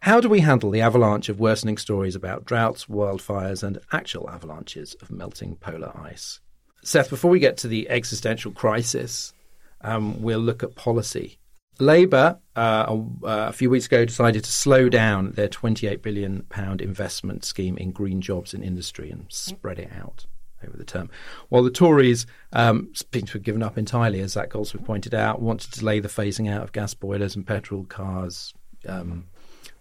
How 0.00 0.20
do 0.20 0.28
we 0.28 0.40
handle 0.40 0.70
the 0.70 0.80
avalanche 0.80 1.28
of 1.28 1.40
worsening 1.40 1.76
stories 1.76 2.14
about 2.14 2.44
droughts, 2.44 2.86
wildfires, 2.86 3.62
and 3.62 3.78
actual 3.92 4.30
avalanches 4.30 4.94
of 5.02 5.10
melting 5.10 5.56
polar 5.56 5.92
ice? 5.96 6.40
Seth, 6.82 7.10
before 7.10 7.30
we 7.30 7.40
get 7.40 7.56
to 7.58 7.68
the 7.68 7.88
existential 7.90 8.52
crisis, 8.52 9.32
um, 9.80 10.22
we'll 10.22 10.38
look 10.38 10.62
at 10.62 10.76
policy. 10.76 11.38
Labour, 11.80 12.38
uh, 12.56 12.96
a, 13.22 13.52
few 13.52 13.70
weeks 13.70 13.86
ago, 13.86 14.04
decided 14.04 14.44
to 14.44 14.50
slow 14.50 14.88
down 14.88 15.32
their 15.32 15.48
£28 15.48 16.02
billion 16.02 16.44
investment 16.80 17.44
scheme 17.44 17.76
in 17.76 17.92
green 17.92 18.20
jobs 18.20 18.52
in 18.52 18.62
industry 18.62 19.10
and 19.10 19.26
spread 19.28 19.78
it 19.78 19.90
out 19.92 20.26
over 20.64 20.76
the 20.76 20.84
term. 20.84 21.08
While 21.50 21.62
the 21.62 21.70
Tories 21.70 22.26
um, 22.52 22.92
seem 22.94 23.26
to 23.26 23.32
have 23.34 23.44
given 23.44 23.62
up 23.62 23.78
entirely, 23.78 24.20
as 24.20 24.32
Zac 24.32 24.50
Goldsmith 24.50 24.84
pointed 24.84 25.14
out, 25.14 25.40
want 25.40 25.60
to 25.60 25.70
delay 25.70 26.00
the 26.00 26.08
phasing 26.08 26.50
out 26.50 26.62
of 26.62 26.72
gas 26.72 26.94
boilers 26.94 27.36
and 27.36 27.46
petrol 27.46 27.84
cars, 27.84 28.52
um, 28.88 29.26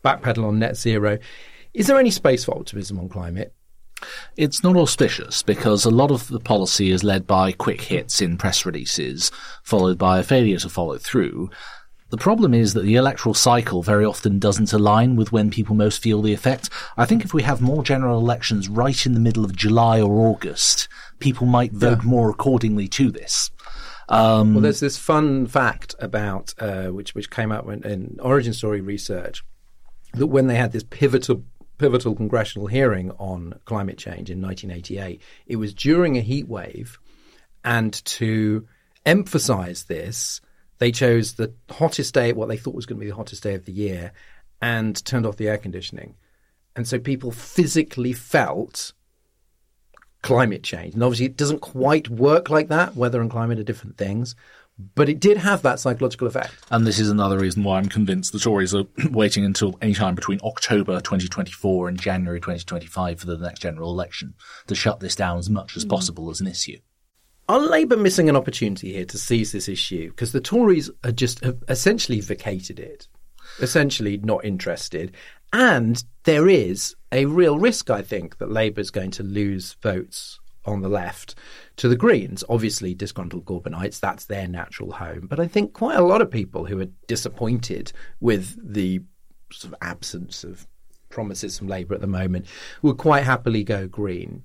backpedal 0.07 0.45
on 0.45 0.59
net 0.59 0.77
zero. 0.77 1.17
Is 1.73 1.87
there 1.87 1.99
any 1.99 2.11
space 2.11 2.45
for 2.45 2.57
optimism 2.57 2.99
on 2.99 3.09
climate? 3.09 3.53
It's 4.35 4.63
not 4.63 4.75
auspicious 4.75 5.43
because 5.43 5.85
a 5.85 5.89
lot 5.89 6.11
of 6.11 6.27
the 6.27 6.39
policy 6.39 6.91
is 6.91 7.03
led 7.03 7.25
by 7.25 7.51
quick 7.51 7.81
hits 7.81 8.21
in 8.21 8.37
press 8.37 8.65
releases, 8.65 9.31
followed 9.63 9.97
by 9.97 10.19
a 10.19 10.23
failure 10.23 10.59
to 10.59 10.69
follow 10.69 10.97
through. 10.97 11.49
The 12.09 12.17
problem 12.17 12.53
is 12.53 12.73
that 12.73 12.83
the 12.83 12.95
electoral 12.95 13.33
cycle 13.33 13.83
very 13.83 14.05
often 14.05 14.39
doesn't 14.39 14.71
align 14.71 15.17
with 15.17 15.31
when 15.31 15.51
people 15.51 15.75
most 15.75 16.01
feel 16.01 16.21
the 16.21 16.33
effect. 16.33 16.69
I 16.95 17.05
think 17.05 17.25
if 17.25 17.33
we 17.33 17.43
have 17.43 17.59
more 17.59 17.83
general 17.83 18.19
elections 18.19 18.69
right 18.69 19.05
in 19.05 19.13
the 19.13 19.19
middle 19.19 19.43
of 19.43 19.55
July 19.55 19.99
or 19.99 20.27
August, 20.27 20.87
people 21.19 21.47
might 21.47 21.73
vote 21.73 21.99
yeah. 22.03 22.09
more 22.09 22.29
accordingly 22.29 22.87
to 22.89 23.11
this. 23.11 23.51
Um, 24.09 24.53
well, 24.53 24.61
there's 24.61 24.79
this 24.79 24.97
fun 24.97 25.47
fact 25.47 25.95
about 25.99 26.53
uh, 26.59 26.87
which 26.87 27.13
which 27.13 27.29
came 27.29 27.51
out 27.51 27.67
in, 27.67 27.83
in 27.83 28.17
Origin 28.21 28.53
Story 28.53 28.79
research 28.79 29.43
that 30.13 30.27
when 30.27 30.47
they 30.47 30.55
had 30.55 30.71
this 30.71 30.83
pivotal 30.83 31.43
pivotal 31.77 32.15
congressional 32.15 32.67
hearing 32.67 33.11
on 33.11 33.53
climate 33.65 33.97
change 33.97 34.31
in 34.31 34.41
1988, 34.41 35.21
it 35.45 35.57
was 35.57 35.73
during 35.73 36.17
a 36.17 36.21
heat 36.21 36.47
wave, 36.47 36.97
and 37.63 37.93
to 38.05 38.67
emphasize 39.05 39.83
this, 39.83 40.41
they 40.79 40.91
chose 40.91 41.33
the 41.33 41.53
hottest 41.69 42.13
day, 42.13 42.33
what 42.33 42.49
they 42.49 42.57
thought 42.57 42.75
was 42.75 42.85
going 42.85 42.99
to 42.99 43.05
be 43.05 43.09
the 43.09 43.15
hottest 43.15 43.43
day 43.43 43.53
of 43.53 43.65
the 43.65 43.71
year, 43.71 44.11
and 44.61 45.03
turned 45.05 45.25
off 45.25 45.37
the 45.37 45.47
air 45.47 45.57
conditioning. 45.57 46.15
And 46.75 46.87
so 46.87 46.99
people 46.99 47.31
physically 47.31 48.13
felt 48.13 48.93
climate 50.21 50.63
change. 50.63 50.93
And 50.93 51.03
obviously, 51.03 51.25
it 51.27 51.37
doesn't 51.37 51.61
quite 51.61 52.09
work 52.09 52.49
like 52.49 52.69
that. 52.69 52.95
Weather 52.95 53.21
and 53.21 53.31
climate 53.31 53.59
are 53.59 53.63
different 53.63 53.97
things. 53.97 54.35
But 54.95 55.09
it 55.09 55.19
did 55.19 55.37
have 55.37 55.63
that 55.63 55.79
psychological 55.79 56.27
effect. 56.27 56.53
And 56.69 56.85
this 56.85 56.99
is 56.99 57.09
another 57.09 57.39
reason 57.39 57.63
why 57.63 57.79
I'm 57.79 57.89
convinced 57.89 58.31
the 58.31 58.39
Tories 58.39 58.75
are 58.75 58.85
waiting 59.09 59.43
until 59.43 59.77
any 59.81 59.95
time 59.95 60.13
between 60.13 60.39
October 60.43 60.99
2024 60.99 61.89
and 61.89 61.99
January 61.99 62.39
2025 62.39 63.19
for 63.19 63.25
the 63.25 63.37
next 63.37 63.59
general 63.59 63.89
election 63.89 64.35
to 64.67 64.75
shut 64.75 64.99
this 64.99 65.15
down 65.15 65.39
as 65.39 65.49
much 65.49 65.75
as 65.75 65.85
mm. 65.85 65.89
possible 65.89 66.29
as 66.29 66.41
an 66.41 66.47
issue. 66.47 66.77
Are 67.49 67.59
Labour 67.59 67.97
missing 67.97 68.29
an 68.29 68.35
opportunity 68.35 68.93
here 68.93 69.05
to 69.05 69.17
seize 69.17 69.51
this 69.51 69.69
issue? 69.69 70.09
Because 70.09 70.31
the 70.31 70.41
Tories 70.41 70.91
are 71.03 71.11
just 71.11 71.43
have 71.43 71.63
essentially 71.69 72.19
vacated 72.19 72.77
it, 72.77 73.07
essentially 73.59 74.17
not 74.17 74.45
interested. 74.45 75.15
And 75.53 76.03
there 76.23 76.49
is 76.49 76.95
a 77.11 77.25
real 77.25 77.57
risk, 77.57 77.89
I 77.89 78.01
think, 78.01 78.37
that 78.37 78.51
Labour 78.51 78.81
is 78.81 78.91
going 78.91 79.11
to 79.11 79.23
lose 79.23 79.77
votes 79.81 80.39
on 80.67 80.81
the 80.81 80.89
left 80.89 81.35
to 81.77 81.87
the 81.87 81.95
Greens. 81.95 82.43
Obviously, 82.49 82.93
disgruntled 82.93 83.45
Corbynites, 83.45 83.99
that's 83.99 84.25
their 84.25 84.47
natural 84.47 84.91
home. 84.91 85.27
But 85.27 85.39
I 85.39 85.47
think 85.47 85.73
quite 85.73 85.97
a 85.97 86.03
lot 86.03 86.21
of 86.21 86.29
people 86.29 86.65
who 86.65 86.79
are 86.81 86.89
disappointed 87.07 87.91
with 88.19 88.57
the 88.61 89.01
sort 89.51 89.73
of 89.73 89.79
absence 89.81 90.43
of 90.43 90.67
promises 91.09 91.57
from 91.57 91.67
Labour 91.67 91.95
at 91.95 92.01
the 92.01 92.07
moment 92.07 92.45
would 92.81 92.97
quite 92.97 93.23
happily 93.23 93.63
go 93.63 93.87
Green. 93.87 94.43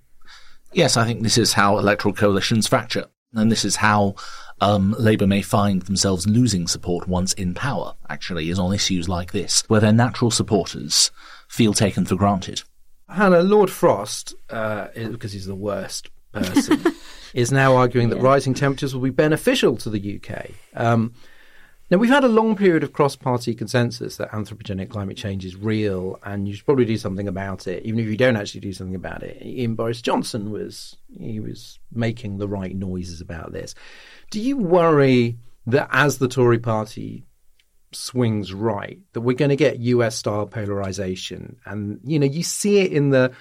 Yes, 0.72 0.96
I 0.96 1.04
think 1.04 1.22
this 1.22 1.36
is 1.36 1.52
how 1.52 1.78
electoral 1.78 2.14
coalitions 2.14 2.66
fracture. 2.66 3.06
And 3.34 3.50
this 3.50 3.64
is 3.64 3.76
how 3.76 4.14
um, 4.60 4.94
Labour 4.98 5.26
may 5.26 5.42
find 5.42 5.82
themselves 5.82 6.26
losing 6.26 6.66
support 6.66 7.08
once 7.08 7.32
in 7.32 7.54
power, 7.54 7.94
actually, 8.08 8.50
is 8.50 8.58
on 8.58 8.74
issues 8.74 9.08
like 9.08 9.32
this, 9.32 9.64
where 9.68 9.80
their 9.80 9.92
natural 9.92 10.30
supporters 10.30 11.10
feel 11.48 11.72
taken 11.72 12.04
for 12.04 12.14
granted. 12.14 12.62
Hannah, 13.08 13.42
Lord 13.42 13.70
Frost, 13.70 14.34
uh, 14.50 14.88
because 14.94 15.32
he's 15.32 15.46
the 15.46 15.54
worst 15.54 16.10
person, 16.32 16.94
is 17.34 17.52
now 17.52 17.76
arguing 17.76 18.08
that 18.10 18.16
yeah. 18.16 18.24
rising 18.24 18.54
temperatures 18.54 18.94
will 18.94 19.02
be 19.02 19.10
beneficial 19.10 19.76
to 19.78 19.90
the 19.90 20.20
UK. 20.20 20.50
Um, 20.74 21.14
now, 21.92 21.98
we've 21.98 22.08
had 22.08 22.24
a 22.24 22.28
long 22.28 22.56
period 22.56 22.82
of 22.84 22.94
cross 22.94 23.16
party 23.16 23.54
consensus 23.54 24.16
that 24.16 24.30
anthropogenic 24.30 24.88
climate 24.88 25.18
change 25.18 25.44
is 25.44 25.56
real 25.56 26.18
and 26.22 26.48
you 26.48 26.54
should 26.54 26.64
probably 26.64 26.86
do 26.86 26.96
something 26.96 27.28
about 27.28 27.66
it, 27.66 27.84
even 27.84 28.00
if 28.00 28.06
you 28.06 28.16
don't 28.16 28.36
actually 28.36 28.62
do 28.62 28.72
something 28.72 28.94
about 28.94 29.22
it. 29.22 29.42
Even 29.42 29.74
Boris 29.74 30.00
Johnson 30.00 30.50
was 30.50 30.96
he 31.20 31.38
was 31.38 31.78
making 31.92 32.38
the 32.38 32.48
right 32.48 32.74
noises 32.74 33.20
about 33.20 33.52
this. 33.52 33.74
Do 34.30 34.40
you 34.40 34.56
worry 34.56 35.36
that 35.66 35.90
as 35.92 36.16
the 36.16 36.28
Tory 36.28 36.58
party 36.58 37.26
swings 37.92 38.54
right, 38.54 38.98
that 39.12 39.20
we're 39.20 39.36
going 39.36 39.50
to 39.50 39.56
get 39.56 39.80
US 39.80 40.16
style 40.16 40.46
polarization? 40.46 41.58
And, 41.66 42.00
you 42.04 42.18
know, 42.18 42.24
you 42.24 42.42
see 42.42 42.78
it 42.78 42.92
in 42.92 43.10
the 43.10 43.32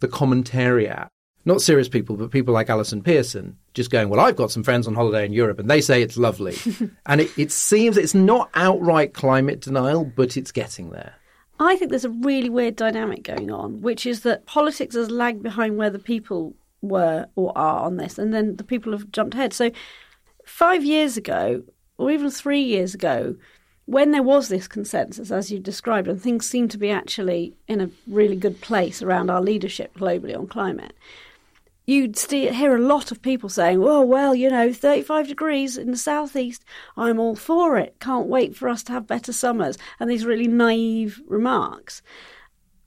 the 0.00 0.08
commentariat 0.08 1.10
not 1.44 1.62
serious 1.62 1.88
people, 1.88 2.16
but 2.16 2.30
people 2.30 2.52
like 2.52 2.68
Allison 2.68 3.02
Pearson, 3.02 3.56
just 3.74 3.90
going, 3.90 4.08
Well, 4.08 4.20
I've 4.20 4.36
got 4.36 4.50
some 4.50 4.62
friends 4.62 4.86
on 4.86 4.94
holiday 4.94 5.24
in 5.24 5.32
Europe 5.32 5.58
and 5.58 5.70
they 5.70 5.80
say 5.80 6.02
it's 6.02 6.16
lovely. 6.16 6.56
and 7.06 7.20
it, 7.20 7.38
it 7.38 7.50
seems 7.50 7.96
it's 7.96 8.14
not 8.14 8.50
outright 8.54 9.14
climate 9.14 9.60
denial, 9.60 10.04
but 10.04 10.36
it's 10.36 10.52
getting 10.52 10.90
there. 10.90 11.14
I 11.58 11.76
think 11.76 11.90
there's 11.90 12.06
a 12.06 12.10
really 12.10 12.48
weird 12.48 12.76
dynamic 12.76 13.22
going 13.22 13.50
on, 13.50 13.82
which 13.82 14.06
is 14.06 14.20
that 14.20 14.46
politics 14.46 14.94
has 14.94 15.10
lagged 15.10 15.42
behind 15.42 15.76
where 15.76 15.90
the 15.90 15.98
people 15.98 16.54
were 16.80 17.26
or 17.36 17.56
are 17.56 17.80
on 17.80 17.98
this, 17.98 18.18
and 18.18 18.32
then 18.32 18.56
the 18.56 18.64
people 18.64 18.92
have 18.92 19.12
jumped 19.12 19.34
ahead. 19.34 19.52
So, 19.52 19.70
five 20.46 20.84
years 20.84 21.18
ago, 21.18 21.62
or 21.98 22.10
even 22.10 22.30
three 22.30 22.62
years 22.62 22.94
ago, 22.94 23.36
when 23.84 24.12
there 24.12 24.22
was 24.22 24.48
this 24.48 24.68
consensus, 24.68 25.30
as 25.30 25.50
you 25.50 25.58
described, 25.58 26.08
and 26.08 26.20
things 26.20 26.46
seemed 26.46 26.70
to 26.70 26.78
be 26.78 26.90
actually 26.90 27.54
in 27.68 27.80
a 27.80 27.90
really 28.06 28.36
good 28.36 28.60
place 28.60 29.02
around 29.02 29.30
our 29.30 29.42
leadership 29.42 29.92
globally 29.94 30.36
on 30.36 30.46
climate, 30.46 30.94
you'd 31.90 32.18
hear 32.18 32.76
a 32.76 32.80
lot 32.80 33.10
of 33.10 33.20
people 33.20 33.48
saying, 33.48 33.82
"Oh 33.82 34.02
well, 34.02 34.34
you 34.34 34.48
know, 34.48 34.72
35 34.72 35.28
degrees 35.28 35.76
in 35.76 35.90
the 35.90 35.96
southeast, 35.96 36.64
I'm 36.96 37.18
all 37.18 37.34
for 37.34 37.76
it. 37.78 37.96
Can't 38.00 38.28
wait 38.28 38.56
for 38.56 38.68
us 38.68 38.82
to 38.84 38.92
have 38.92 39.06
better 39.06 39.32
summers." 39.32 39.76
And 39.98 40.08
these 40.08 40.24
really 40.24 40.46
naive 40.46 41.20
remarks. 41.26 42.02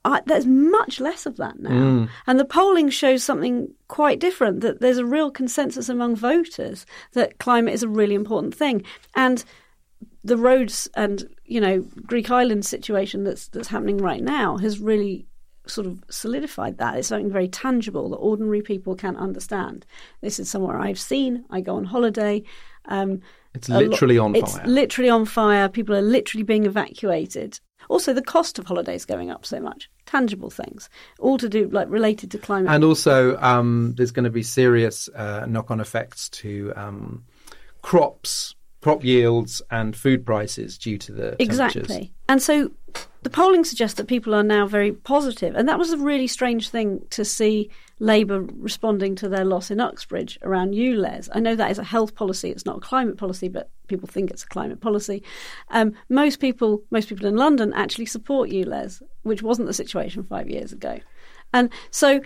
I, 0.06 0.20
there's 0.26 0.46
much 0.46 1.00
less 1.00 1.24
of 1.24 1.38
that 1.38 1.58
now, 1.60 1.70
mm. 1.70 2.08
and 2.26 2.38
the 2.38 2.44
polling 2.44 2.90
shows 2.90 3.22
something 3.22 3.72
quite 3.88 4.20
different. 4.20 4.60
That 4.60 4.80
there's 4.80 4.98
a 4.98 5.06
real 5.06 5.30
consensus 5.30 5.88
among 5.88 6.16
voters 6.16 6.84
that 7.12 7.38
climate 7.38 7.74
is 7.74 7.82
a 7.82 7.88
really 7.88 8.14
important 8.14 8.54
thing, 8.54 8.84
and 9.14 9.44
the 10.22 10.36
Rhodes 10.36 10.88
and 10.94 11.24
you 11.44 11.60
know 11.60 11.86
Greek 12.06 12.30
island 12.30 12.64
situation 12.66 13.24
that's 13.24 13.48
that's 13.48 13.68
happening 13.68 13.98
right 13.98 14.22
now 14.22 14.56
has 14.58 14.78
really 14.78 15.26
sort 15.66 15.86
of 15.86 16.02
solidified 16.10 16.78
that. 16.78 16.96
It's 16.96 17.08
something 17.08 17.30
very 17.30 17.48
tangible 17.48 18.10
that 18.10 18.16
ordinary 18.16 18.62
people 18.62 18.94
can 18.94 19.16
understand. 19.16 19.86
This 20.20 20.38
is 20.38 20.48
somewhere 20.48 20.78
I've 20.78 20.98
seen. 20.98 21.44
I 21.50 21.60
go 21.60 21.76
on 21.76 21.84
holiday. 21.84 22.42
Um, 22.86 23.20
it's 23.54 23.68
literally 23.68 24.18
lo- 24.18 24.24
on 24.26 24.36
it's 24.36 24.52
fire. 24.52 24.62
It's 24.62 24.70
literally 24.70 25.10
on 25.10 25.24
fire. 25.24 25.68
People 25.68 25.94
are 25.94 26.02
literally 26.02 26.44
being 26.44 26.66
evacuated. 26.66 27.60
Also, 27.88 28.12
the 28.12 28.22
cost 28.22 28.58
of 28.58 28.66
holidays 28.66 29.04
going 29.04 29.30
up 29.30 29.44
so 29.44 29.60
much. 29.60 29.90
Tangible 30.06 30.50
things, 30.50 30.88
all 31.18 31.38
to 31.38 31.48
do 31.48 31.68
like 31.68 31.88
related 31.88 32.30
to 32.30 32.38
climate. 32.38 32.70
And 32.70 32.82
also, 32.82 33.36
um, 33.38 33.94
there's 33.96 34.10
going 34.10 34.24
to 34.24 34.30
be 34.30 34.42
serious 34.42 35.08
uh, 35.14 35.46
knock-on 35.46 35.80
effects 35.80 36.28
to 36.30 36.72
um, 36.76 37.24
crops 37.82 38.54
crop 38.84 39.02
yields 39.02 39.62
and 39.70 39.96
food 39.96 40.26
prices 40.26 40.76
due 40.76 40.98
to 40.98 41.10
the 41.10 41.42
exactly. 41.42 42.12
And 42.28 42.42
so 42.42 42.70
the 43.22 43.30
polling 43.30 43.64
suggests 43.64 43.96
that 43.96 44.08
people 44.08 44.34
are 44.34 44.42
now 44.42 44.66
very 44.66 44.92
positive, 44.92 45.54
and 45.54 45.66
that 45.70 45.78
was 45.78 45.92
a 45.92 45.96
really 45.96 46.26
strange 46.26 46.68
thing 46.68 47.00
to 47.08 47.24
see 47.24 47.70
Labour 47.98 48.42
responding 48.42 49.14
to 49.14 49.28
their 49.30 49.46
loss 49.46 49.70
in 49.70 49.80
Uxbridge 49.80 50.38
around 50.42 50.74
ULEZ. 50.74 51.30
I 51.32 51.40
know 51.40 51.56
that 51.56 51.70
is 51.70 51.78
a 51.78 51.82
health 51.82 52.14
policy; 52.14 52.50
it's 52.50 52.66
not 52.66 52.76
a 52.76 52.80
climate 52.80 53.16
policy, 53.16 53.48
but 53.48 53.70
people 53.88 54.06
think 54.06 54.30
it's 54.30 54.42
a 54.42 54.48
climate 54.48 54.82
policy. 54.82 55.22
Um, 55.70 55.94
most 56.10 56.38
people, 56.38 56.82
most 56.90 57.08
people 57.08 57.26
in 57.26 57.36
London, 57.36 57.72
actually 57.72 58.04
support 58.04 58.50
ULEZ, 58.50 59.00
which 59.22 59.42
wasn't 59.42 59.66
the 59.66 59.72
situation 59.72 60.24
five 60.24 60.50
years 60.50 60.72
ago. 60.74 61.00
And 61.54 61.70
so 61.90 62.20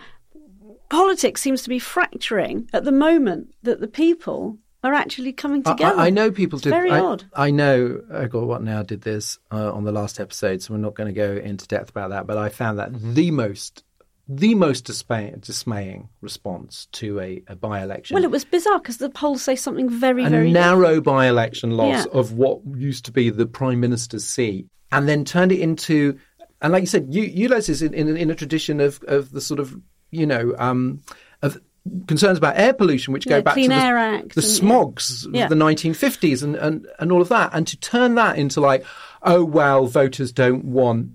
politics 0.91 1.41
seems 1.41 1.63
to 1.63 1.69
be 1.69 1.79
fracturing 1.79 2.69
at 2.73 2.83
the 2.83 2.91
moment 2.91 3.55
that 3.63 3.79
the 3.79 3.87
people 3.87 4.59
are 4.89 4.95
actually 4.95 5.32
coming 5.32 5.62
together. 5.62 5.99
I, 5.99 6.07
I 6.07 6.11
know 6.11 6.30
people 6.30 6.59
did. 6.59 6.70
very 6.70 6.91
I, 6.91 7.01
odd. 7.01 7.24
I 7.34 7.51
know. 7.51 8.01
God, 8.30 8.45
what 8.45 8.62
now 8.62 8.82
did 8.82 9.03
this 9.03 9.39
uh, 9.53 9.72
on 9.72 9.84
the 9.84 9.93
last 9.93 10.18
episode, 10.18 10.62
so 10.62 10.74
we're 10.74 10.80
not 10.80 10.95
going 10.95 11.07
to 11.07 11.12
go 11.12 11.32
into 11.32 11.66
depth 11.66 11.91
about 11.91 12.11
that. 12.11 12.26
But 12.26 12.39
I 12.39 12.49
found 12.49 12.78
that 12.78 12.91
the 12.95 13.30
most, 13.30 13.84
the 14.28 14.55
most 14.55 14.84
dismay, 14.84 15.34
dismaying 15.39 16.09
response 16.20 16.89
to 16.93 17.20
a, 17.20 17.43
a 17.49 17.57
by-election. 17.57 18.14
Well, 18.14 18.24
it 18.24 18.30
was 18.30 18.45
bizarre 18.45 18.78
because 18.78 18.99
the 18.99 19.11
polls 19.11 19.43
say 19.43 19.57
something 19.57 19.89
very, 19.89 20.24
a 20.24 20.28
very 20.28 20.51
narrow 20.51 21.01
by-election 21.01 21.76
loss 21.76 22.07
Yeah. 22.07 22.18
of 22.18 22.32
what 22.32 22.61
used 22.74 23.05
to 23.07 23.12
be 23.12 23.30
the 23.30 23.47
prime 23.47 23.80
minister's 23.80 24.26
seat, 24.26 24.66
and 24.91 25.09
then 25.09 25.24
turned 25.24 25.53
it 25.53 25.61
into, 25.61 26.18
and 26.61 26.72
like 26.72 26.82
you 26.82 26.86
said, 26.86 27.07
you 27.11 27.22
you 27.22 27.53
is 27.55 27.82
in, 27.82 27.95
in 27.95 28.16
in 28.16 28.30
a 28.30 28.34
tradition 28.34 28.80
of 28.80 29.01
of 29.07 29.32
the 29.32 29.41
sort 29.41 29.61
of 29.61 29.76
you 30.11 30.26
know 30.26 30.55
um, 30.59 31.03
of 31.43 31.59
concerns 32.07 32.39
about 32.39 32.59
air 32.59 32.72
pollution, 32.72 33.12
which 33.12 33.26
go 33.26 33.43
back 33.43 33.55
Clean 33.55 33.70
to 33.70 33.76
the, 33.76 33.82
Air 33.82 33.97
Act 33.99 34.34
the 34.34 34.41
smogs 34.41 35.26
Yeah. 35.32 35.45
of 35.45 35.51
the 35.51 35.57
1950s, 35.57 36.43
and, 36.43 36.57
and 36.57 36.86
and 36.99 37.12
all 37.12 37.22
of 37.22 37.28
that, 37.28 37.51
and 37.53 37.66
to 37.66 37.78
turn 37.78 38.14
that 38.16 38.39
into 38.39 38.61
like, 38.61 38.84
oh 39.22 39.45
well, 39.45 39.86
voters 39.86 40.32
don't 40.32 40.64
want 40.64 41.11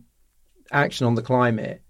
action 0.72 1.06
on 1.06 1.16
the 1.16 1.22
climate 1.22 1.82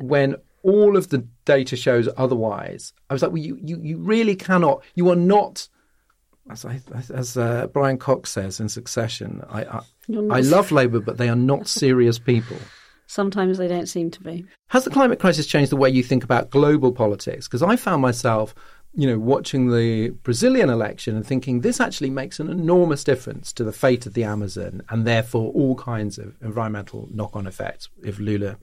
when 0.00 0.36
all 0.62 0.96
of 0.96 1.08
the 1.10 1.18
data 1.44 1.76
shows 1.76 2.08
otherwise. 2.16 2.92
I 3.10 3.12
was 3.12 3.22
like, 3.22 3.32
well, 3.32 3.42
you, 3.42 3.58
you, 3.62 3.78
you 3.82 3.98
really 3.98 4.34
cannot, 4.34 4.82
you 4.94 5.10
are 5.10 5.16
not, 5.16 5.68
as, 6.50 6.64
I, 6.64 6.80
as 7.12 7.36
uh, 7.36 7.66
Brian 7.68 7.98
Cox 7.98 8.30
says 8.30 8.60
in 8.60 8.68
Succession, 8.70 9.42
I, 9.48 9.64
I, 9.64 9.80
I 10.30 10.40
love 10.40 10.72
Labour, 10.72 11.00
but 11.00 11.18
they 11.18 11.28
are 11.28 11.36
not 11.36 11.68
serious 11.68 12.18
people. 12.18 12.56
Sometimes 13.06 13.58
they 13.58 13.68
don't 13.68 13.88
seem 13.88 14.10
to 14.12 14.20
be. 14.20 14.44
Has 14.68 14.84
the 14.84 14.90
climate 14.90 15.18
crisis 15.18 15.46
changed 15.46 15.70
the 15.70 15.76
way 15.76 15.90
you 15.90 16.02
think 16.02 16.24
about 16.24 16.50
global 16.50 16.92
politics? 16.92 17.46
Because 17.46 17.62
I 17.62 17.76
found 17.76 18.02
myself, 18.02 18.54
you 18.94 19.06
know, 19.06 19.18
watching 19.18 19.70
the 19.70 20.10
Brazilian 20.22 20.70
election 20.70 21.16
and 21.16 21.26
thinking 21.26 21.60
this 21.60 21.80
actually 21.80 22.10
makes 22.10 22.40
an 22.40 22.48
enormous 22.48 23.04
difference 23.04 23.52
to 23.54 23.64
the 23.64 23.72
fate 23.72 24.06
of 24.06 24.14
the 24.14 24.24
Amazon 24.24 24.82
and 24.88 25.06
therefore 25.06 25.52
all 25.52 25.74
kinds 25.74 26.18
of 26.18 26.34
environmental 26.42 27.08
knock-on 27.12 27.46
effects 27.46 27.88
if 28.02 28.18
Lula 28.18 28.56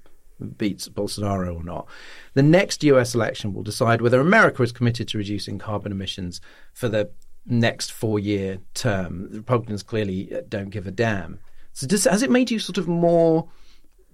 beats 0.57 0.89
Bolsonaro 0.89 1.55
or 1.55 1.63
not. 1.63 1.87
The 2.33 2.43
next 2.43 2.83
US 2.83 3.13
election 3.13 3.53
will 3.53 3.63
decide 3.63 4.01
whether 4.01 4.19
America 4.19 4.63
is 4.63 4.71
committed 4.71 5.07
to 5.09 5.17
reducing 5.17 5.59
carbon 5.59 5.91
emissions 5.91 6.41
for 6.73 6.89
the 6.89 7.11
next 7.45 7.91
four-year 7.91 8.59
term. 8.73 9.29
The 9.31 9.37
Republicans 9.37 9.83
clearly 9.83 10.33
don't 10.49 10.69
give 10.69 10.87
a 10.87 10.91
damn. 10.91 11.39
So 11.73 11.87
does, 11.87 12.05
has 12.05 12.21
it 12.21 12.31
made 12.31 12.51
you 12.51 12.59
sort 12.59 12.77
of 12.77 12.87
more 12.87 13.47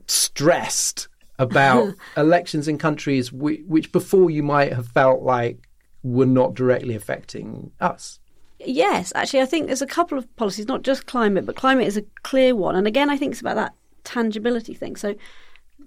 stressed 0.07 1.07
about 1.39 1.93
elections 2.17 2.67
in 2.67 2.77
countries 2.77 3.31
which, 3.31 3.61
which 3.67 3.91
before 3.91 4.29
you 4.29 4.43
might 4.43 4.73
have 4.73 4.87
felt 4.87 5.21
like 5.21 5.67
were 6.03 6.25
not 6.25 6.53
directly 6.53 6.95
affecting 6.95 7.71
us. 7.79 8.19
Yes, 8.59 9.13
actually, 9.13 9.41
I 9.41 9.45
think 9.45 9.67
there's 9.67 9.81
a 9.81 9.87
couple 9.87 10.17
of 10.17 10.35
policies, 10.35 10.67
not 10.67 10.81
just 10.81 11.05
climate, 11.05 11.45
but 11.45 11.55
climate 11.55 11.87
is 11.87 11.97
a 11.97 12.03
clear 12.23 12.55
one. 12.55 12.75
And 12.75 12.87
again, 12.87 13.09
I 13.09 13.17
think 13.17 13.33
it's 13.33 13.41
about 13.41 13.55
that 13.55 13.73
tangibility 14.03 14.73
thing. 14.73 14.95
So 14.95 15.15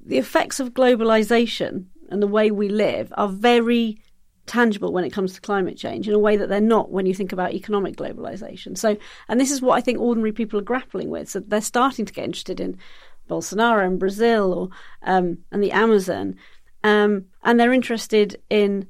the 0.05 0.19
effects 0.19 0.61
of 0.61 0.73
globalization 0.73 1.87
and 2.11 2.23
the 2.23 2.29
way 2.29 2.51
we 2.51 2.69
live 2.69 3.13
are 3.17 3.29
very 3.29 3.99
tangible 4.47 4.93
when 4.93 5.05
it 5.05 5.11
comes 5.11 5.33
to 5.33 5.41
climate 5.41 5.77
change 5.77 6.09
in 6.09 6.15
a 6.15 6.19
way 6.19 6.37
that 6.37 6.49
they're 6.49 6.61
not 6.61 6.91
when 6.91 7.07
you 7.07 7.15
think 7.15 7.33
about 7.33 7.53
economic 7.53 7.97
globalization. 7.97 8.77
So, 8.77 8.97
and 9.29 9.41
this 9.41 9.51
is 9.51 9.63
what 9.63 9.77
I 9.77 9.81
think 9.81 9.99
ordinary 9.99 10.33
people 10.33 10.59
are 10.59 10.63
grappling 10.63 11.09
with. 11.09 11.29
So 11.29 11.41
they're 11.41 11.61
starting 11.61 12.05
to 12.05 12.13
get 12.13 12.25
interested 12.25 12.61
in 12.61 12.77
Bolsonaro 13.31 13.87
in 13.87 13.99
Brazil 13.99 14.53
or 14.53 14.69
um, 15.03 15.39
and 15.53 15.63
the 15.63 15.73
Amazon, 15.73 16.37
um, 16.85 17.27
and 17.43 17.59
they're 17.59 17.73
interested 17.73 18.41
in 18.51 18.87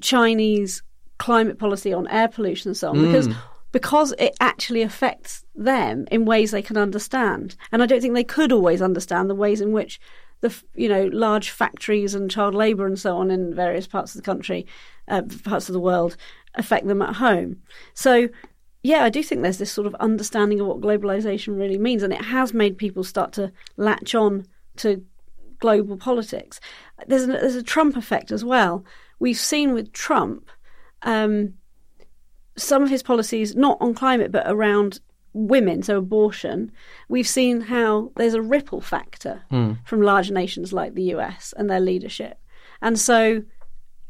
Chinese 0.00 0.82
climate 1.18 1.58
policy 1.58 1.92
on 1.92 2.06
air 2.08 2.28
pollution 2.28 2.70
and 2.70 2.76
so 2.76 2.90
on 2.90 3.04
because 3.04 3.28
because 3.72 4.14
it 4.18 4.36
actually 4.40 4.82
affects 4.82 5.44
them 5.54 6.06
in 6.10 6.24
ways 6.24 6.50
they 6.50 6.62
can 6.62 6.76
understand. 6.76 7.54
And 7.70 7.82
I 7.82 7.86
don't 7.86 8.00
think 8.00 8.14
they 8.14 8.24
could 8.24 8.52
always 8.52 8.80
understand 8.80 9.28
the 9.28 9.34
ways 9.34 9.60
in 9.60 9.72
which 9.72 10.00
the 10.40 10.54
you 10.74 10.88
know 10.88 11.10
large 11.12 11.50
factories 11.50 12.14
and 12.14 12.30
child 12.30 12.54
labour 12.54 12.86
and 12.86 12.98
so 12.98 13.16
on 13.16 13.30
in 13.30 13.54
various 13.54 13.86
parts 13.86 14.14
of 14.14 14.20
the 14.20 14.24
country, 14.24 14.66
uh, 15.08 15.22
parts 15.44 15.68
of 15.68 15.72
the 15.72 15.80
world 15.80 16.16
affect 16.54 16.86
them 16.86 17.02
at 17.02 17.16
home. 17.16 17.58
So. 17.94 18.28
Yeah, 18.88 19.04
I 19.04 19.10
do 19.10 19.22
think 19.22 19.42
there's 19.42 19.58
this 19.58 19.70
sort 19.70 19.86
of 19.86 19.94
understanding 19.96 20.60
of 20.60 20.66
what 20.66 20.80
globalization 20.80 21.58
really 21.58 21.76
means, 21.76 22.02
and 22.02 22.10
it 22.10 22.24
has 22.24 22.54
made 22.54 22.78
people 22.78 23.04
start 23.04 23.34
to 23.34 23.52
latch 23.76 24.14
on 24.14 24.46
to 24.76 25.04
global 25.58 25.98
politics. 25.98 26.58
There's 27.06 27.24
a, 27.24 27.26
there's 27.26 27.54
a 27.54 27.62
Trump 27.62 27.98
effect 27.98 28.32
as 28.32 28.46
well. 28.46 28.86
We've 29.18 29.36
seen 29.36 29.74
with 29.74 29.92
Trump 29.92 30.48
um, 31.02 31.52
some 32.56 32.82
of 32.82 32.88
his 32.88 33.02
policies, 33.02 33.54
not 33.54 33.76
on 33.78 33.92
climate, 33.92 34.32
but 34.32 34.44
around 34.46 35.00
women, 35.34 35.82
so 35.82 35.98
abortion. 35.98 36.72
We've 37.10 37.28
seen 37.28 37.60
how 37.60 38.10
there's 38.16 38.32
a 38.32 38.40
ripple 38.40 38.80
factor 38.80 39.42
from 39.84 40.00
large 40.00 40.30
nations 40.30 40.72
like 40.72 40.94
the 40.94 41.10
US 41.14 41.52
and 41.58 41.68
their 41.68 41.80
leadership. 41.80 42.38
And 42.80 42.98
so 42.98 43.42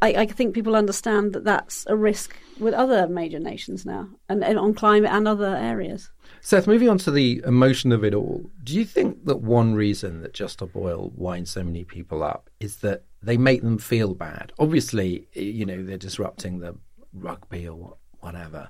I, 0.01 0.09
I 0.09 0.27
think 0.27 0.55
people 0.55 0.77
understand 0.77 1.33
that 1.33 1.45
that's 1.45 1.85
a 1.89 1.97
risk 1.97 2.37
with 2.61 2.75
other 2.75 3.09
major 3.09 3.39
nations 3.39 3.85
now, 3.85 4.09
and, 4.29 4.45
and 4.45 4.59
on 4.59 4.75
climate 4.75 5.11
and 5.11 5.27
other 5.27 5.57
areas. 5.57 6.11
Seth, 6.41 6.67
moving 6.67 6.89
on 6.89 6.99
to 6.99 7.11
the 7.11 7.43
emotion 7.45 7.91
of 7.91 8.05
it 8.05 8.15
all, 8.15 8.51
do 8.63 8.75
you 8.75 8.85
think 8.85 9.25
that 9.25 9.41
one 9.41 9.75
reason 9.75 10.23
that 10.23 10.35
Just 10.35 10.55
Stop 10.55 10.77
Oil 10.77 11.13
winds 11.17 11.51
so 11.51 11.65
many 11.65 11.85
people 11.85 12.23
up 12.23 12.49
is 12.61 12.77
that 12.77 13.03
they 13.23 13.37
make 13.37 13.63
them 13.63 13.79
feel 13.79 14.15
bad? 14.15 14.53
Obviously, 14.59 15.27
you 15.33 15.67
know, 15.67 15.83
they're 15.83 15.97
disrupting 15.97 16.61
the 16.61 16.77
rugby 17.13 17.67
or 17.67 17.97
whatever. 18.21 18.69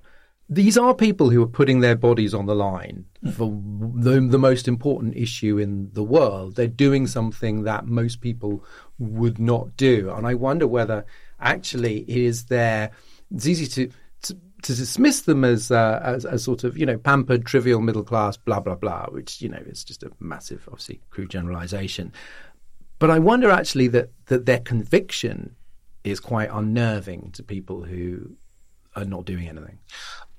These 0.51 0.78
are 0.78 0.94
people 0.94 1.28
who 1.28 1.42
are 1.42 1.49
putting 1.49 1.80
their 1.80 1.96
bodies 1.96 2.32
on 2.32 2.46
the 2.46 2.55
line 2.55 3.05
for 3.34 3.51
the, 3.96 4.20
the 4.20 4.38
most 4.38 4.66
important 4.66 5.14
issue 5.14 5.59
in 5.59 5.90
the 5.92 6.03
world. 6.03 6.57
They're 6.57 6.66
doing 6.66 7.07
something 7.07 7.64
that 7.64 7.86
most 7.86 8.22
people 8.22 8.64
would 8.99 9.38
not 9.38 9.76
do. 9.76 10.11
And 10.11 10.26
I 10.26 10.34
wonder 10.34 10.66
whether 10.66 11.05
actually 11.38 12.01
it 12.01 12.16
is 12.16 12.46
there. 12.46 12.92
It's 13.30 13.46
easy 13.46 13.66
to, 13.66 13.92
to 14.22 14.38
to 14.62 14.74
dismiss 14.74 15.22
them 15.22 15.44
as, 15.44 15.70
uh, 15.70 16.01
as 16.03 16.24
as 16.24 16.42
sort 16.44 16.64
of 16.64 16.76
you 16.76 16.86
know 16.86 16.99
pampered, 16.99 17.44
trivial, 17.44 17.80
middle 17.80 18.03
class, 18.03 18.36
blah 18.36 18.61
blah 18.61 18.74
blah, 18.74 19.07
which 19.07 19.42
you 19.42 19.49
know 19.49 19.62
is 19.66 19.84
just 19.84 20.03
a 20.03 20.11
massive, 20.18 20.66
obviously 20.68 21.01
crude 21.11 21.30
generalisation. 21.30 22.12
But 22.99 23.11
I 23.11 23.18
wonder 23.18 23.51
actually 23.51 23.88
that 23.88 24.11
that 24.26 24.46
their 24.46 24.61
conviction 24.61 25.57
is 26.05 26.20
quite 26.20 26.49
unnerving 26.51 27.30
to 27.32 27.42
people 27.42 27.82
who 27.82 28.30
are 29.03 29.07
not 29.07 29.24
doing 29.24 29.49
anything. 29.49 29.78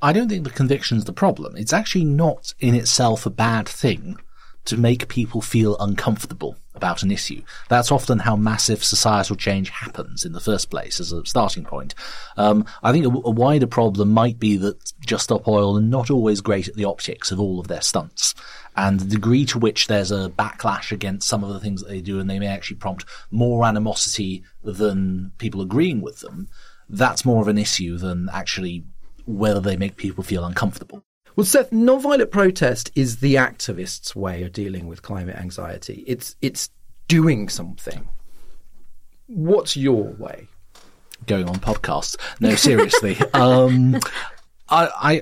I 0.02 0.14
don't 0.14 0.30
think 0.30 0.44
the 0.44 0.50
conviction's 0.50 1.06
the 1.06 1.14
problem. 1.14 1.56
It's 1.58 1.74
actually 1.74 2.06
not 2.06 2.54
in 2.60 2.76
itself 2.76 3.26
a 3.26 3.30
bad 3.30 3.68
thing 3.68 4.18
to 4.66 4.78
make 4.78 5.08
people 5.08 5.42
feel 5.42 5.78
uncomfortable 5.80 6.56
about 6.76 7.04
an 7.04 7.12
issue. 7.12 7.42
That's 7.68 7.92
often 7.92 8.20
how 8.20 8.36
massive 8.36 8.84
societal 8.84 9.36
change 9.36 9.70
happens 9.70 10.24
in 10.24 10.32
the 10.32 10.40
first 10.40 10.70
place 10.70 11.00
as 11.00 11.12
a 11.12 11.26
starting 11.26 11.66
point. 11.66 11.94
Um, 12.38 12.66
I 12.84 12.92
think 12.92 13.06
a, 13.06 13.10
a 13.10 13.32
wider 13.32 13.68
problem 13.68 14.10
might 14.12 14.40
be 14.40 14.58
that 14.58 14.94
Just 15.06 15.26
Stop 15.26 15.48
Oil 15.48 15.78
are 15.78 15.82
not 15.82 16.10
always 16.10 16.40
great 16.40 16.68
at 16.68 16.76
the 16.76 16.86
optics 16.86 17.32
of 17.32 17.40
all 17.40 17.60
of 17.60 17.68
their 17.68 17.82
stunts. 17.82 18.34
And 18.78 19.00
the 19.00 19.06
degree 19.06 19.46
to 19.46 19.60
which 19.60 19.88
there's 19.88 20.12
a 20.12 20.32
backlash 20.38 20.92
against 20.92 21.28
some 21.28 21.44
of 21.44 21.52
the 21.52 21.60
things 21.60 21.82
that 21.82 21.90
they 21.90 22.02
do 22.02 22.20
and 22.20 22.30
they 22.30 22.40
may 22.40 22.48
actually 22.48 22.78
prompt 22.78 23.06
more 23.32 23.66
animosity 23.66 24.44
than 24.64 25.32
people 25.38 25.62
agreeing 25.62 26.00
with 26.00 26.20
them, 26.20 26.48
that's 26.90 27.26
more 27.26 27.42
of 27.42 27.48
an 27.48 27.58
issue 27.58 27.98
than 27.98 28.30
actually 28.34 28.84
whether 29.26 29.60
they 29.60 29.78
make 29.78 29.96
people 29.96 30.24
feel 30.24 30.44
uncomfortable. 30.44 31.04
Well, 31.36 31.46
Seth, 31.46 31.70
nonviolent 31.72 32.32
protest 32.32 32.92
is 32.96 33.18
the 33.18 33.36
activists' 33.36 34.16
way 34.16 34.44
of 34.44 34.52
dealing 34.52 34.88
with 34.88 35.02
climate 35.02 35.38
anxiety. 35.38 36.04
It's 36.08 36.36
it's 36.42 36.70
doing 37.08 37.48
something. 37.48 38.10
What's 39.28 39.78
your 39.78 40.04
way? 40.04 40.48
Going 41.28 41.48
on 41.48 41.56
podcasts. 41.56 42.18
No, 42.40 42.56
seriously. 42.56 43.18
um, 43.34 44.00
I, 44.70 44.90
I 44.96 45.22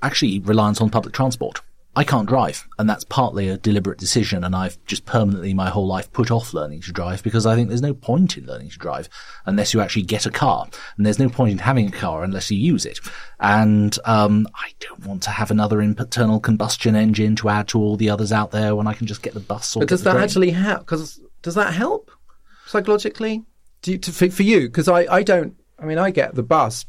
actually 0.00 0.38
reliance 0.40 0.80
on 0.80 0.90
public 0.90 1.14
transport. 1.14 1.60
I 1.98 2.04
can't 2.04 2.28
drive, 2.28 2.64
and 2.78 2.88
that's 2.88 3.02
partly 3.02 3.48
a 3.48 3.56
deliberate 3.58 3.98
decision. 3.98 4.44
And 4.44 4.54
I've 4.54 4.78
just 4.84 5.04
permanently 5.04 5.52
my 5.52 5.68
whole 5.68 5.88
life 5.88 6.12
put 6.12 6.30
off 6.30 6.54
learning 6.54 6.82
to 6.82 6.92
drive 6.92 7.24
because 7.24 7.44
I 7.44 7.56
think 7.56 7.68
there's 7.68 7.82
no 7.82 7.92
point 7.92 8.38
in 8.38 8.46
learning 8.46 8.70
to 8.70 8.78
drive 8.78 9.08
unless 9.46 9.74
you 9.74 9.80
actually 9.80 10.02
get 10.02 10.24
a 10.24 10.30
car, 10.30 10.68
and 10.96 11.04
there's 11.04 11.18
no 11.18 11.28
point 11.28 11.50
in 11.50 11.58
having 11.58 11.88
a 11.88 11.90
car 11.90 12.22
unless 12.22 12.52
you 12.52 12.56
use 12.56 12.86
it. 12.86 13.00
And 13.40 13.98
um, 14.04 14.46
I 14.54 14.70
don't 14.78 15.04
want 15.06 15.24
to 15.24 15.30
have 15.30 15.50
another 15.50 15.82
internal 15.82 16.38
combustion 16.38 16.94
engine 16.94 17.34
to 17.34 17.48
add 17.48 17.66
to 17.68 17.80
all 17.80 17.96
the 17.96 18.10
others 18.10 18.30
out 18.30 18.52
there 18.52 18.76
when 18.76 18.86
I 18.86 18.94
can 18.94 19.08
just 19.08 19.22
get 19.22 19.34
the 19.34 19.40
bus 19.40 19.74
or 19.74 19.80
But 19.80 19.88
does 19.88 20.04
that 20.04 20.12
train. 20.12 20.22
actually 20.22 20.50
help? 20.50 20.80
Because 20.80 21.20
does 21.42 21.56
that 21.56 21.74
help 21.74 22.12
psychologically? 22.66 23.42
Do 23.82 23.90
you, 23.90 23.98
to, 23.98 24.12
for, 24.12 24.30
for 24.30 24.44
you? 24.44 24.68
Because 24.68 24.86
I, 24.86 25.00
I 25.12 25.24
don't. 25.24 25.56
I 25.80 25.84
mean, 25.84 25.98
I 25.98 26.12
get 26.12 26.36
the 26.36 26.44
bus, 26.44 26.86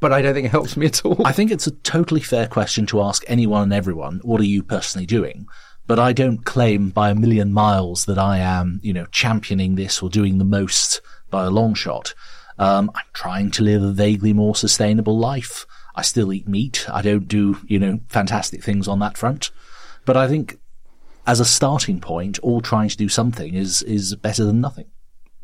but 0.00 0.12
I 0.12 0.22
don't 0.22 0.34
think 0.34 0.46
it 0.46 0.50
helps 0.50 0.76
me 0.76 0.86
at 0.86 1.04
all. 1.04 1.26
I 1.26 1.32
think 1.32 1.50
it's 1.50 1.66
a 1.66 1.72
totally 1.72 2.20
fair 2.20 2.46
question 2.46 2.86
to 2.86 3.02
ask 3.02 3.24
anyone 3.26 3.64
and 3.64 3.72
everyone, 3.72 4.20
what 4.22 4.40
are 4.40 4.44
you 4.44 4.62
personally 4.62 5.06
doing? 5.06 5.46
but 5.88 5.98
I 5.98 6.12
don't 6.12 6.44
claim 6.44 6.90
by 6.90 7.10
a 7.10 7.14
million 7.14 7.52
miles 7.52 8.04
that 8.04 8.18
I 8.18 8.38
am, 8.38 8.78
you 8.82 8.92
know, 8.92 9.06
championing 9.06 9.74
this 9.74 10.02
or 10.02 10.10
doing 10.10 10.36
the 10.36 10.44
most 10.44 11.00
by 11.30 11.44
a 11.44 11.50
long 11.50 11.74
shot. 11.74 12.14
Um, 12.58 12.90
I'm 12.94 13.06
trying 13.14 13.50
to 13.52 13.62
live 13.62 13.82
a 13.82 13.90
vaguely 13.90 14.34
more 14.34 14.54
sustainable 14.54 15.18
life. 15.18 15.66
I 15.94 16.02
still 16.02 16.32
eat 16.32 16.46
meat. 16.46 16.86
I 16.90 17.00
don't 17.00 17.26
do, 17.26 17.58
you 17.66 17.78
know, 17.78 18.00
fantastic 18.08 18.62
things 18.62 18.86
on 18.86 18.98
that 18.98 19.16
front. 19.16 19.50
But 20.04 20.18
I 20.18 20.28
think 20.28 20.58
as 21.26 21.40
a 21.40 21.44
starting 21.44 22.00
point, 22.00 22.38
all 22.40 22.60
trying 22.60 22.90
to 22.90 22.96
do 22.96 23.08
something 23.08 23.54
is, 23.54 23.82
is 23.82 24.14
better 24.14 24.44
than 24.44 24.60
nothing. 24.60 24.86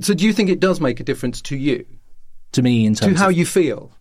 So 0.01 0.13
do 0.13 0.27
you 0.27 0.35
think 0.35 0.51
it 0.51 0.61
does 0.61 0.79
make 0.79 1.01
a 1.01 1.05
difference 1.05 1.41
to 1.43 1.57
you? 1.57 1.87
To 2.53 2.63
me, 2.63 2.85
in 2.85 2.95
terms 2.95 3.15
to 3.15 3.19
how 3.19 3.31
of, 3.31 3.37
you 3.37 3.47
feel? 3.47 3.93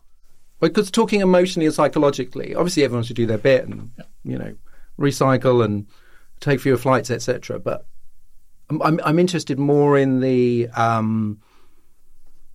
Because 0.70 0.92
talking 0.92 1.22
emotionally 1.22 1.66
and 1.66 1.76
psychologically, 1.76 2.56
obviously 2.56 2.84
everyone 2.84 3.04
should 3.04 3.16
do 3.16 3.26
their 3.26 3.38
bit 3.38 3.68
and, 3.68 3.92
you 4.24 4.38
know, 4.38 4.56
recycle 5.00 5.64
and 5.64 5.88
take 6.40 6.60
fewer 6.60 6.78
flights, 6.78 7.10
etc. 7.10 7.60
But 7.60 7.86
I'm, 8.70 8.82
I'm, 8.82 9.00
I'm 9.04 9.20
interested 9.20 9.60
more 9.60 9.98
in 9.98 10.20
the 10.20 10.70
um, 10.70 11.40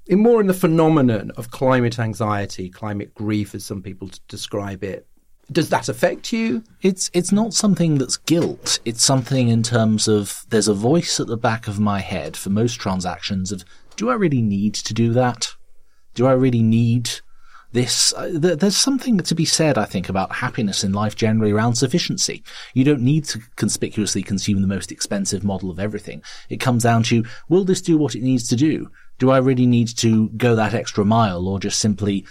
in 0.07 0.21
more 0.21 0.41
in 0.41 0.47
the 0.47 0.55
phenomenon 0.55 1.31
of 1.37 1.51
climate 1.51 1.99
anxiety, 1.99 2.71
climate 2.71 3.15
grief, 3.15 3.55
as 3.55 3.65
some 3.65 3.83
people 3.83 4.11
describe 4.27 4.83
it. 4.83 5.07
Does 5.51 5.71
that 5.71 5.89
affect 5.89 6.33
you? 6.33 6.63
It's 6.83 7.11
it's 7.15 7.33
not 7.33 7.55
something 7.55 7.99
that's 7.99 8.17
guilt. 8.17 8.81
It's 8.85 9.03
something 9.03 9.49
in 9.49 9.63
terms 9.63 10.07
of 10.09 10.45
there's 10.51 10.69
a 10.69 10.75
voice 10.75 11.21
at 11.21 11.27
the 11.27 11.37
back 11.37 11.69
of 11.69 11.81
my 11.81 12.01
head 12.01 12.37
for 12.37 12.51
most 12.51 12.75
transactions 12.75 13.53
of 13.53 13.65
do 13.97 14.11
I 14.11 14.15
really 14.15 14.43
need 14.43 14.75
to 14.75 14.95
do 14.95 15.13
that? 15.15 15.49
Do 16.15 16.27
I 16.27 16.33
really 16.33 16.63
need 16.63 17.11
this, 17.73 18.15
uh, 18.15 18.29
th- 18.41 18.59
there's 18.59 18.77
something 18.77 19.19
to 19.19 19.35
be 19.35 19.45
said, 19.45 19.77
I 19.77 19.85
think, 19.85 20.09
about 20.09 20.37
happiness 20.37 20.85
in 20.85 20.93
life 20.93 21.17
generally 21.17 21.53
around 21.53 21.75
sufficiency. 21.75 22.43
You 22.75 22.85
don't 22.85 23.03
need 23.03 23.25
to 23.27 23.41
conspicuously 23.57 24.23
consume 24.23 24.63
the 24.63 24.67
most 24.67 24.91
expensive 24.91 25.45
model 25.45 25.71
of 25.71 25.79
everything. 25.79 26.23
It 26.49 26.61
comes 26.61 26.83
down 26.83 27.03
to, 27.05 27.25
will 27.49 27.65
this 27.65 27.83
do 27.83 27.99
what 27.99 28.15
it 28.15 28.23
needs 28.23 28.49
to 28.49 28.57
do? 28.57 28.91
Do 29.19 29.31
I 29.31 29.39
really 29.39 29.67
need 29.67 29.89
to 29.99 30.31
go 30.31 30.55
that 30.55 30.75
extra 30.75 31.05
mile 31.05 31.47
or 31.47 31.59
just 31.59 31.81
simply 31.81 32.25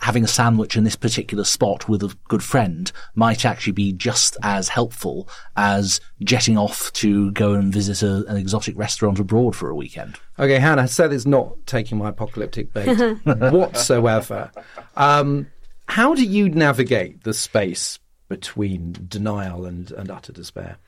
having 0.00 0.24
a 0.24 0.28
sandwich 0.28 0.76
in 0.76 0.84
this 0.84 0.96
particular 0.96 1.44
spot 1.44 1.88
with 1.88 2.02
a 2.02 2.14
good 2.28 2.42
friend 2.42 2.90
might 3.14 3.44
actually 3.44 3.72
be 3.72 3.92
just 3.92 4.36
as 4.42 4.68
helpful 4.68 5.28
as 5.56 6.00
jetting 6.22 6.56
off 6.56 6.92
to 6.94 7.30
go 7.32 7.52
and 7.52 7.72
visit 7.72 8.02
a, 8.02 8.24
an 8.26 8.36
exotic 8.36 8.76
restaurant 8.76 9.18
abroad 9.18 9.54
for 9.54 9.68
a 9.70 9.74
weekend. 9.74 10.18
Okay, 10.38 10.58
Hannah, 10.58 10.88
Seth 10.88 11.12
is 11.12 11.26
not 11.26 11.54
taking 11.66 11.98
my 11.98 12.08
apocalyptic 12.08 12.72
bait 12.72 12.96
whatsoever. 13.24 14.50
Um, 14.96 15.46
how 15.86 16.14
do 16.14 16.24
you 16.24 16.48
navigate 16.48 17.24
the 17.24 17.34
space 17.34 17.98
between 18.28 18.96
denial 19.08 19.66
and, 19.66 19.90
and 19.92 20.10
utter 20.10 20.32
despair? 20.32 20.78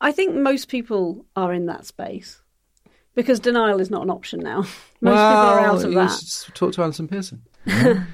I 0.00 0.12
think 0.12 0.34
most 0.34 0.68
people 0.68 1.26
are 1.36 1.52
in 1.52 1.66
that 1.66 1.84
space 1.84 2.40
because 3.14 3.40
denial 3.40 3.80
is 3.80 3.90
not 3.90 4.02
an 4.02 4.10
option 4.10 4.40
now. 4.40 4.60
Most 5.02 5.14
well, 5.14 5.30
people 5.30 5.64
are 5.64 5.66
out 5.66 5.84
of 5.84 5.94
that. 5.94 6.50
Talk 6.54 6.72
to 6.74 6.82
Allison 6.82 7.08
Pearson. 7.08 7.42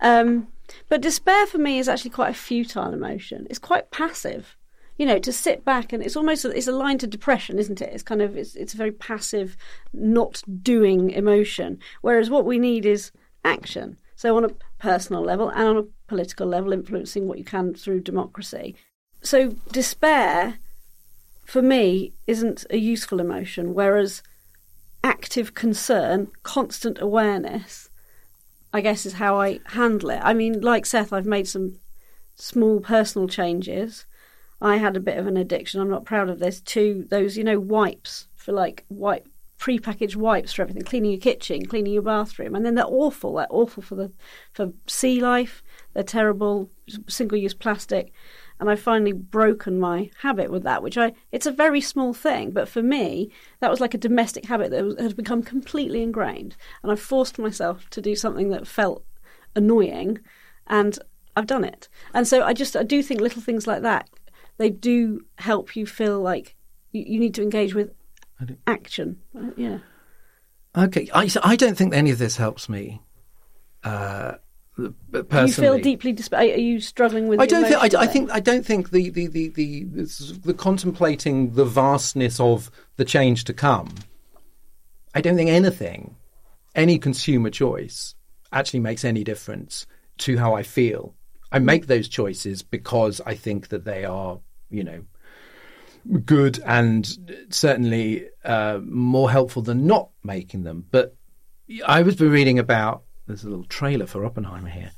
um, 0.00 0.48
but 0.88 1.00
despair 1.00 1.46
for 1.46 1.58
me 1.58 1.78
is 1.78 1.88
actually 1.88 2.10
quite 2.10 2.30
a 2.30 2.34
futile 2.34 2.92
emotion. 2.92 3.46
It's 3.50 3.58
quite 3.58 3.90
passive. 3.90 4.56
You 4.96 5.06
know, 5.06 5.18
to 5.20 5.32
sit 5.32 5.64
back 5.64 5.92
and 5.92 6.02
it's 6.02 6.16
almost 6.16 6.44
it's 6.44 6.66
aligned 6.66 7.00
to 7.00 7.06
depression, 7.06 7.58
isn't 7.58 7.80
it? 7.80 7.92
It's 7.92 8.02
kind 8.02 8.20
of 8.20 8.36
it's 8.36 8.56
it's 8.56 8.74
a 8.74 8.76
very 8.76 8.90
passive, 8.90 9.56
not 9.92 10.42
doing 10.62 11.10
emotion. 11.10 11.78
Whereas 12.00 12.30
what 12.30 12.44
we 12.44 12.58
need 12.58 12.84
is 12.84 13.12
action. 13.44 13.96
So 14.16 14.36
on 14.36 14.44
a 14.44 14.50
personal 14.80 15.22
level 15.22 15.48
and 15.50 15.68
on 15.68 15.76
a 15.76 15.86
political 16.08 16.48
level, 16.48 16.72
influencing 16.72 17.28
what 17.28 17.38
you 17.38 17.44
can 17.44 17.74
through 17.74 18.00
democracy. 18.00 18.74
So 19.22 19.50
despair, 19.70 20.58
for 21.44 21.62
me, 21.62 22.12
isn't 22.26 22.66
a 22.70 22.78
useful 22.78 23.20
emotion. 23.20 23.74
Whereas 23.74 24.22
active 25.04 25.54
concern, 25.54 26.28
constant 26.42 27.00
awareness 27.00 27.88
I 28.72 28.80
guess 28.80 29.06
is 29.06 29.14
how 29.14 29.40
I 29.40 29.60
handle 29.66 30.10
it. 30.10 30.20
I 30.22 30.34
mean, 30.34 30.60
like 30.60 30.86
Seth, 30.86 31.12
I've 31.12 31.26
made 31.26 31.48
some 31.48 31.78
small 32.34 32.80
personal 32.80 33.28
changes. 33.28 34.06
I 34.60 34.76
had 34.76 34.96
a 34.96 35.00
bit 35.00 35.18
of 35.18 35.26
an 35.26 35.36
addiction. 35.36 35.80
I'm 35.80 35.90
not 35.90 36.04
proud 36.04 36.28
of 36.28 36.38
this. 36.38 36.60
To 36.60 37.06
those, 37.08 37.36
you 37.36 37.44
know, 37.44 37.60
wipes 37.60 38.26
for 38.34 38.52
like 38.52 38.84
wipe 38.88 39.28
prepackaged 39.58 40.16
wipes 40.16 40.52
for 40.52 40.62
everything, 40.62 40.82
cleaning 40.82 41.10
your 41.10 41.20
kitchen, 41.20 41.66
cleaning 41.66 41.92
your 41.92 42.02
bathroom, 42.02 42.54
and 42.54 42.64
then 42.64 42.74
they're 42.74 42.86
awful. 42.86 43.34
They're 43.34 43.46
awful 43.50 43.82
for 43.82 43.94
the 43.96 44.12
for 44.52 44.72
sea 44.86 45.20
life. 45.20 45.62
They're 45.94 46.04
terrible, 46.04 46.70
single 47.08 47.38
use 47.38 47.54
plastic 47.54 48.12
and 48.60 48.70
I've 48.70 48.80
finally 48.80 49.12
broken 49.12 49.78
my 49.78 50.10
habit 50.20 50.50
with 50.50 50.62
that, 50.64 50.82
which 50.82 50.98
I 50.98 51.12
it's 51.32 51.46
a 51.46 51.52
very 51.52 51.80
small 51.80 52.12
thing, 52.12 52.50
but 52.50 52.68
for 52.68 52.82
me 52.82 53.30
that 53.60 53.70
was 53.70 53.80
like 53.80 53.94
a 53.94 53.98
domestic 53.98 54.46
habit 54.46 54.70
that 54.70 55.00
had 55.00 55.16
become 55.16 55.42
completely 55.42 56.02
ingrained, 56.02 56.56
and 56.82 56.92
I 56.92 56.96
forced 56.96 57.38
myself 57.38 57.88
to 57.90 58.00
do 58.00 58.14
something 58.14 58.50
that 58.50 58.66
felt 58.66 59.04
annoying, 59.54 60.18
and 60.66 60.98
I've 61.36 61.46
done 61.46 61.64
it. 61.64 61.88
And 62.14 62.26
so 62.26 62.42
I 62.42 62.52
just 62.52 62.76
I 62.76 62.82
do 62.82 63.02
think 63.02 63.20
little 63.20 63.42
things 63.42 63.66
like 63.66 63.82
that 63.82 64.08
they 64.58 64.70
do 64.70 65.24
help 65.38 65.74
you 65.74 65.86
feel 65.86 66.20
like 66.20 66.54
you, 66.92 67.04
you 67.06 67.20
need 67.20 67.34
to 67.34 67.42
engage 67.42 67.74
with 67.74 67.92
action. 68.66 69.20
Uh, 69.36 69.50
yeah. 69.56 69.78
Okay, 70.76 71.08
I 71.14 71.30
I 71.42 71.56
don't 71.56 71.76
think 71.76 71.94
any 71.94 72.10
of 72.10 72.18
this 72.18 72.36
helps 72.36 72.68
me. 72.68 73.00
Uh, 73.82 74.34
personally. 75.12 75.46
You 75.46 75.52
feel 75.52 75.78
deeply. 75.78 76.12
Disp- 76.12 76.34
are 76.34 76.44
you 76.44 76.80
struggling 76.80 77.28
with? 77.28 77.40
I 77.40 77.46
don't 77.46 77.64
think. 77.64 77.94
I, 77.94 78.02
I, 78.02 78.06
think. 78.06 78.30
I 78.30 78.40
don't 78.40 78.64
think 78.64 78.90
the 78.90 79.10
the 79.10 79.26
the 79.26 79.48
the, 79.48 79.84
the 80.44 80.54
contemplating 80.54 81.54
the 81.54 81.64
vastness 81.64 82.40
of 82.40 82.70
the 82.96 83.04
change 83.04 83.44
to 83.44 83.54
come. 83.54 83.94
I 85.14 85.20
don't 85.20 85.36
think 85.36 85.50
anything, 85.50 86.16
any 86.74 86.98
consumer 86.98 87.50
choice, 87.50 88.14
actually 88.52 88.80
makes 88.80 89.04
any 89.04 89.24
difference 89.24 89.86
to 90.18 90.36
how 90.38 90.54
I 90.54 90.62
feel. 90.62 91.14
I 91.50 91.58
make 91.58 91.86
those 91.86 92.08
choices 92.08 92.62
because 92.62 93.20
I 93.24 93.34
think 93.34 93.68
that 93.68 93.84
they 93.84 94.04
are, 94.04 94.38
you 94.70 94.84
know, 94.84 95.04
good 96.24 96.60
and 96.64 97.08
certainly 97.50 98.28
uh, 98.44 98.80
more 98.84 99.30
helpful 99.30 99.62
than 99.62 99.86
not 99.86 100.10
making 100.22 100.64
them. 100.64 100.84
But 100.90 101.16
I 101.86 102.02
was 102.02 102.20
reading 102.20 102.58
about 102.58 103.02
there's 103.28 103.44
a 103.44 103.48
little 103.48 103.64
trailer 103.64 104.06
for 104.06 104.24
Oppenheimer 104.24 104.70
here. 104.70 104.90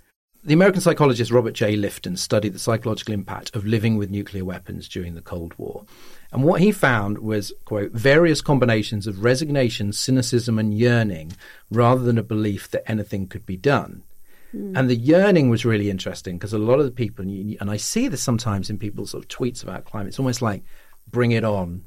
The 0.42 0.54
American 0.54 0.80
psychologist 0.80 1.30
Robert 1.30 1.52
J. 1.52 1.76
Lifton 1.76 2.16
studied 2.16 2.54
the 2.54 2.58
psychological 2.58 3.12
impact 3.12 3.54
of 3.54 3.66
living 3.66 3.98
with 3.98 4.08
nuclear 4.10 4.44
weapons 4.44 4.88
during 4.88 5.14
the 5.14 5.20
Cold 5.20 5.52
War. 5.58 5.84
And 6.32 6.44
what 6.44 6.62
he 6.62 6.72
found 6.72 7.18
was, 7.18 7.52
quote, 7.66 7.92
various 7.92 8.40
combinations 8.40 9.06
of 9.06 9.22
resignation, 9.22 9.92
cynicism, 9.92 10.58
and 10.58 10.72
yearning 10.72 11.32
rather 11.70 12.02
than 12.02 12.16
a 12.16 12.22
belief 12.22 12.70
that 12.70 12.88
anything 12.90 13.26
could 13.26 13.44
be 13.44 13.58
done. 13.58 14.02
Mm. 14.54 14.78
And 14.78 14.88
the 14.88 14.96
yearning 14.96 15.50
was 15.50 15.66
really 15.66 15.90
interesting 15.90 16.38
because 16.38 16.54
a 16.54 16.58
lot 16.58 16.78
of 16.78 16.86
the 16.86 16.90
people, 16.90 17.24
and 17.24 17.70
I 17.70 17.76
see 17.76 18.08
this 18.08 18.22
sometimes 18.22 18.70
in 18.70 18.78
people's 18.78 19.10
sort 19.10 19.24
of 19.24 19.28
tweets 19.28 19.62
about 19.62 19.84
climate, 19.84 20.08
it's 20.08 20.18
almost 20.18 20.40
like, 20.40 20.62
bring 21.06 21.32
it 21.32 21.44
on. 21.44 21.84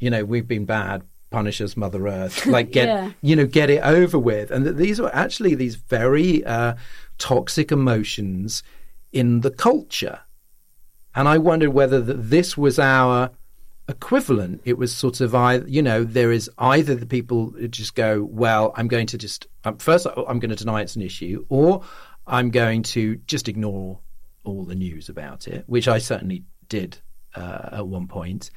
You 0.00 0.10
know, 0.10 0.24
we've 0.24 0.48
been 0.48 0.64
bad, 0.64 1.04
punish 1.32 1.60
us, 1.60 1.76
Mother 1.76 2.06
Earth. 2.06 2.46
Like 2.52 2.70
get 2.70 2.88
yeah. 2.88 3.10
you 3.22 3.34
know 3.34 3.46
get 3.46 3.70
it 3.70 3.82
over 3.82 4.18
with. 4.18 4.50
And 4.50 4.76
these 4.76 5.00
are 5.00 5.10
actually 5.14 5.54
these 5.54 5.76
very 5.76 6.44
uh, 6.44 6.74
toxic 7.18 7.72
emotions 7.72 8.62
in 9.12 9.40
the 9.40 9.50
culture. 9.50 10.20
And 11.14 11.28
I 11.28 11.38
wondered 11.38 11.70
whether 11.70 12.00
that 12.00 12.30
this 12.30 12.56
was 12.56 12.78
our 12.78 13.30
equivalent. 13.88 14.60
It 14.64 14.78
was 14.78 14.94
sort 14.94 15.20
of 15.20 15.34
I, 15.34 15.56
you 15.66 15.82
know, 15.82 16.04
there 16.04 16.32
is 16.32 16.50
either 16.58 16.94
the 16.94 17.06
people 17.06 17.50
who 17.50 17.68
just 17.68 17.94
go, 17.94 18.22
well, 18.24 18.72
I'm 18.76 18.88
going 18.88 19.06
to 19.08 19.18
just 19.18 19.46
um, 19.64 19.78
first 19.78 20.06
I'm 20.06 20.38
going 20.38 20.50
to 20.50 20.56
deny 20.56 20.82
it's 20.82 20.96
an 20.96 21.02
issue, 21.02 21.46
or 21.48 21.82
I'm 22.26 22.50
going 22.50 22.82
to 22.94 23.16
just 23.26 23.48
ignore 23.48 23.98
all 24.44 24.64
the 24.64 24.74
news 24.74 25.08
about 25.08 25.48
it, 25.48 25.64
which 25.66 25.88
I 25.88 25.98
certainly 25.98 26.44
did 26.68 26.98
uh, 27.34 27.70
at 27.72 27.86
one 27.86 28.08
point 28.08 28.50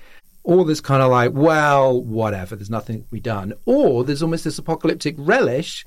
or 0.46 0.64
this 0.64 0.80
kind 0.80 1.02
of 1.02 1.10
like, 1.10 1.32
well, 1.34 2.00
whatever, 2.02 2.56
there's 2.56 2.70
nothing 2.70 3.02
to 3.02 3.10
be 3.10 3.20
done. 3.20 3.52
Or 3.66 4.04
there's 4.04 4.22
almost 4.22 4.44
this 4.44 4.60
apocalyptic 4.60 5.16
relish 5.18 5.84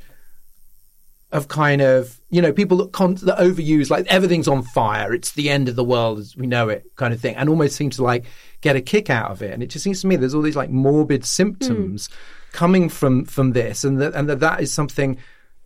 of 1.30 1.46
kind 1.46 1.80
of, 1.80 2.20
you 2.28 2.42
know, 2.42 2.52
people 2.52 2.78
that, 2.78 2.92
con- 2.92 3.14
that 3.14 3.38
overuse, 3.38 3.88
like 3.88 4.04
everything's 4.08 4.48
on 4.48 4.64
fire, 4.64 5.14
it's 5.14 5.32
the 5.32 5.48
end 5.48 5.68
of 5.68 5.76
the 5.76 5.84
world 5.84 6.18
as 6.18 6.36
we 6.36 6.48
know 6.48 6.68
it 6.68 6.84
kind 6.96 7.14
of 7.14 7.20
thing, 7.20 7.36
and 7.36 7.48
almost 7.48 7.76
seem 7.76 7.90
to 7.90 8.02
like 8.02 8.24
get 8.60 8.74
a 8.74 8.80
kick 8.80 9.10
out 9.10 9.30
of 9.30 9.42
it. 9.42 9.52
And 9.52 9.62
it 9.62 9.68
just 9.68 9.84
seems 9.84 10.00
to 10.00 10.08
me 10.08 10.16
there's 10.16 10.34
all 10.34 10.42
these 10.42 10.56
like 10.56 10.70
morbid 10.70 11.24
symptoms 11.24 12.08
mm. 12.08 12.52
coming 12.52 12.88
from 12.88 13.26
from 13.26 13.52
this, 13.52 13.84
and 13.84 14.00
that 14.00 14.14
and 14.14 14.28
that 14.28 14.40
that 14.40 14.60
is 14.60 14.72
something 14.72 15.18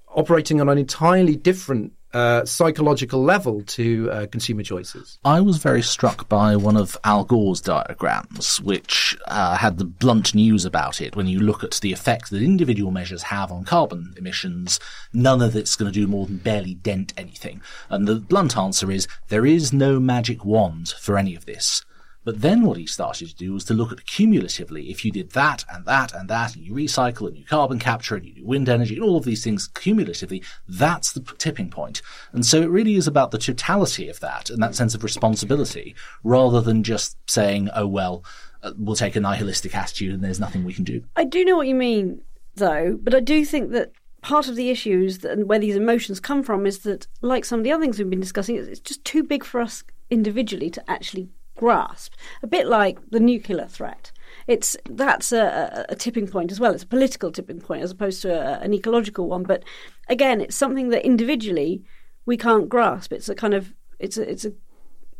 operating 0.08 0.60
on 0.60 0.68
an 0.68 0.76
entirely 0.76 1.36
different 1.36 1.92
uh, 2.12 2.44
psychological 2.44 3.22
level 3.22 3.62
to 3.62 4.10
uh, 4.10 4.26
consumer 4.26 4.62
choices. 4.62 5.18
I 5.24 5.40
was 5.40 5.58
very 5.58 5.82
struck 5.82 6.28
by 6.28 6.56
one 6.56 6.76
of 6.76 6.96
Al 7.04 7.24
Gore's 7.24 7.60
diagrams, 7.60 8.60
which 8.60 9.16
uh, 9.26 9.56
had 9.56 9.78
the 9.78 9.84
blunt 9.84 10.34
news 10.34 10.64
about 10.64 11.00
it. 11.00 11.16
When 11.16 11.26
you 11.26 11.40
look 11.40 11.64
at 11.64 11.80
the 11.82 11.92
effect 11.92 12.30
that 12.30 12.42
individual 12.42 12.90
measures 12.90 13.22
have 13.24 13.50
on 13.50 13.64
carbon 13.64 14.14
emissions, 14.16 14.78
none 15.12 15.42
of 15.42 15.56
it's 15.56 15.76
going 15.76 15.92
to 15.92 16.00
do 16.00 16.06
more 16.06 16.26
than 16.26 16.38
barely 16.38 16.74
dent 16.74 17.12
anything. 17.16 17.62
And 17.88 18.06
the 18.06 18.16
blunt 18.16 18.56
answer 18.56 18.90
is 18.90 19.08
there 19.28 19.46
is 19.46 19.72
no 19.72 19.98
magic 19.98 20.44
wand 20.44 20.88
for 20.88 21.16
any 21.16 21.34
of 21.34 21.46
this. 21.46 21.84
But 22.24 22.40
then 22.40 22.62
what 22.62 22.76
he 22.76 22.86
started 22.86 23.28
to 23.28 23.34
do 23.34 23.52
was 23.52 23.64
to 23.64 23.74
look 23.74 23.92
at 23.92 24.06
cumulatively. 24.06 24.90
If 24.90 25.04
you 25.04 25.10
did 25.10 25.32
that 25.32 25.64
and 25.72 25.84
that 25.86 26.14
and 26.14 26.28
that, 26.28 26.54
and 26.54 26.64
you 26.64 26.72
recycle 26.72 27.26
and 27.26 27.36
you 27.36 27.44
carbon 27.44 27.78
capture 27.78 28.14
and 28.14 28.24
you 28.24 28.34
do 28.34 28.46
wind 28.46 28.68
energy 28.68 28.94
and 28.94 29.04
all 29.04 29.16
of 29.16 29.24
these 29.24 29.42
things 29.42 29.66
cumulatively, 29.68 30.42
that's 30.68 31.12
the 31.12 31.20
tipping 31.38 31.70
point. 31.70 32.00
And 32.32 32.46
so 32.46 32.62
it 32.62 32.70
really 32.70 32.94
is 32.94 33.06
about 33.06 33.30
the 33.30 33.38
totality 33.38 34.08
of 34.08 34.20
that 34.20 34.50
and 34.50 34.62
that 34.62 34.74
sense 34.74 34.94
of 34.94 35.02
responsibility 35.02 35.94
rather 36.22 36.60
than 36.60 36.82
just 36.82 37.16
saying, 37.28 37.70
oh, 37.74 37.86
well, 37.86 38.24
uh, 38.62 38.72
we'll 38.78 38.96
take 38.96 39.16
a 39.16 39.20
nihilistic 39.20 39.74
attitude 39.74 40.14
and 40.14 40.22
there's 40.22 40.40
nothing 40.40 40.64
we 40.64 40.74
can 40.74 40.84
do. 40.84 41.02
I 41.16 41.24
do 41.24 41.44
know 41.44 41.56
what 41.56 41.66
you 41.66 41.74
mean, 41.74 42.22
though, 42.54 42.98
but 43.02 43.14
I 43.14 43.20
do 43.20 43.44
think 43.44 43.72
that 43.72 43.90
part 44.20 44.48
of 44.48 44.54
the 44.54 44.70
issues 44.70 45.18
that, 45.18 45.32
and 45.32 45.48
where 45.48 45.58
these 45.58 45.74
emotions 45.74 46.20
come 46.20 46.44
from 46.44 46.64
is 46.64 46.80
that, 46.80 47.08
like 47.20 47.44
some 47.44 47.58
of 47.58 47.64
the 47.64 47.72
other 47.72 47.82
things 47.82 47.98
we've 47.98 48.08
been 48.08 48.20
discussing, 48.20 48.54
it's 48.56 48.78
just 48.78 49.04
too 49.04 49.24
big 49.24 49.42
for 49.42 49.60
us 49.60 49.82
individually 50.10 50.70
to 50.70 50.90
actually 50.90 51.28
grasp. 51.56 52.14
A 52.42 52.46
bit 52.46 52.66
like 52.66 52.98
the 53.10 53.20
nuclear 53.20 53.66
threat. 53.66 54.12
It's 54.46 54.76
that's 54.88 55.32
a, 55.32 55.86
a 55.88 55.96
tipping 55.96 56.26
point 56.26 56.50
as 56.50 56.58
well. 56.58 56.72
It's 56.72 56.82
a 56.82 56.86
political 56.86 57.30
tipping 57.30 57.60
point 57.60 57.82
as 57.82 57.90
opposed 57.90 58.22
to 58.22 58.32
a, 58.32 58.60
an 58.60 58.74
ecological 58.74 59.28
one. 59.28 59.42
But 59.42 59.62
again, 60.08 60.40
it's 60.40 60.56
something 60.56 60.88
that 60.88 61.04
individually 61.04 61.82
we 62.26 62.36
can't 62.36 62.68
grasp. 62.68 63.12
It's 63.12 63.28
a 63.28 63.34
kind 63.34 63.54
of 63.54 63.74
it's 63.98 64.16
a 64.16 64.28
it's 64.28 64.44
a 64.44 64.52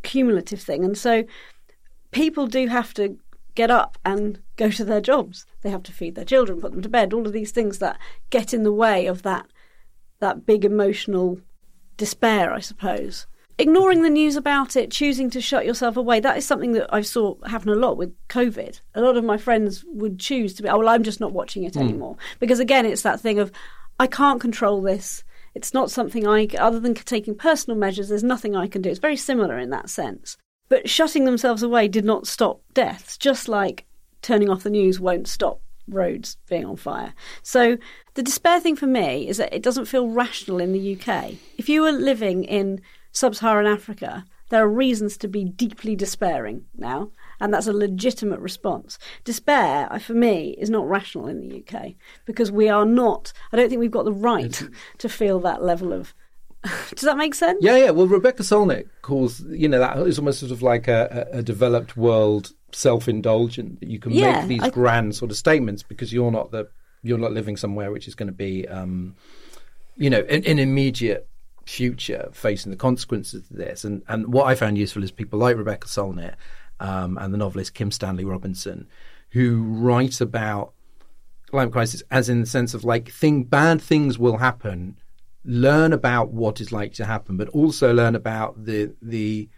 cumulative 0.03 0.61
thing, 0.61 0.85
and 0.85 0.97
so 0.97 1.25
people 2.11 2.47
do 2.47 2.67
have 2.69 2.95
to 2.95 3.19
get 3.55 3.71
up 3.71 3.99
and 4.05 4.41
go 4.57 4.71
to 4.71 4.85
their 4.85 5.01
jobs. 5.01 5.47
They 5.61 5.71
have 5.71 5.83
to 5.85 5.93
feed 5.93 6.15
their 6.15 6.25
children, 6.25 6.61
put 6.61 6.73
them 6.73 6.83
to 6.83 6.89
bed. 6.89 7.13
All 7.13 7.27
of 7.27 7.35
these 7.35 7.51
things 7.51 7.79
that 7.79 7.99
get 8.31 8.55
in 8.55 8.63
the 8.63 8.73
way 8.73 9.07
of 9.07 9.23
that 9.23 9.47
that 10.21 10.47
big 10.47 10.65
emotional 10.65 11.41
despair, 11.97 12.53
I 12.53 12.61
suppose 12.61 13.27
ignoring 13.59 14.03
the 14.03 14.11
news 14.11 14.37
about 14.37 14.77
it, 14.77 14.91
choosing 14.91 15.31
to 15.31 15.41
shut 15.41 15.67
yourself 15.67 15.97
away, 15.97 16.21
that 16.21 16.37
is 16.37 16.47
something 16.47 16.73
that 16.73 16.93
I 16.93 17.03
saw 17.03 17.37
happen 17.45 17.69
a 17.69 17.75
lot 17.75 17.97
with 17.97 18.15
COVID. 18.29 18.81
A 18.95 19.01
lot 19.01 19.17
of 19.17 19.25
my 19.25 19.37
friends 19.37 19.85
would 19.89 20.19
choose 20.19 20.55
to 20.55 20.63
be, 20.63 20.69
oh, 20.69 20.79
well, 20.79 20.89
I'm 20.89 21.03
just 21.03 21.21
not 21.21 21.33
watching 21.33 21.65
it 21.65 21.75
mm. 21.75 21.81
anymore. 21.81 22.17
Because 22.41 22.61
again, 22.61 22.87
it's 22.87 23.03
that 23.03 23.21
thing 23.21 23.39
of, 23.39 23.53
I 23.99 24.07
can't 24.07 24.41
control 24.41 24.81
this. 24.81 25.25
It's 25.55 25.75
not 25.75 25.91
something 25.91 26.27
I, 26.27 26.49
other 26.59 26.81
than 26.81 26.95
taking 26.95 27.35
personal 27.35 27.79
measures, 27.79 28.09
there's 28.09 28.25
nothing 28.25 28.57
I 28.57 28.67
can 28.67 28.83
do. 28.83 28.91
It's 28.91 28.99
very 28.99 29.17
similar 29.17 29.59
in 29.59 29.71
that 29.71 29.91
sense. 29.91 30.37
But 30.69 30.89
shutting 30.89 31.27
themselves 31.27 31.63
away 31.63 31.89
did 31.89 32.05
not 32.05 32.27
stop 32.27 32.63
deaths, 32.73 33.19
just 33.19 33.49
like 33.49 33.85
turning 34.23 34.49
off 34.49 34.63
the 34.63 34.71
news 34.71 34.99
won't 34.99 35.29
stop 35.29 35.61
Rhodes 35.89 36.37
being 36.49 36.65
on 36.65 36.77
fire. 36.77 37.13
So 37.43 37.77
the 38.15 38.23
despair 38.23 38.61
thing 38.61 38.77
for 38.77 38.87
me 38.87 39.29
is 39.29 39.37
that 39.39 39.53
it 39.53 39.63
doesn't 39.63 39.87
feel 39.87 40.09
rational 40.09 40.61
in 40.61 40.73
the 40.73 40.97
UK. 40.97 41.35
If 41.59 41.69
you 41.69 41.83
were 41.83 41.93
living 41.93 42.45
in 42.45 42.81
sub 43.13 43.35
Saharan 43.35 43.67
Africa, 43.67 44.25
there 44.53 44.63
are 44.63 44.69
reasons 44.69 45.17
to 45.17 45.29
be 45.29 45.45
deeply 45.45 45.97
despairing 45.97 46.67
now, 46.77 47.11
and 47.41 47.55
that's 47.55 47.67
a 47.67 47.73
legitimate 47.73 48.39
response. 48.39 48.99
Despair, 49.25 49.89
uh, 49.91 49.99
for 49.99 50.13
me, 50.13 50.51
is 50.59 50.69
not 50.69 50.87
rational 50.87 51.27
in 51.27 51.41
the 51.41 51.65
UK 51.65 51.95
because 52.27 52.53
we 52.53 52.69
are 52.69 52.85
not, 52.85 53.33
I 53.51 53.57
don't 53.57 53.71
think 53.71 53.81
we've 53.81 53.91
got 53.91 54.05
the 54.05 54.13
right 54.13 54.63
to 54.99 55.09
feel 55.09 55.41
that 55.41 55.63
level 55.63 55.95
of. 55.95 56.15
Does 56.95 57.05
that 57.05 57.17
make 57.17 57.35
sense? 57.35 57.65
Yeah, 57.65 57.79
yeah. 57.79 57.91
Well, 57.91 58.07
Rebecca 58.07 58.43
Solnit 58.43 58.89
calls, 59.01 59.41
you 59.41 59.69
know, 59.69 59.79
that 59.79 59.97
is 60.07 60.19
almost 60.19 60.41
sort 60.41 60.53
of 60.53 60.61
like 60.61 60.87
a, 60.87 61.29
a 61.33 61.43
developed 61.43 61.97
world 61.97 62.53
self 62.73 63.09
indulgent 63.09 63.81
that 63.81 63.89
you 63.89 63.99
can 63.99 64.13
yeah, 64.13 64.41
make 64.41 64.49
these 64.49 64.63
I... 64.63 64.71
grand 64.71 65.15
sort 65.15 65.31
of 65.31 65.39
statements 65.39 65.83
because 65.83 66.13
you're 66.13 66.31
not 66.31 66.51
the 66.51 66.69
you're 67.03 67.19
not 67.19 67.33
living 67.33 67.57
somewhere 67.57 67.91
which 67.91 68.07
is 68.07 68.15
going 68.15 68.29
to 68.29 68.33
be, 68.33 68.69
um, 68.69 69.17
you 69.97 70.11
know, 70.11 70.21
an, 70.21 70.45
an 70.45 70.59
immediate 70.59 71.27
future 71.67 72.29
facing 72.33 72.71
the 72.71 72.77
consequences 72.77 73.51
of 73.51 73.57
this. 73.57 73.85
And 73.85 74.03
and 74.09 74.33
what 74.33 74.47
I 74.47 74.55
found 74.55 74.79
useful 74.79 75.03
is 75.03 75.11
people 75.11 75.39
like 75.39 75.57
Rebecca 75.57 75.89
Solnit 75.89 76.35
um, 76.81 77.19
and 77.19 77.33
the 77.33 77.39
novelist 77.39 77.75
Kim 77.75 77.91
Stanley 77.91 78.25
Robinson, 78.25 78.89
who 79.31 79.63
write 79.63 80.21
about 80.21 80.73
climate 81.51 81.73
crisis 81.73 82.03
as 82.11 82.29
in 82.29 82.41
the 82.41 82.47
sense 82.47 82.73
of 82.75 82.85
like 82.85 83.11
thing 83.11 83.45
bad 83.45 83.81
things 83.81 84.19
will 84.19 84.39
happen. 84.39 84.97
Learn 85.45 85.93
about 85.93 86.31
what 86.31 86.61
is 86.61 86.71
likely 86.73 86.95
to 86.97 87.05
happen, 87.05 87.37
but 87.37 87.49
also 87.49 87.93
learn 87.93 88.15
about 88.15 88.65
the 88.65 88.95
the 89.03 89.49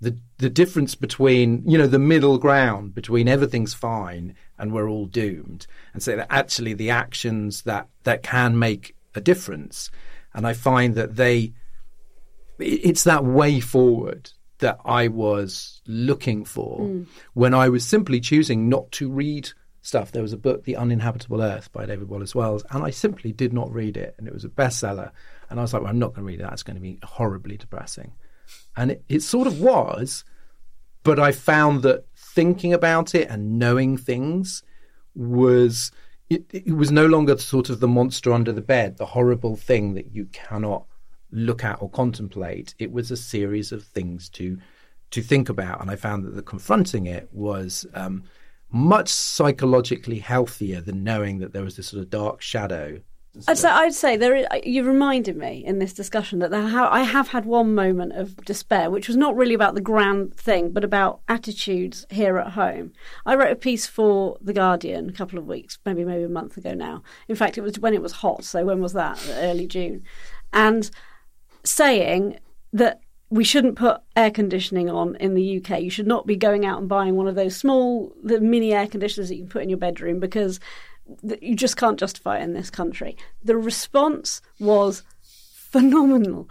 the 0.00 0.16
the 0.38 0.50
difference 0.50 0.94
between 0.94 1.62
you 1.68 1.78
know 1.78 1.86
the 1.86 1.98
middle 1.98 2.38
ground 2.38 2.94
between 2.94 3.28
everything's 3.28 3.74
fine 3.74 4.34
and 4.58 4.72
we're 4.72 4.88
all 4.88 5.06
doomed, 5.06 5.66
and 5.92 6.02
say 6.02 6.14
that 6.16 6.26
actually 6.30 6.74
the 6.74 6.90
actions 6.90 7.62
that 7.62 7.88
that 8.04 8.22
can 8.22 8.58
make 8.58 8.94
a 9.14 9.20
difference 9.20 9.90
and 10.34 10.46
I 10.46 10.52
find 10.52 10.94
that 10.96 11.16
they, 11.16 11.52
it's 12.58 13.04
that 13.04 13.24
way 13.24 13.60
forward 13.60 14.30
that 14.58 14.78
I 14.84 15.08
was 15.08 15.82
looking 15.86 16.44
for 16.44 16.80
mm. 16.80 17.06
when 17.34 17.54
I 17.54 17.68
was 17.68 17.86
simply 17.86 18.20
choosing 18.20 18.68
not 18.68 18.90
to 18.92 19.10
read 19.10 19.50
stuff. 19.82 20.12
There 20.12 20.22
was 20.22 20.32
a 20.32 20.38
book, 20.38 20.64
The 20.64 20.76
Uninhabitable 20.76 21.42
Earth 21.42 21.70
by 21.72 21.86
David 21.86 22.08
Wallace 22.08 22.34
Wells, 22.34 22.64
and 22.70 22.82
I 22.82 22.90
simply 22.90 23.32
did 23.32 23.52
not 23.52 23.72
read 23.72 23.96
it. 23.96 24.14
And 24.18 24.26
it 24.26 24.32
was 24.32 24.44
a 24.44 24.48
bestseller. 24.48 25.10
And 25.50 25.58
I 25.58 25.62
was 25.62 25.72
like, 25.72 25.82
well, 25.82 25.90
I'm 25.90 25.98
not 25.98 26.14
going 26.14 26.26
to 26.26 26.32
read 26.32 26.40
that. 26.40 26.50
That's 26.50 26.62
going 26.62 26.76
to 26.76 26.80
be 26.80 26.98
horribly 27.02 27.56
depressing. 27.56 28.12
And 28.76 28.92
it, 28.92 29.04
it 29.08 29.20
sort 29.20 29.46
of 29.46 29.60
was, 29.60 30.24
but 31.02 31.18
I 31.20 31.32
found 31.32 31.82
that 31.82 32.06
thinking 32.16 32.72
about 32.72 33.14
it 33.14 33.28
and 33.28 33.58
knowing 33.58 33.96
things 33.96 34.62
was 35.14 35.92
it, 36.34 36.64
it 36.66 36.76
was 36.76 36.90
no 36.90 37.06
longer 37.06 37.36
sort 37.38 37.70
of 37.70 37.80
the 37.80 37.88
monster 37.88 38.32
under 38.32 38.52
the 38.52 38.60
bed, 38.60 38.96
the 38.96 39.06
horrible 39.06 39.56
thing 39.56 39.94
that 39.94 40.12
you 40.12 40.26
cannot 40.26 40.86
look 41.30 41.64
at 41.64 41.80
or 41.80 41.90
contemplate. 41.90 42.74
It 42.78 42.92
was 42.92 43.10
a 43.10 43.16
series 43.16 43.72
of 43.72 43.84
things 43.84 44.28
to 44.30 44.58
to 45.10 45.22
think 45.22 45.48
about, 45.48 45.80
and 45.80 45.90
I 45.90 45.96
found 45.96 46.24
that 46.24 46.34
the 46.34 46.42
confronting 46.42 47.06
it 47.06 47.28
was 47.32 47.86
um, 47.94 48.24
much 48.72 49.08
psychologically 49.08 50.18
healthier 50.18 50.80
than 50.80 51.04
knowing 51.04 51.38
that 51.38 51.52
there 51.52 51.62
was 51.62 51.76
this 51.76 51.88
sort 51.88 52.02
of 52.02 52.10
dark 52.10 52.42
shadow 52.42 53.00
I'd 53.48 53.58
say, 53.58 53.68
I'd 53.68 53.94
say 53.94 54.16
there. 54.16 54.36
Is, 54.36 54.46
you 54.64 54.84
reminded 54.84 55.36
me 55.36 55.64
in 55.64 55.78
this 55.80 55.92
discussion 55.92 56.38
that 56.38 56.50
there, 56.50 56.62
I 56.62 57.02
have 57.02 57.28
had 57.28 57.46
one 57.46 57.74
moment 57.74 58.12
of 58.12 58.36
despair, 58.44 58.90
which 58.90 59.08
was 59.08 59.16
not 59.16 59.36
really 59.36 59.54
about 59.54 59.74
the 59.74 59.80
grand 59.80 60.34
thing, 60.34 60.70
but 60.70 60.84
about 60.84 61.20
attitudes 61.28 62.06
here 62.10 62.38
at 62.38 62.52
home. 62.52 62.92
I 63.26 63.34
wrote 63.34 63.50
a 63.50 63.56
piece 63.56 63.86
for 63.86 64.38
the 64.40 64.52
Guardian 64.52 65.08
a 65.08 65.12
couple 65.12 65.38
of 65.38 65.46
weeks, 65.46 65.78
maybe 65.84 66.04
maybe 66.04 66.22
a 66.22 66.28
month 66.28 66.56
ago 66.56 66.74
now. 66.74 67.02
In 67.28 67.34
fact, 67.34 67.58
it 67.58 67.62
was 67.62 67.78
when 67.78 67.94
it 67.94 68.02
was 68.02 68.12
hot. 68.12 68.44
So 68.44 68.64
when 68.64 68.80
was 68.80 68.92
that? 68.92 69.20
Early 69.30 69.66
June, 69.66 70.04
and 70.52 70.88
saying 71.64 72.38
that 72.72 73.00
we 73.30 73.42
shouldn't 73.42 73.74
put 73.74 74.00
air 74.14 74.30
conditioning 74.30 74.88
on 74.88 75.16
in 75.16 75.34
the 75.34 75.58
UK. 75.58 75.80
You 75.80 75.90
should 75.90 76.06
not 76.06 76.24
be 76.24 76.36
going 76.36 76.64
out 76.64 76.78
and 76.78 76.88
buying 76.88 77.16
one 77.16 77.26
of 77.26 77.34
those 77.34 77.56
small, 77.56 78.12
the 78.22 78.40
mini 78.40 78.72
air 78.72 78.86
conditioners 78.86 79.28
that 79.28 79.34
you 79.34 79.42
can 79.42 79.50
put 79.50 79.62
in 79.62 79.68
your 79.68 79.78
bedroom 79.78 80.20
because 80.20 80.60
you 81.40 81.54
just 81.54 81.76
can't 81.76 81.98
justify 81.98 82.38
in 82.38 82.54
this 82.54 82.70
country. 82.70 83.16
The 83.42 83.56
response 83.56 84.40
was 84.58 85.02
phenomenal, 85.74 86.48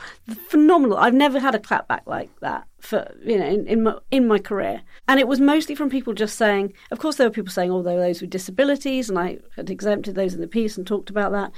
phenomenal. 0.49 0.97
I've 0.97 1.13
never 1.13 1.39
had 1.39 1.55
a 1.55 1.59
clapback 1.59 2.01
like 2.05 2.29
that 2.41 2.67
for 2.79 3.15
you 3.23 3.37
know 3.37 3.45
in 3.45 3.65
in 3.67 3.83
my, 3.83 3.97
in 4.11 4.27
my 4.27 4.37
career, 4.37 4.81
and 5.07 5.17
it 5.17 5.29
was 5.29 5.39
mostly 5.39 5.75
from 5.75 5.89
people 5.89 6.13
just 6.13 6.37
saying. 6.37 6.73
Of 6.91 6.99
course, 6.99 7.15
there 7.15 7.27
were 7.27 7.33
people 7.33 7.51
saying, 7.51 7.71
"Oh, 7.71 7.81
there 7.81 7.95
were 7.95 8.01
those 8.01 8.19
with 8.19 8.29
disabilities," 8.29 9.09
and 9.09 9.17
I 9.17 9.39
had 9.55 9.69
exempted 9.69 10.15
those 10.15 10.33
in 10.33 10.41
the 10.41 10.47
piece 10.47 10.77
and 10.77 10.85
talked 10.85 11.09
about 11.09 11.31
that. 11.31 11.51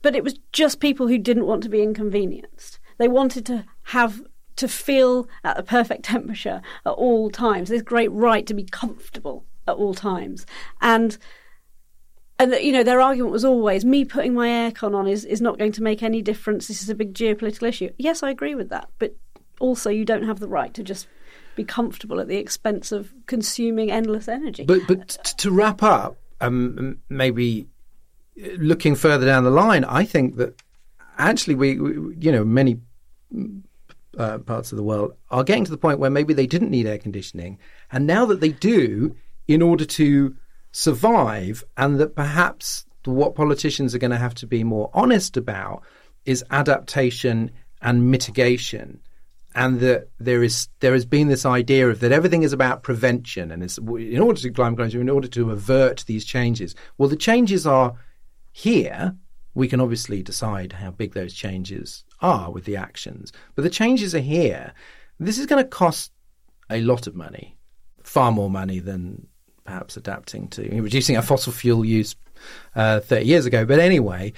But 0.00 0.14
it 0.14 0.22
was 0.22 0.38
just 0.52 0.78
people 0.78 1.08
who 1.08 1.18
didn't 1.18 1.46
want 1.46 1.64
to 1.64 1.68
be 1.68 1.82
inconvenienced. 1.82 2.78
They 2.98 3.08
wanted 3.08 3.46
to 3.46 3.64
have 3.86 4.22
to 4.56 4.68
feel 4.68 5.28
at 5.42 5.56
the 5.56 5.64
perfect 5.64 6.04
temperature 6.14 6.62
at 6.86 6.90
all 6.90 7.30
times. 7.30 7.68
This 7.68 7.82
great 7.82 8.12
right 8.12 8.46
to 8.46 8.54
be 8.54 8.64
comfortable 8.64 9.44
at 9.66 9.74
all 9.74 9.94
times, 9.94 10.46
and 10.80 11.18
and 12.42 12.64
you 12.64 12.72
know 12.72 12.82
their 12.82 13.00
argument 13.00 13.32
was 13.32 13.44
always 13.44 13.84
me 13.84 14.04
putting 14.04 14.34
my 14.34 14.48
aircon 14.48 14.94
on 14.94 15.06
is, 15.06 15.24
is 15.24 15.40
not 15.40 15.58
going 15.58 15.72
to 15.72 15.82
make 15.82 16.02
any 16.02 16.22
difference. 16.22 16.68
This 16.68 16.82
is 16.82 16.88
a 16.88 16.94
big 16.94 17.14
geopolitical 17.14 17.68
issue. 17.68 17.90
Yes 17.98 18.22
i 18.22 18.30
agree 18.30 18.54
with 18.54 18.68
that. 18.70 18.88
But 18.98 19.16
also 19.60 19.90
you 19.90 20.04
don't 20.04 20.24
have 20.24 20.40
the 20.40 20.48
right 20.48 20.72
to 20.74 20.82
just 20.82 21.06
be 21.54 21.64
comfortable 21.64 22.18
at 22.18 22.28
the 22.28 22.36
expense 22.36 22.92
of 22.92 23.12
consuming 23.26 23.90
endless 23.90 24.28
energy. 24.28 24.64
But 24.64 24.86
but 24.86 25.08
to 25.38 25.50
wrap 25.50 25.82
up 25.82 26.16
um, 26.40 26.98
maybe 27.08 27.68
uh, 28.42 28.48
looking 28.58 28.94
further 28.94 29.26
down 29.26 29.44
the 29.44 29.50
line 29.50 29.84
i 29.84 30.04
think 30.04 30.36
that 30.36 30.60
actually 31.18 31.54
we, 31.54 31.78
we 31.78 32.16
you 32.18 32.32
know 32.32 32.44
many 32.44 32.80
uh, 34.18 34.38
parts 34.38 34.72
of 34.72 34.76
the 34.76 34.82
world 34.82 35.14
are 35.30 35.44
getting 35.44 35.64
to 35.64 35.70
the 35.70 35.78
point 35.78 35.98
where 35.98 36.10
maybe 36.10 36.34
they 36.34 36.46
didn't 36.46 36.70
need 36.70 36.86
air 36.86 36.98
conditioning. 36.98 37.58
And 37.90 38.06
now 38.06 38.26
that 38.26 38.40
they 38.40 38.50
do 38.50 39.16
in 39.48 39.62
order 39.62 39.84
to 39.84 40.36
survive, 40.72 41.62
and 41.76 42.00
that 42.00 42.16
perhaps 42.16 42.84
what 43.04 43.34
politicians 43.34 43.94
are 43.94 43.98
going 43.98 44.10
to 44.10 44.16
have 44.16 44.34
to 44.36 44.46
be 44.46 44.64
more 44.64 44.90
honest 44.94 45.36
about 45.36 45.82
is 46.24 46.44
adaptation 46.50 47.50
and 47.80 48.10
mitigation. 48.10 49.00
And 49.54 49.80
that 49.80 50.08
there 50.18 50.42
is 50.42 50.68
there 50.80 50.94
has 50.94 51.04
been 51.04 51.28
this 51.28 51.44
idea 51.44 51.90
of 51.90 52.00
that 52.00 52.10
everything 52.10 52.42
is 52.42 52.54
about 52.54 52.82
prevention 52.82 53.50
and 53.50 53.62
it's 53.62 53.76
in 53.76 54.18
order 54.18 54.40
to 54.40 54.50
climate 54.50 54.78
change 54.78 54.94
in 54.94 55.10
order 55.10 55.28
to 55.28 55.50
avert 55.50 56.04
these 56.06 56.24
changes. 56.24 56.74
Well 56.96 57.10
the 57.10 57.16
changes 57.16 57.66
are 57.66 57.94
here. 58.50 59.14
We 59.52 59.68
can 59.68 59.78
obviously 59.78 60.22
decide 60.22 60.72
how 60.72 60.90
big 60.90 61.12
those 61.12 61.34
changes 61.34 62.02
are 62.20 62.50
with 62.50 62.64
the 62.64 62.76
actions. 62.76 63.30
But 63.54 63.62
the 63.62 63.68
changes 63.68 64.14
are 64.14 64.20
here. 64.20 64.72
This 65.20 65.36
is 65.36 65.44
going 65.44 65.62
to 65.62 65.68
cost 65.68 66.12
a 66.70 66.80
lot 66.80 67.06
of 67.06 67.14
money 67.14 67.58
far 68.02 68.32
more 68.32 68.48
money 68.48 68.78
than 68.78 69.26
perhaps 69.64 69.96
adapting 69.96 70.48
to 70.48 70.80
reducing 70.80 71.16
our 71.16 71.22
fossil 71.22 71.52
fuel 71.52 71.84
use 71.84 72.16
uh, 72.74 73.00
30 73.00 73.26
years 73.26 73.46
ago. 73.46 73.64
But 73.64 73.78
anyway, 73.78 74.32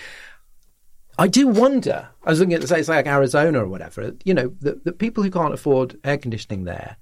I 1.19 1.29
do 1.29 1.47
wonder. 1.47 2.09
I 2.25 2.31
was 2.31 2.41
looking 2.41 2.55
at 2.55 2.67
say, 2.69 2.81
it's 2.81 2.89
like 2.89 3.07
Arizona 3.07 3.63
or 3.63 3.69
whatever. 3.69 4.13
You 4.25 4.35
know, 4.35 4.55
the, 4.61 4.81
the 4.85 4.93
people 4.93 5.23
who 5.23 5.31
can't 5.31 5.55
afford 5.55 5.99
air 6.05 6.19
conditioning 6.19 6.65
there 6.65 6.97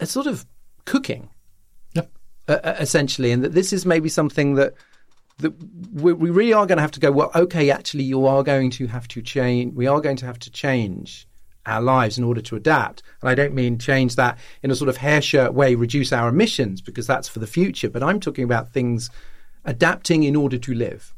are 0.00 0.06
sort 0.06 0.26
of 0.26 0.46
cooking, 0.84 1.30
yeah. 1.94 2.02
uh, 2.48 2.74
essentially, 2.78 3.32
and 3.32 3.44
that 3.44 3.52
this 3.52 3.72
is 3.72 3.86
maybe 3.86 4.08
something 4.08 4.54
that 4.54 4.74
that 5.38 5.52
we, 5.92 6.12
we 6.12 6.30
really 6.30 6.52
are 6.52 6.66
going 6.66 6.76
to 6.76 6.82
have 6.82 6.90
to 6.92 7.00
go. 7.00 7.10
Well, 7.10 7.30
okay, 7.34 7.70
actually, 7.70 8.04
you 8.04 8.26
are 8.26 8.42
going 8.42 8.70
to 8.72 8.86
have 8.86 9.08
to 9.08 9.22
change. 9.22 9.74
We 9.74 9.86
are 9.86 10.00
going 10.00 10.16
to 10.16 10.26
have 10.26 10.38
to 10.40 10.50
change 10.50 11.26
our 11.66 11.80
lives 11.80 12.18
in 12.18 12.24
order 12.24 12.40
to 12.40 12.56
adapt. 12.56 13.02
And 13.20 13.30
I 13.30 13.34
don't 13.34 13.54
mean 13.54 13.78
change 13.78 14.16
that 14.16 14.38
in 14.62 14.70
a 14.70 14.74
sort 14.74 14.88
of 14.88 14.98
hair 14.98 15.22
shirt 15.22 15.54
way, 15.54 15.74
reduce 15.74 16.12
our 16.12 16.28
emissions 16.28 16.80
because 16.80 17.06
that's 17.06 17.28
for 17.28 17.38
the 17.38 17.46
future. 17.46 17.88
But 17.88 18.02
I'm 18.02 18.20
talking 18.20 18.44
about 18.44 18.72
things 18.72 19.10
adapting 19.64 20.24
in 20.24 20.36
order 20.36 20.58
to 20.58 20.74
live. 20.74 21.14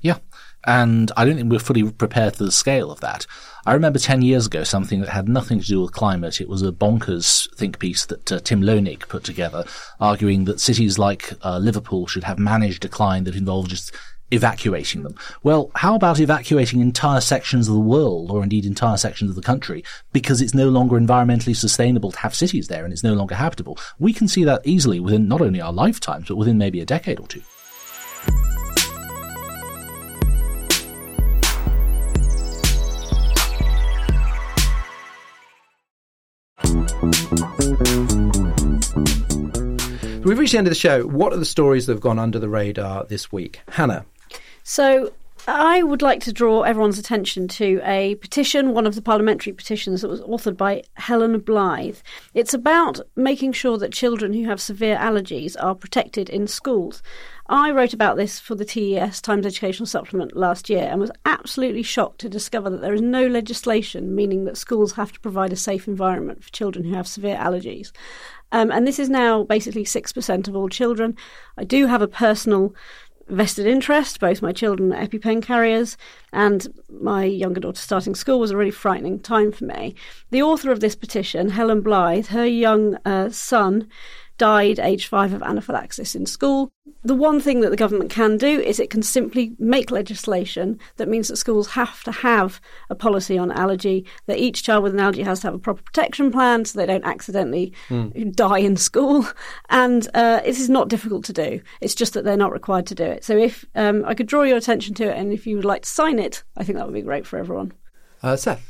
Yeah. 0.00 0.18
And 0.66 1.12
I 1.16 1.24
don't 1.24 1.36
think 1.36 1.50
we're 1.50 1.60
fully 1.60 1.90
prepared 1.90 2.36
for 2.36 2.44
the 2.44 2.52
scale 2.52 2.90
of 2.90 3.00
that. 3.00 3.26
I 3.64 3.74
remember 3.74 3.98
10 3.98 4.22
years 4.22 4.46
ago 4.46 4.64
something 4.64 5.00
that 5.00 5.10
had 5.10 5.28
nothing 5.28 5.60
to 5.60 5.66
do 5.66 5.80
with 5.80 5.92
climate. 5.92 6.40
It 6.40 6.48
was 6.48 6.62
a 6.62 6.72
bonkers 6.72 7.52
think 7.54 7.78
piece 7.78 8.06
that 8.06 8.32
uh, 8.32 8.40
Tim 8.40 8.62
Leunig 8.62 9.08
put 9.08 9.24
together, 9.24 9.64
arguing 10.00 10.44
that 10.44 10.60
cities 10.60 10.98
like 10.98 11.32
uh, 11.44 11.58
Liverpool 11.58 12.06
should 12.06 12.24
have 12.24 12.38
managed 12.38 12.80
decline 12.80 13.24
that 13.24 13.36
involved 13.36 13.70
just 13.70 13.94
evacuating 14.30 15.02
them. 15.02 15.14
Well, 15.42 15.70
how 15.74 15.94
about 15.94 16.20
evacuating 16.20 16.80
entire 16.80 17.20
sections 17.20 17.68
of 17.68 17.74
the 17.74 17.80
world 17.80 18.30
or 18.30 18.42
indeed 18.42 18.64
entire 18.64 18.96
sections 18.96 19.30
of 19.30 19.36
the 19.36 19.42
country 19.42 19.84
because 20.12 20.40
it's 20.40 20.54
no 20.54 20.68
longer 20.68 20.98
environmentally 20.98 21.56
sustainable 21.56 22.12
to 22.12 22.18
have 22.18 22.34
cities 22.34 22.68
there 22.68 22.84
and 22.84 22.92
it's 22.92 23.04
no 23.04 23.14
longer 23.14 23.34
habitable? 23.34 23.78
We 23.98 24.12
can 24.12 24.28
see 24.28 24.44
that 24.44 24.62
easily 24.64 25.00
within 25.00 25.28
not 25.28 25.40
only 25.40 25.60
our 25.60 25.72
lifetimes, 25.72 26.28
but 26.28 26.36
within 26.36 26.58
maybe 26.58 26.80
a 26.80 26.86
decade 26.86 27.20
or 27.20 27.26
two. 27.26 27.42
We've 40.24 40.38
reached 40.38 40.52
the 40.52 40.58
end 40.58 40.66
of 40.66 40.72
the 40.72 40.74
show. 40.74 41.06
What 41.06 41.32
are 41.32 41.38
the 41.38 41.46
stories 41.46 41.86
that 41.86 41.94
have 41.94 42.02
gone 42.02 42.18
under 42.18 42.38
the 42.38 42.50
radar 42.50 43.04
this 43.04 43.32
week? 43.32 43.60
Hannah. 43.70 44.04
So 44.70 45.14
I 45.46 45.82
would 45.82 46.02
like 46.02 46.20
to 46.24 46.32
draw 46.32 46.60
everyone's 46.60 46.98
attention 46.98 47.48
to 47.48 47.80
a 47.84 48.16
petition, 48.16 48.74
one 48.74 48.86
of 48.86 48.96
the 48.96 49.00
parliamentary 49.00 49.54
petitions 49.54 50.02
that 50.02 50.10
was 50.10 50.20
authored 50.20 50.58
by 50.58 50.82
Helen 50.92 51.40
Blythe. 51.40 51.96
It's 52.34 52.52
about 52.52 53.00
making 53.16 53.52
sure 53.54 53.78
that 53.78 53.94
children 53.94 54.34
who 54.34 54.44
have 54.44 54.60
severe 54.60 54.98
allergies 54.98 55.56
are 55.58 55.74
protected 55.74 56.28
in 56.28 56.46
schools. 56.48 57.02
I 57.46 57.70
wrote 57.70 57.94
about 57.94 58.18
this 58.18 58.38
for 58.38 58.54
the 58.54 58.66
TES 58.66 59.22
Times 59.22 59.46
Educational 59.46 59.86
Supplement 59.86 60.36
last 60.36 60.68
year 60.68 60.82
and 60.82 61.00
was 61.00 61.10
absolutely 61.24 61.82
shocked 61.82 62.20
to 62.20 62.28
discover 62.28 62.68
that 62.68 62.82
there 62.82 62.92
is 62.92 63.00
no 63.00 63.26
legislation 63.26 64.14
meaning 64.14 64.44
that 64.44 64.58
schools 64.58 64.92
have 64.92 65.12
to 65.12 65.20
provide 65.20 65.54
a 65.54 65.56
safe 65.56 65.88
environment 65.88 66.44
for 66.44 66.52
children 66.52 66.84
who 66.84 66.94
have 66.94 67.08
severe 67.08 67.36
allergies. 67.36 67.90
Um, 68.52 68.70
and 68.70 68.86
this 68.86 68.98
is 68.98 69.10
now 69.10 69.44
basically 69.44 69.84
6% 69.84 70.48
of 70.48 70.56
all 70.56 70.68
children. 70.68 71.16
I 71.56 71.64
do 71.64 71.86
have 71.86 72.02
a 72.02 72.08
personal 72.08 72.74
vested 73.28 73.66
interest. 73.66 74.20
Both 74.20 74.42
my 74.42 74.52
children 74.52 74.92
are 74.92 75.06
EpiPen 75.06 75.42
carriers, 75.42 75.96
and 76.32 76.66
my 76.88 77.24
younger 77.24 77.60
daughter 77.60 77.80
starting 77.80 78.14
school 78.14 78.40
was 78.40 78.50
a 78.50 78.56
really 78.56 78.70
frightening 78.70 79.20
time 79.20 79.52
for 79.52 79.64
me. 79.64 79.94
The 80.30 80.42
author 80.42 80.72
of 80.72 80.80
this 80.80 80.94
petition, 80.94 81.50
Helen 81.50 81.80
Blythe, 81.80 82.26
her 82.26 82.46
young 82.46 82.96
uh, 83.04 83.30
son 83.30 83.88
died 84.38 84.78
age 84.78 85.06
five 85.06 85.32
of 85.32 85.42
anaphylaxis 85.42 86.14
in 86.14 86.26
school. 86.26 86.70
The 87.04 87.14
one 87.14 87.40
thing 87.40 87.60
that 87.60 87.70
the 87.70 87.76
government 87.76 88.10
can 88.10 88.36
do 88.36 88.60
is 88.60 88.80
it 88.80 88.90
can 88.90 89.02
simply 89.02 89.54
make 89.58 89.90
legislation 89.90 90.78
that 90.96 91.08
means 91.08 91.28
that 91.28 91.36
schools 91.36 91.68
have 91.68 92.02
to 92.04 92.12
have 92.12 92.60
a 92.90 92.94
policy 92.94 93.36
on 93.36 93.52
allergy, 93.52 94.06
that 94.26 94.38
each 94.38 94.62
child 94.62 94.82
with 94.82 94.94
an 94.94 95.00
allergy 95.00 95.22
has 95.22 95.40
to 95.40 95.48
have 95.48 95.54
a 95.54 95.58
proper 95.58 95.82
protection 95.82 96.32
plan 96.32 96.64
so 96.64 96.78
they 96.78 96.86
don't 96.86 97.04
accidentally 97.04 97.72
mm. 97.88 98.34
die 98.34 98.58
in 98.58 98.76
school. 98.76 99.26
And 99.70 100.08
uh, 100.14 100.40
it 100.44 100.58
is 100.58 100.70
not 100.70 100.88
difficult 100.88 101.24
to 101.26 101.32
do. 101.32 101.60
It's 101.80 101.94
just 101.94 102.14
that 102.14 102.24
they're 102.24 102.36
not 102.36 102.52
required 102.52 102.86
to 102.86 102.94
do 102.94 103.04
it. 103.04 103.24
So 103.24 103.36
if 103.36 103.64
um, 103.74 104.04
I 104.06 104.14
could 104.14 104.26
draw 104.26 104.42
your 104.42 104.56
attention 104.56 104.94
to 104.94 105.04
it 105.04 105.16
and 105.16 105.32
if 105.32 105.46
you 105.46 105.56
would 105.56 105.64
like 105.64 105.82
to 105.82 105.88
sign 105.88 106.18
it, 106.18 106.42
I 106.56 106.64
think 106.64 106.78
that 106.78 106.86
would 106.86 106.94
be 106.94 107.02
great 107.02 107.26
for 107.26 107.38
everyone. 107.38 107.72
Uh, 108.22 108.36
Seth. 108.36 108.66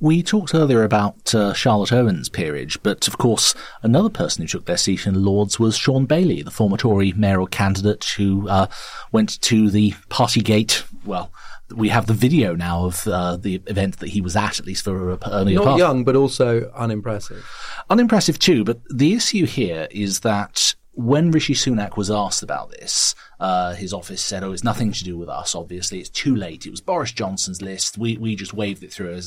We 0.00 0.22
talked 0.22 0.54
earlier 0.54 0.82
about 0.84 1.34
uh, 1.34 1.52
Charlotte 1.54 1.92
Owen's 1.92 2.28
peerage, 2.28 2.82
but 2.82 3.08
of 3.08 3.18
course, 3.18 3.54
another 3.82 4.08
person 4.08 4.42
who 4.42 4.48
took 4.48 4.64
their 4.66 4.76
seat 4.76 5.06
in 5.06 5.24
Lords 5.24 5.58
was 5.58 5.76
Shaun 5.76 6.06
Bailey, 6.06 6.42
the 6.42 6.50
former 6.50 6.76
Tory 6.76 7.12
mayoral 7.12 7.46
candidate 7.46 8.04
who 8.16 8.48
uh, 8.48 8.66
went 9.12 9.40
to 9.42 9.70
the 9.70 9.92
Partygate. 10.08 10.84
Well, 11.04 11.32
we 11.74 11.90
have 11.90 12.06
the 12.06 12.14
video 12.14 12.54
now 12.54 12.86
of 12.86 13.06
uh, 13.06 13.36
the 13.36 13.60
event 13.66 13.98
that 13.98 14.10
he 14.10 14.20
was 14.20 14.36
at, 14.36 14.58
at 14.58 14.66
least 14.66 14.84
for 14.84 15.10
an 15.12 15.18
earlier 15.26 15.56
Not 15.56 15.64
part. 15.64 15.78
young, 15.78 16.04
but 16.04 16.16
also 16.16 16.70
unimpressive. 16.74 17.44
Unimpressive 17.90 18.38
too, 18.38 18.64
but 18.64 18.80
the 18.88 19.14
issue 19.14 19.46
here 19.46 19.88
is 19.90 20.20
that 20.20 20.74
when 20.98 21.30
Rishi 21.30 21.54
Sunak 21.54 21.96
was 21.96 22.10
asked 22.10 22.42
about 22.42 22.70
this, 22.70 23.14
uh, 23.38 23.72
his 23.74 23.92
office 23.92 24.20
said, 24.20 24.42
"Oh, 24.42 24.50
it's 24.50 24.64
nothing 24.64 24.90
to 24.90 25.04
do 25.04 25.16
with 25.16 25.28
us. 25.28 25.54
Obviously, 25.54 26.00
it's 26.00 26.08
too 26.08 26.34
late. 26.34 26.66
It 26.66 26.72
was 26.72 26.80
Boris 26.80 27.12
Johnson's 27.12 27.62
list. 27.62 27.96
We 27.96 28.16
we 28.16 28.34
just 28.34 28.52
waved 28.52 28.82
it 28.82 28.92
through." 28.92 29.20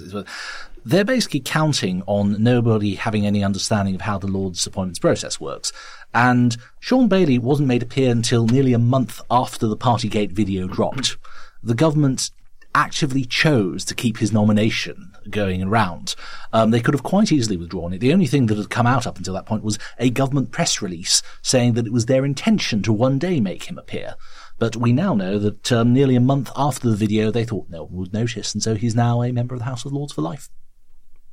They're 0.84 1.06
basically 1.06 1.40
counting 1.40 2.04
on 2.08 2.44
nobody 2.44 2.96
having 2.96 3.26
any 3.26 3.42
understanding 3.42 3.96
of 3.96 4.02
how 4.02 4.18
the 4.18 4.28
Lord's 4.28 4.68
appointments 4.68 5.00
process 5.00 5.40
works. 5.40 5.72
And 6.14 6.58
Shaun 6.82 7.08
Bailey 7.08 7.40
wasn't 7.40 7.70
made 7.70 7.84
appear 7.84 8.12
until 8.12 8.48
nearly 8.48 8.74
a 8.74 8.80
month 8.80 9.22
after 9.32 9.66
the 9.66 9.78
Partygate 9.78 10.34
video 10.34 10.68
dropped. 10.68 11.16
The 11.64 11.76
government 11.76 12.32
actively 12.74 13.26
chose 13.26 13.86
to 13.86 13.96
keep 13.96 14.18
his 14.18 14.32
nomination 14.32 15.14
going 15.30 15.64
around. 15.64 16.16
Um, 16.54 16.72
they 16.72 16.82
could 16.82 16.94
have 16.94 17.04
quite 17.04 17.32
easily 17.32 17.58
withdrawn 17.58 17.94
it. 17.94 18.00
The 18.00 18.14
only 18.14 18.28
thing 18.28 18.48
that 18.48 18.58
had 18.58 18.70
come 18.70 18.88
out 18.88 19.06
up 19.06 19.18
until 19.18 19.34
that 19.34 19.46
point 19.46 19.64
was 19.64 19.80
a 20.00 20.10
government 20.10 20.52
press 20.52 20.82
release 20.82 21.22
saying 21.42 21.74
that 21.74 21.86
it 21.86 21.94
was 21.94 22.06
their 22.06 22.26
intention 22.26 22.82
to 22.84 22.94
one 22.94 23.20
day 23.20 23.40
make 23.40 23.64
him 23.64 23.78
appear. 23.78 24.16
But 24.60 24.76
we 24.76 24.94
now 24.94 25.16
know 25.16 25.40
that 25.40 25.72
um, 25.72 25.94
nearly 25.94 26.16
a 26.16 26.22
month 26.22 26.52
after 26.56 26.90
the 26.90 26.96
video, 26.96 27.32
they 27.32 27.46
thought 27.46 27.70
no 27.70 27.84
one 27.84 27.96
would 27.96 28.14
notice, 28.14 28.54
and 28.54 28.62
so 28.62 28.76
he's 28.76 28.96
now 28.96 29.24
a 29.24 29.32
member 29.32 29.56
of 29.56 29.60
the 29.60 29.66
House 29.66 29.86
of 29.86 29.92
Lords 29.92 30.14
for 30.14 30.22
life. 30.22 30.50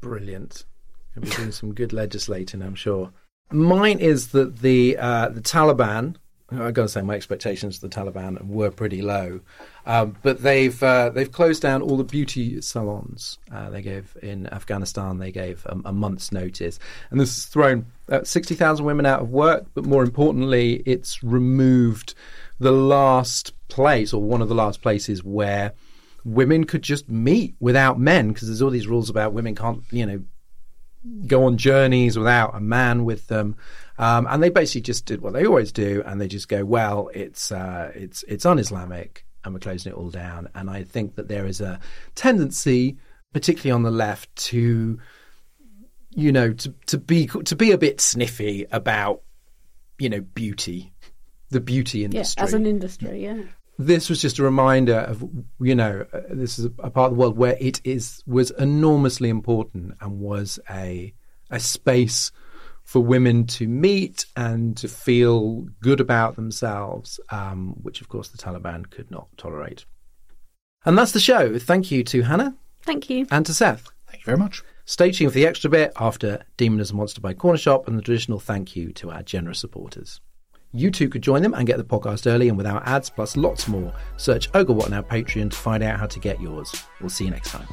Brilliant. 0.01 0.64
Going 1.14 1.28
be 1.28 1.36
doing 1.36 1.53
some 1.53 1.74
good 1.74 1.93
legislating, 1.93 2.62
I'm 2.62 2.74
sure. 2.74 3.12
Mine 3.51 3.99
is 3.99 4.28
that 4.28 4.61
the 4.61 4.97
uh, 4.97 5.28
the 5.30 5.41
Taliban 5.41 6.16
I've 6.51 6.72
got 6.72 6.82
to 6.82 6.89
say, 6.89 7.03
my 7.03 7.14
expectations 7.14 7.82
of 7.82 7.91
the 7.91 7.95
Taliban 7.95 8.47
were 8.47 8.70
pretty 8.70 9.03
low, 9.03 9.41
um, 9.89 10.16
but 10.22 10.43
they've 10.43 10.80
uh, 10.82 11.09
they've 11.09 11.32
closed 11.32 11.62
down 11.62 11.80
all 11.80 11.97
the 11.97 12.05
beauty 12.05 12.61
salons. 12.61 13.39
Uh, 13.51 13.70
they 13.70 13.80
gave 13.80 14.14
in 14.22 14.47
Afghanistan. 14.49 15.16
They 15.16 15.32
gave 15.32 15.64
a, 15.64 15.80
a 15.86 15.93
month's 15.95 16.30
notice, 16.30 16.78
and 17.11 17.18
this 17.18 17.34
has 17.34 17.47
thrown 17.47 17.86
uh, 18.11 18.22
sixty 18.22 18.55
thousand 18.55 18.84
women 18.84 19.07
out 19.07 19.22
of 19.22 19.30
work. 19.30 19.64
But 19.72 19.86
more 19.86 20.03
importantly, 20.03 20.82
it's 20.84 21.22
removed 21.24 22.14
the 22.61 22.70
last 22.70 23.55
place 23.68 24.12
or 24.12 24.22
one 24.22 24.43
of 24.43 24.51
the 24.51 24.55
last 24.55 24.82
places 24.82 25.24
where 25.24 25.72
women 26.22 26.64
could 26.64 26.82
just 26.82 27.09
meet 27.09 27.55
without 27.59 27.99
men 27.99 28.28
because 28.28 28.49
there's 28.49 28.61
all 28.61 28.68
these 28.68 28.89
rules 28.89 29.09
about 29.09 29.32
women 29.32 29.55
can't 29.55 29.82
you 29.91 30.05
know 30.05 30.22
go 31.26 31.45
on 31.45 31.57
journeys 31.57 32.18
without 32.18 32.55
a 32.55 32.61
man 32.61 33.07
with 33.07 33.26
them. 33.28 33.57
Um, 33.97 34.26
and 34.28 34.43
they 34.43 34.51
basically 34.51 34.82
just 34.82 35.07
did 35.07 35.22
what 35.22 35.32
they 35.32 35.47
always 35.47 35.72
do, 35.72 36.03
and 36.05 36.20
they 36.20 36.28
just 36.28 36.49
go, 36.49 36.62
"Well, 36.62 37.11
it's 37.14 37.51
uh, 37.51 37.91
it's 37.95 38.22
it's 38.28 38.45
un-Islamic, 38.45 39.24
and 39.45 39.55
we're 39.55 39.61
closing 39.61 39.93
it 39.93 39.97
all 39.97 40.11
down." 40.11 40.49
And 40.55 40.70
I 40.70 40.82
think 40.82 41.16
that 41.16 41.28
there 41.28 41.47
is 41.47 41.61
a 41.61 41.80
tendency, 42.14 42.99
particularly 43.32 43.72
on 43.72 43.82
the 43.82 43.91
left, 43.91 44.34
to 44.36 44.99
you 46.11 46.32
know 46.32 46.53
to 46.53 46.74
to 46.86 46.99
be 46.99 47.26
to 47.26 47.57
be 47.57 47.72
a 47.72 47.78
bit 47.78 48.01
sniffy 48.01 48.66
about 48.70 49.22
you 49.99 50.09
know 50.09 50.20
beauty, 50.20 50.93
the 51.51 51.61
beauty 51.61 52.05
industry 52.05 52.41
yeah, 52.41 52.45
as 52.45 52.55
an 52.55 52.66
industry, 52.66 53.22
yeah. 53.24 53.43
This 53.80 54.11
was 54.11 54.20
just 54.20 54.41
a 54.41 54.43
reminder 54.43 54.97
of, 54.97 55.22
you 55.61 55.76
know, 55.76 56.05
this 56.30 56.59
is 56.59 56.64
a, 56.64 56.72
a 56.80 56.91
part 56.91 57.12
of 57.12 57.16
the 57.16 57.20
world 57.20 57.39
where 57.39 57.57
it 57.61 57.80
is 57.84 58.24
was 58.26 58.51
enormously 58.51 59.28
important 59.28 59.95
and 60.01 60.18
was 60.18 60.59
a 60.68 61.14
a 61.51 61.61
space 61.61 62.32
for 62.89 63.01
women 63.01 63.47
to 63.47 63.68
meet 63.68 64.24
and 64.34 64.74
to 64.74 64.89
feel 64.89 65.66
good 65.82 66.01
about 66.01 66.36
themselves, 66.36 67.20
um, 67.28 67.74
which 67.82 68.01
of 68.01 68.09
course 68.09 68.28
the 68.28 68.39
Taliban 68.39 68.89
could 68.91 69.11
not 69.11 69.28
tolerate. 69.36 69.84
And 70.86 70.97
that's 70.97 71.12
the 71.12 71.20
show. 71.20 71.59
Thank 71.59 71.91
you 71.91 72.03
to 72.05 72.22
Hannah. 72.22 72.57
Thank 72.80 73.11
you. 73.11 73.26
And 73.30 73.45
to 73.45 73.53
Seth. 73.53 73.91
Thank 74.07 74.22
you 74.22 74.24
very 74.24 74.39
much. 74.39 74.62
Stay 74.86 75.11
tuned 75.11 75.32
for 75.32 75.34
the 75.34 75.47
extra 75.47 75.68
bit 75.68 75.93
after 76.01 76.43
Demon 76.57 76.80
is 76.80 76.91
a 76.91 76.95
Monster 76.95 77.20
by 77.20 77.34
Corner 77.34 77.59
Shop 77.59 77.86
and 77.86 77.99
the 77.99 78.01
traditional 78.01 78.41
thank 78.41 78.74
you 78.74 78.91
to 78.95 79.11
our 79.11 79.22
generous 79.22 79.59
supporters. 79.59 80.22
You 80.72 80.91
too 80.91 81.11
could 81.11 81.20
join 81.20 81.43
them 81.43 81.53
and 81.53 81.66
get 81.66 81.76
the 81.76 81.84
podcast 81.84 82.26
early 82.26 82.49
and 82.49 82.57
without 82.57 82.89
ads, 82.89 83.11
plus 83.11 83.36
lots 83.36 83.68
more. 83.68 83.93
Search 84.16 84.49
Ogre 84.55 84.72
What 84.72 84.89
Now 84.89 85.03
Patreon 85.03 85.51
to 85.51 85.57
find 85.57 85.82
out 85.82 86.01
how 86.01 86.07
to 86.07 86.18
get 86.18 86.41
yours. 86.41 86.74
We'll 87.03 87.11
see 87.11 87.26
you 87.26 87.32
next 87.32 87.51
time. 87.51 87.68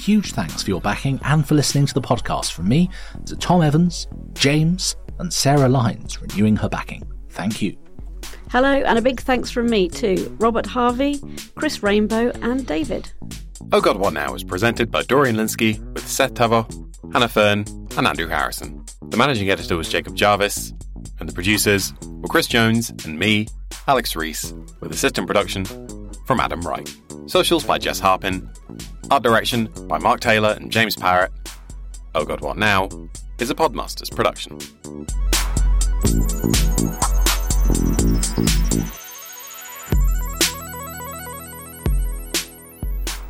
Huge 0.00 0.32
thanks 0.32 0.62
for 0.62 0.70
your 0.70 0.80
backing 0.80 1.20
and 1.24 1.46
for 1.46 1.54
listening 1.54 1.84
to 1.84 1.92
the 1.92 2.00
podcast 2.00 2.52
from 2.52 2.68
me 2.68 2.88
to 3.26 3.36
Tom 3.36 3.60
Evans, 3.60 4.08
James, 4.32 4.96
and 5.18 5.30
Sarah 5.30 5.68
Lines 5.68 6.22
renewing 6.22 6.56
her 6.56 6.70
backing. 6.70 7.02
Thank 7.28 7.60
you. 7.60 7.76
Hello, 8.50 8.72
and 8.72 8.98
a 8.98 9.02
big 9.02 9.20
thanks 9.20 9.50
from 9.50 9.68
me 9.68 9.90
to 9.90 10.34
Robert 10.40 10.64
Harvey, 10.64 11.20
Chris 11.54 11.82
Rainbow, 11.82 12.30
and 12.40 12.66
David. 12.66 13.12
Oh 13.72 13.82
God, 13.82 13.98
What 13.98 14.14
Now 14.14 14.34
is 14.34 14.42
presented 14.42 14.90
by 14.90 15.02
Dorian 15.02 15.36
Lynskey 15.36 15.78
with 15.92 16.08
Seth 16.08 16.32
Thévoz, 16.32 17.12
Hannah 17.12 17.28
Fearn, 17.28 17.66
and 17.98 18.06
Andrew 18.06 18.26
Harrison. 18.26 18.82
The 19.10 19.18
managing 19.18 19.50
editor 19.50 19.76
was 19.76 19.90
Jacob 19.90 20.16
Jarvis, 20.16 20.72
and 21.18 21.28
the 21.28 21.34
producers 21.34 21.92
were 22.00 22.28
Chris 22.28 22.46
Jones 22.46 22.88
and 23.04 23.18
me, 23.18 23.48
Alex 23.86 24.16
Rees, 24.16 24.54
with 24.80 24.92
assistant 24.92 25.26
production 25.26 25.66
from 26.24 26.40
Adam 26.40 26.62
Wright. 26.62 26.90
Socials 27.26 27.64
by 27.64 27.76
Jess 27.76 28.00
Harpin. 28.00 28.48
Art 29.10 29.24
direction 29.24 29.68
by 29.88 29.98
Mark 29.98 30.20
Taylor 30.20 30.50
and 30.50 30.70
James 30.70 30.94
Parrott. 30.94 31.32
Oh 32.14 32.24
God, 32.24 32.40
What 32.42 32.56
Now 32.56 32.88
is 33.40 33.50
a 33.50 33.56
Podmasters 33.56 34.14
production. 34.14 34.56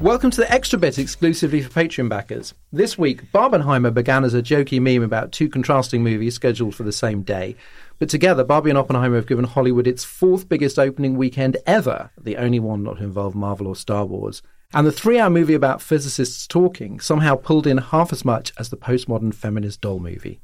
Welcome 0.01 0.31
to 0.31 0.41
the 0.43 0.53
Extra 0.53 0.78
Bit 0.78 0.99
exclusively 0.99 1.62
for 1.62 1.70
Patreon 1.70 2.11
backers. 2.11 2.53
This 2.70 2.99
week, 2.99 3.33
Barbenheimer 3.33 3.95
began 3.95 4.22
as 4.24 4.35
a 4.35 4.43
jokey 4.43 4.83
meme 4.83 5.03
about 5.03 5.33
two 5.33 5.49
contrasting 5.49 6.03
movies 6.03 6.35
scheduled 6.35 6.74
for 6.74 6.83
the 6.83 6.93
same 6.93 7.22
day. 7.22 7.57
But 7.99 8.11
together, 8.11 8.45
Barbie 8.45 8.68
and 8.68 8.78
Oppenheimer 8.78 9.16
have 9.16 9.26
given 9.26 9.47
Hollywood 9.47 9.87
its 9.87 10.05
fourth 10.05 10.47
biggest 10.47 10.78
opening 10.78 11.16
weekend 11.16 11.57
ever, 11.66 12.11
the 12.20 12.37
only 12.37 12.61
one 12.61 12.83
not 12.83 12.99
to 12.99 13.05
involve 13.05 13.35
Marvel 13.35 13.66
or 13.66 13.76
Star 13.76 14.05
Wars. 14.05 14.43
And 14.73 14.87
the 14.87 14.93
three 14.93 15.18
hour 15.18 15.31
movie 15.31 15.55
about 15.55 15.83
physicists 15.83 16.47
talking 16.47 17.01
somehow 17.01 17.35
pulled 17.35 17.66
in 17.66 17.79
half 17.79 18.12
as 18.12 18.25
much 18.25 18.53
as 18.57 18.68
the 18.68 18.77
postmodern 18.77 19.35
feminist 19.35 19.81
doll 19.81 19.99
movie. 19.99 20.41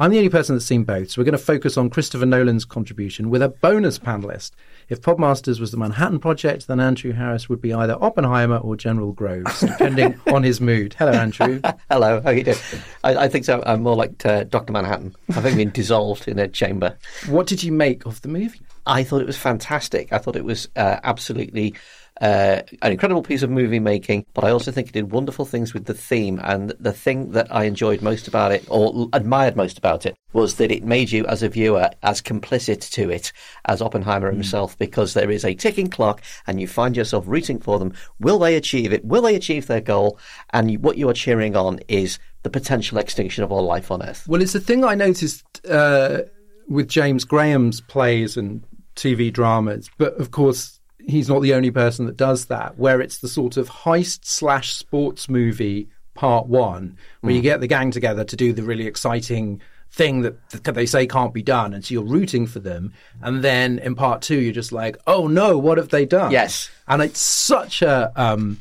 I'm 0.00 0.12
the 0.12 0.18
only 0.18 0.30
person 0.30 0.54
that's 0.54 0.64
seen 0.64 0.84
both, 0.84 1.10
so 1.10 1.20
we're 1.20 1.24
going 1.24 1.32
to 1.32 1.38
focus 1.38 1.76
on 1.76 1.90
Christopher 1.90 2.24
Nolan's 2.24 2.64
contribution 2.64 3.30
with 3.30 3.42
a 3.42 3.48
bonus 3.48 3.98
panelist. 3.98 4.52
If 4.88 5.02
Podmasters 5.02 5.58
was 5.58 5.72
the 5.72 5.76
Manhattan 5.76 6.20
Project, 6.20 6.68
then 6.68 6.78
Andrew 6.78 7.12
Harris 7.12 7.48
would 7.48 7.60
be 7.60 7.74
either 7.74 7.98
Oppenheimer 8.00 8.58
or 8.58 8.76
General 8.76 9.12
Groves, 9.12 9.58
depending 9.58 10.18
on 10.32 10.44
his 10.44 10.60
mood. 10.60 10.94
Hello, 10.96 11.10
Andrew. 11.10 11.60
Hello, 11.90 12.20
how 12.20 12.28
are 12.28 12.32
you 12.32 12.44
doing? 12.44 12.58
I, 13.02 13.16
I 13.16 13.28
think 13.28 13.44
so. 13.44 13.60
I'm 13.66 13.82
more 13.82 13.96
like 13.96 14.24
uh, 14.24 14.44
Dr. 14.44 14.72
Manhattan, 14.72 15.16
having 15.30 15.56
been 15.56 15.70
dissolved 15.70 16.28
in 16.28 16.38
a 16.38 16.46
chamber. 16.46 16.96
What 17.26 17.48
did 17.48 17.64
you 17.64 17.72
make 17.72 18.06
of 18.06 18.22
the 18.22 18.28
movie? 18.28 18.60
I 18.86 19.02
thought 19.02 19.20
it 19.20 19.26
was 19.26 19.36
fantastic. 19.36 20.12
I 20.12 20.18
thought 20.18 20.36
it 20.36 20.44
was 20.44 20.68
uh, 20.76 21.00
absolutely 21.02 21.74
uh, 22.20 22.62
an 22.82 22.92
incredible 22.92 23.22
piece 23.22 23.42
of 23.42 23.50
movie 23.50 23.78
making, 23.78 24.26
but 24.34 24.44
I 24.44 24.50
also 24.50 24.72
think 24.72 24.88
it 24.88 24.92
did 24.92 25.12
wonderful 25.12 25.44
things 25.44 25.72
with 25.72 25.86
the 25.86 25.94
theme. 25.94 26.40
And 26.42 26.70
the 26.80 26.92
thing 26.92 27.32
that 27.32 27.52
I 27.54 27.64
enjoyed 27.64 28.02
most 28.02 28.28
about 28.28 28.52
it, 28.52 28.64
or 28.68 29.08
admired 29.12 29.56
most 29.56 29.78
about 29.78 30.06
it, 30.06 30.16
was 30.32 30.56
that 30.56 30.70
it 30.70 30.84
made 30.84 31.10
you, 31.10 31.26
as 31.26 31.42
a 31.42 31.48
viewer, 31.48 31.90
as 32.02 32.20
complicit 32.20 32.90
to 32.92 33.10
it 33.10 33.32
as 33.66 33.80
Oppenheimer 33.80 34.30
himself, 34.30 34.76
because 34.78 35.14
there 35.14 35.30
is 35.30 35.44
a 35.44 35.54
ticking 35.54 35.88
clock 35.88 36.22
and 36.46 36.60
you 36.60 36.66
find 36.66 36.96
yourself 36.96 37.24
rooting 37.26 37.60
for 37.60 37.78
them. 37.78 37.92
Will 38.18 38.38
they 38.38 38.56
achieve 38.56 38.92
it? 38.92 39.04
Will 39.04 39.22
they 39.22 39.34
achieve 39.34 39.66
their 39.66 39.80
goal? 39.80 40.18
And 40.50 40.82
what 40.82 40.98
you 40.98 41.08
are 41.08 41.14
cheering 41.14 41.56
on 41.56 41.80
is 41.88 42.18
the 42.42 42.50
potential 42.50 42.98
extinction 42.98 43.44
of 43.44 43.52
all 43.52 43.64
life 43.64 43.90
on 43.90 44.02
Earth. 44.02 44.26
Well, 44.28 44.42
it's 44.42 44.54
a 44.54 44.60
thing 44.60 44.84
I 44.84 44.94
noticed 44.94 45.44
uh, 45.66 46.22
with 46.68 46.88
James 46.88 47.24
Graham's 47.24 47.80
plays 47.80 48.36
and 48.36 48.62
TV 48.96 49.32
dramas, 49.32 49.88
but 49.98 50.14
of 50.14 50.30
course, 50.30 50.77
he's 51.08 51.28
not 51.28 51.40
the 51.42 51.54
only 51.54 51.70
person 51.72 52.06
that 52.06 52.16
does 52.16 52.46
that, 52.46 52.78
where 52.78 53.00
it's 53.00 53.18
the 53.18 53.28
sort 53.28 53.56
of 53.56 53.68
heist 53.68 54.20
slash 54.26 54.74
sports 54.74 55.28
movie 55.28 55.88
part 56.14 56.46
one, 56.46 56.96
where 57.22 57.32
you 57.34 57.40
get 57.40 57.60
the 57.60 57.66
gang 57.66 57.90
together 57.90 58.24
to 58.24 58.36
do 58.36 58.52
the 58.52 58.62
really 58.62 58.86
exciting 58.86 59.60
thing 59.90 60.20
that, 60.22 60.34
they 60.64 60.84
say 60.84 61.06
can't 61.06 61.32
be 61.32 61.42
done, 61.42 61.72
and 61.72 61.84
so 61.84 61.94
you're 61.94 62.04
rooting 62.04 62.46
for 62.46 62.58
them. 62.60 62.92
And 63.22 63.42
then 63.42 63.78
in 63.78 63.94
part 63.94 64.20
two, 64.22 64.38
you're 64.38 64.52
just 64.52 64.70
like, 64.70 64.96
oh 65.06 65.26
no, 65.28 65.56
what 65.58 65.78
have 65.78 65.88
they 65.88 66.04
done? 66.04 66.30
Yes. 66.30 66.70
and 66.86 67.00
it's 67.02 67.20
such 67.20 67.82
a 67.82 68.12
um, 68.16 68.58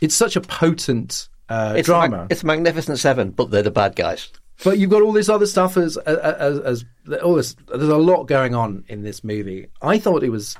it's 0.00 0.14
such 0.14 0.36
a 0.36 0.40
potent 0.40 1.28
uh, 1.48 1.74
It's 1.76 1.86
drama. 1.86 2.18
mag- 2.18 2.32
it's 2.32 2.42
a 2.42 2.46
Magnificent 2.46 2.98
Seven, 2.98 3.30
but 3.30 3.50
they're 3.50 3.62
the 3.62 3.70
bad 3.70 3.96
guys. 3.96 4.30
But 4.62 4.78
you've 4.78 4.90
got 4.90 5.02
all 5.02 5.12
this 5.12 5.28
other 5.30 5.46
stuff 5.46 5.76
as 5.76 5.96
as, 5.96 6.18
as, 6.18 6.58
as 7.06 7.20
all 7.22 7.34
this. 7.34 7.56
There's 7.68 7.88
a 7.88 7.96
lot 7.96 8.24
going 8.24 8.54
on 8.54 8.84
in 8.88 9.02
this 9.02 9.24
movie. 9.24 9.68
I 9.82 9.98
thought 9.98 10.22
it 10.22 10.28
was, 10.30 10.56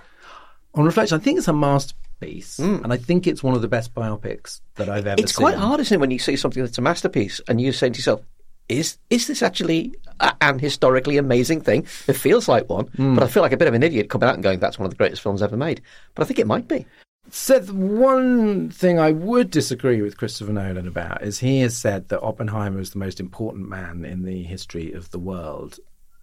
on 0.74 0.84
reflection, 0.84 1.18
I 1.18 1.22
think 1.22 1.38
it's 1.38 1.48
a 1.48 1.52
masterpiece, 1.52 2.58
hmm. 2.58 2.82
and 2.84 2.92
I 2.92 2.96
think 2.96 3.26
it's 3.26 3.42
one 3.42 3.54
of 3.54 3.62
the 3.62 3.68
best 3.68 3.94
biopics 3.94 4.60
that 4.76 4.88
I've 4.88 5.06
ever 5.06 5.18
seen. 5.18 5.24
It's 5.24 5.34
seen. 5.34 5.44
quite 5.44 5.56
hard, 5.56 5.80
isn't 5.80 5.94
it, 5.94 6.00
when 6.00 6.10
you 6.10 6.18
see 6.18 6.36
something 6.36 6.62
that's 6.62 6.78
a 6.78 6.82
masterpiece 6.82 7.40
and 7.48 7.60
you 7.60 7.72
say 7.72 7.90
to 7.90 7.96
yourself, 7.96 8.22
is 8.68 8.98
is 9.10 9.26
this 9.26 9.42
actually 9.42 9.92
a, 10.20 10.32
an 10.40 10.58
historically 10.58 11.16
amazing 11.16 11.60
thing? 11.60 11.86
It 12.06 12.14
feels 12.14 12.48
like 12.48 12.68
one, 12.68 12.86
hmm. 12.86 13.14
but 13.14 13.24
I 13.24 13.26
feel 13.26 13.42
like 13.42 13.52
a 13.52 13.56
bit 13.56 13.68
of 13.68 13.74
an 13.74 13.82
idiot 13.82 14.10
coming 14.10 14.28
out 14.28 14.34
and 14.34 14.42
going, 14.42 14.60
that's 14.60 14.78
one 14.78 14.86
of 14.86 14.90
the 14.90 14.96
greatest 14.96 15.22
films 15.22 15.42
ever 15.42 15.56
made. 15.56 15.82
But 16.14 16.22
I 16.22 16.26
think 16.26 16.38
it 16.38 16.46
might 16.46 16.68
be. 16.68 16.86
Seth, 17.28 17.70
one 17.70 18.70
thing 18.70 18.98
I 18.98 19.12
would 19.12 19.50
disagree 19.50 20.02
with 20.02 20.16
Christopher 20.16 20.52
Nolan 20.52 20.88
about 20.88 21.22
is 21.22 21.38
he 21.38 21.60
has 21.60 21.76
said 21.76 22.08
that 22.08 22.22
Oppenheimer 22.22 22.80
is 22.80 22.90
the 22.90 22.98
most 22.98 23.20
important 23.20 23.68
man 23.68 24.04
in 24.04 24.24
the 24.24 24.42
history 24.42 24.92
of 24.92 25.10
the 25.10 25.18
world. 25.18 25.78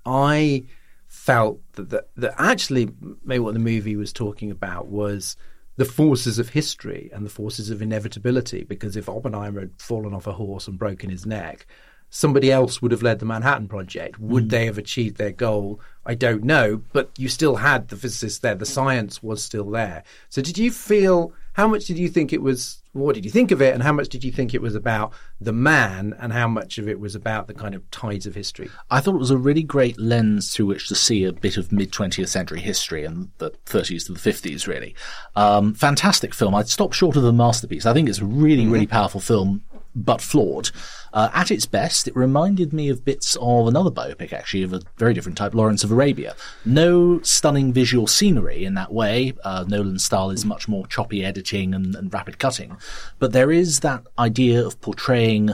I 0.05 0.65
felt 1.07 1.59
that, 1.73 1.89
that, 1.89 2.09
that 2.15 2.35
actually 2.37 2.89
maybe 3.23 3.39
what 3.39 3.53
the 3.53 3.59
movie 3.59 3.95
was 3.95 4.13
talking 4.13 4.51
about 4.51 4.87
was 4.87 5.35
the 5.77 5.85
forces 5.85 6.39
of 6.39 6.49
history 6.49 7.09
and 7.13 7.25
the 7.25 7.29
forces 7.29 7.69
of 7.69 7.81
inevitability. 7.81 8.63
Because 8.63 8.97
if 8.97 9.07
Oppenheimer 9.07 9.61
had 9.61 9.71
fallen 9.77 10.13
off 10.13 10.27
a 10.27 10.33
horse 10.33 10.67
and 10.67 10.77
broken 10.77 11.09
his 11.09 11.25
neck, 11.25 11.65
somebody 12.09 12.51
else 12.51 12.81
would 12.81 12.91
have 12.91 13.03
led 13.03 13.19
the 13.19 13.25
Manhattan 13.25 13.67
Project. 13.67 14.19
Would 14.19 14.47
mm. 14.47 14.49
they 14.49 14.65
have 14.65 14.77
achieved 14.77 15.17
their 15.17 15.31
goal? 15.31 15.79
I 16.05 16.15
don't 16.15 16.43
know. 16.43 16.81
But 16.93 17.11
you 17.17 17.29
still 17.29 17.57
had 17.57 17.87
the 17.87 17.95
physicists 17.95 18.39
there. 18.39 18.55
The 18.55 18.65
science 18.65 19.21
was 19.21 19.43
still 19.43 19.69
there. 19.69 20.03
So 20.29 20.41
did 20.41 20.57
you 20.57 20.71
feel, 20.71 21.33
how 21.57 21.67
much 21.67 21.85
did 21.85 21.97
you 21.97 22.07
think 22.07 22.31
it 22.31 22.41
was, 22.43 22.83
what 22.93 23.15
did 23.15 23.25
you 23.25 23.31
think 23.31 23.49
of 23.49 23.63
it? 23.63 23.73
And 23.73 23.81
how 23.81 23.91
much 23.91 24.09
did 24.09 24.23
you 24.23 24.31
think 24.31 24.53
it 24.53 24.61
was 24.61 24.75
about 24.75 25.11
the 25.41 25.51
man? 25.51 26.15
And 26.19 26.31
how 26.31 26.47
much 26.47 26.77
of 26.77 26.87
it 26.87 26.99
was 26.99 27.15
about 27.15 27.47
the 27.47 27.55
kind 27.55 27.73
of 27.73 27.89
tides 27.89 28.27
of 28.27 28.35
history? 28.35 28.69
I 28.91 28.99
thought 28.99 29.15
it 29.15 29.19
was 29.19 29.31
a 29.31 29.37
really 29.37 29.63
great 29.63 29.99
lens 29.99 30.53
through 30.53 30.67
which 30.67 30.87
to 30.89 30.95
see 30.95 31.23
a 31.23 31.33
bit 31.33 31.57
of 31.57 31.71
mid 31.71 31.91
20th 31.91 32.27
century 32.27 32.59
history 32.59 33.03
and 33.03 33.31
the 33.39 33.49
30s 33.65 34.05
to 34.05 34.13
the 34.13 34.19
50s, 34.19 34.67
really. 34.67 34.93
Um, 35.35 35.73
fantastic 35.73 36.35
film. 36.35 36.53
I'd 36.53 36.69
stop 36.69 36.93
short 36.93 37.15
of 37.15 37.23
the 37.23 37.33
masterpiece. 37.33 37.87
I 37.87 37.93
think 37.93 38.07
it's 38.07 38.19
a 38.19 38.25
really, 38.25 38.67
really 38.67 38.85
powerful 38.85 39.19
film, 39.19 39.63
but 39.95 40.21
flawed. 40.21 40.71
Uh, 41.13 41.29
at 41.33 41.51
its 41.51 41.65
best, 41.65 42.07
it 42.07 42.15
reminded 42.15 42.73
me 42.73 42.89
of 42.89 43.05
bits 43.05 43.35
of 43.39 43.67
another 43.67 43.89
biopic, 43.89 44.33
actually, 44.33 44.63
of 44.63 44.73
a 44.73 44.81
very 44.97 45.13
different 45.13 45.37
type, 45.37 45.53
Lawrence 45.53 45.83
of 45.83 45.91
Arabia. 45.91 46.35
No 46.65 47.21
stunning 47.21 47.73
visual 47.73 48.07
scenery 48.07 48.65
in 48.65 48.73
that 48.75 48.93
way. 48.93 49.33
Uh, 49.43 49.65
Nolan's 49.67 50.05
style 50.05 50.29
is 50.29 50.45
much 50.45 50.67
more 50.67 50.85
choppy 50.87 51.23
editing 51.23 51.73
and, 51.73 51.95
and 51.95 52.13
rapid 52.13 52.39
cutting. 52.39 52.77
But 53.19 53.33
there 53.33 53.51
is 53.51 53.79
that 53.81 54.05
idea 54.19 54.65
of 54.65 54.79
portraying 54.81 55.51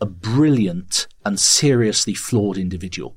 a 0.00 0.06
brilliant 0.06 1.06
and 1.24 1.40
seriously 1.40 2.14
flawed 2.14 2.58
individual. 2.58 3.16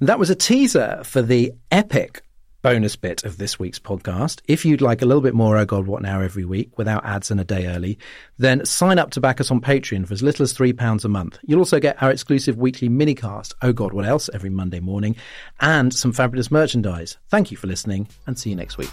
That 0.00 0.18
was 0.18 0.30
a 0.30 0.34
teaser 0.34 1.02
for 1.04 1.22
the 1.22 1.52
epic 1.70 2.22
bonus 2.62 2.96
bit 2.96 3.24
of 3.24 3.38
this 3.38 3.58
week's 3.58 3.78
podcast. 3.78 4.40
If 4.46 4.64
you'd 4.64 4.80
like 4.80 5.02
a 5.02 5.06
little 5.06 5.22
bit 5.22 5.34
more 5.34 5.56
Oh 5.56 5.64
God, 5.64 5.86
What 5.86 6.02
Now 6.02 6.20
every 6.20 6.44
week 6.44 6.76
without 6.76 7.04
ads 7.04 7.30
and 7.30 7.40
a 7.40 7.44
day 7.44 7.66
early, 7.66 7.98
then 8.38 8.64
sign 8.64 8.98
up 8.98 9.10
to 9.12 9.20
back 9.20 9.40
us 9.40 9.50
on 9.50 9.60
Patreon 9.60 10.06
for 10.06 10.14
as 10.14 10.22
little 10.22 10.42
as 10.42 10.54
£3 10.54 11.04
a 11.04 11.08
month. 11.08 11.38
You'll 11.44 11.60
also 11.60 11.80
get 11.80 12.02
our 12.02 12.10
exclusive 12.10 12.56
weekly 12.56 12.88
minicast, 12.88 13.54
Oh 13.62 13.72
God, 13.72 13.92
What 13.92 14.06
Else, 14.06 14.28
every 14.32 14.50
Monday 14.50 14.80
morning, 14.80 15.16
and 15.60 15.92
some 15.94 16.12
fabulous 16.12 16.50
merchandise. 16.50 17.16
Thank 17.28 17.50
you 17.50 17.56
for 17.56 17.66
listening 17.66 18.08
and 18.26 18.38
see 18.38 18.50
you 18.50 18.56
next 18.56 18.78
week. 18.78 18.90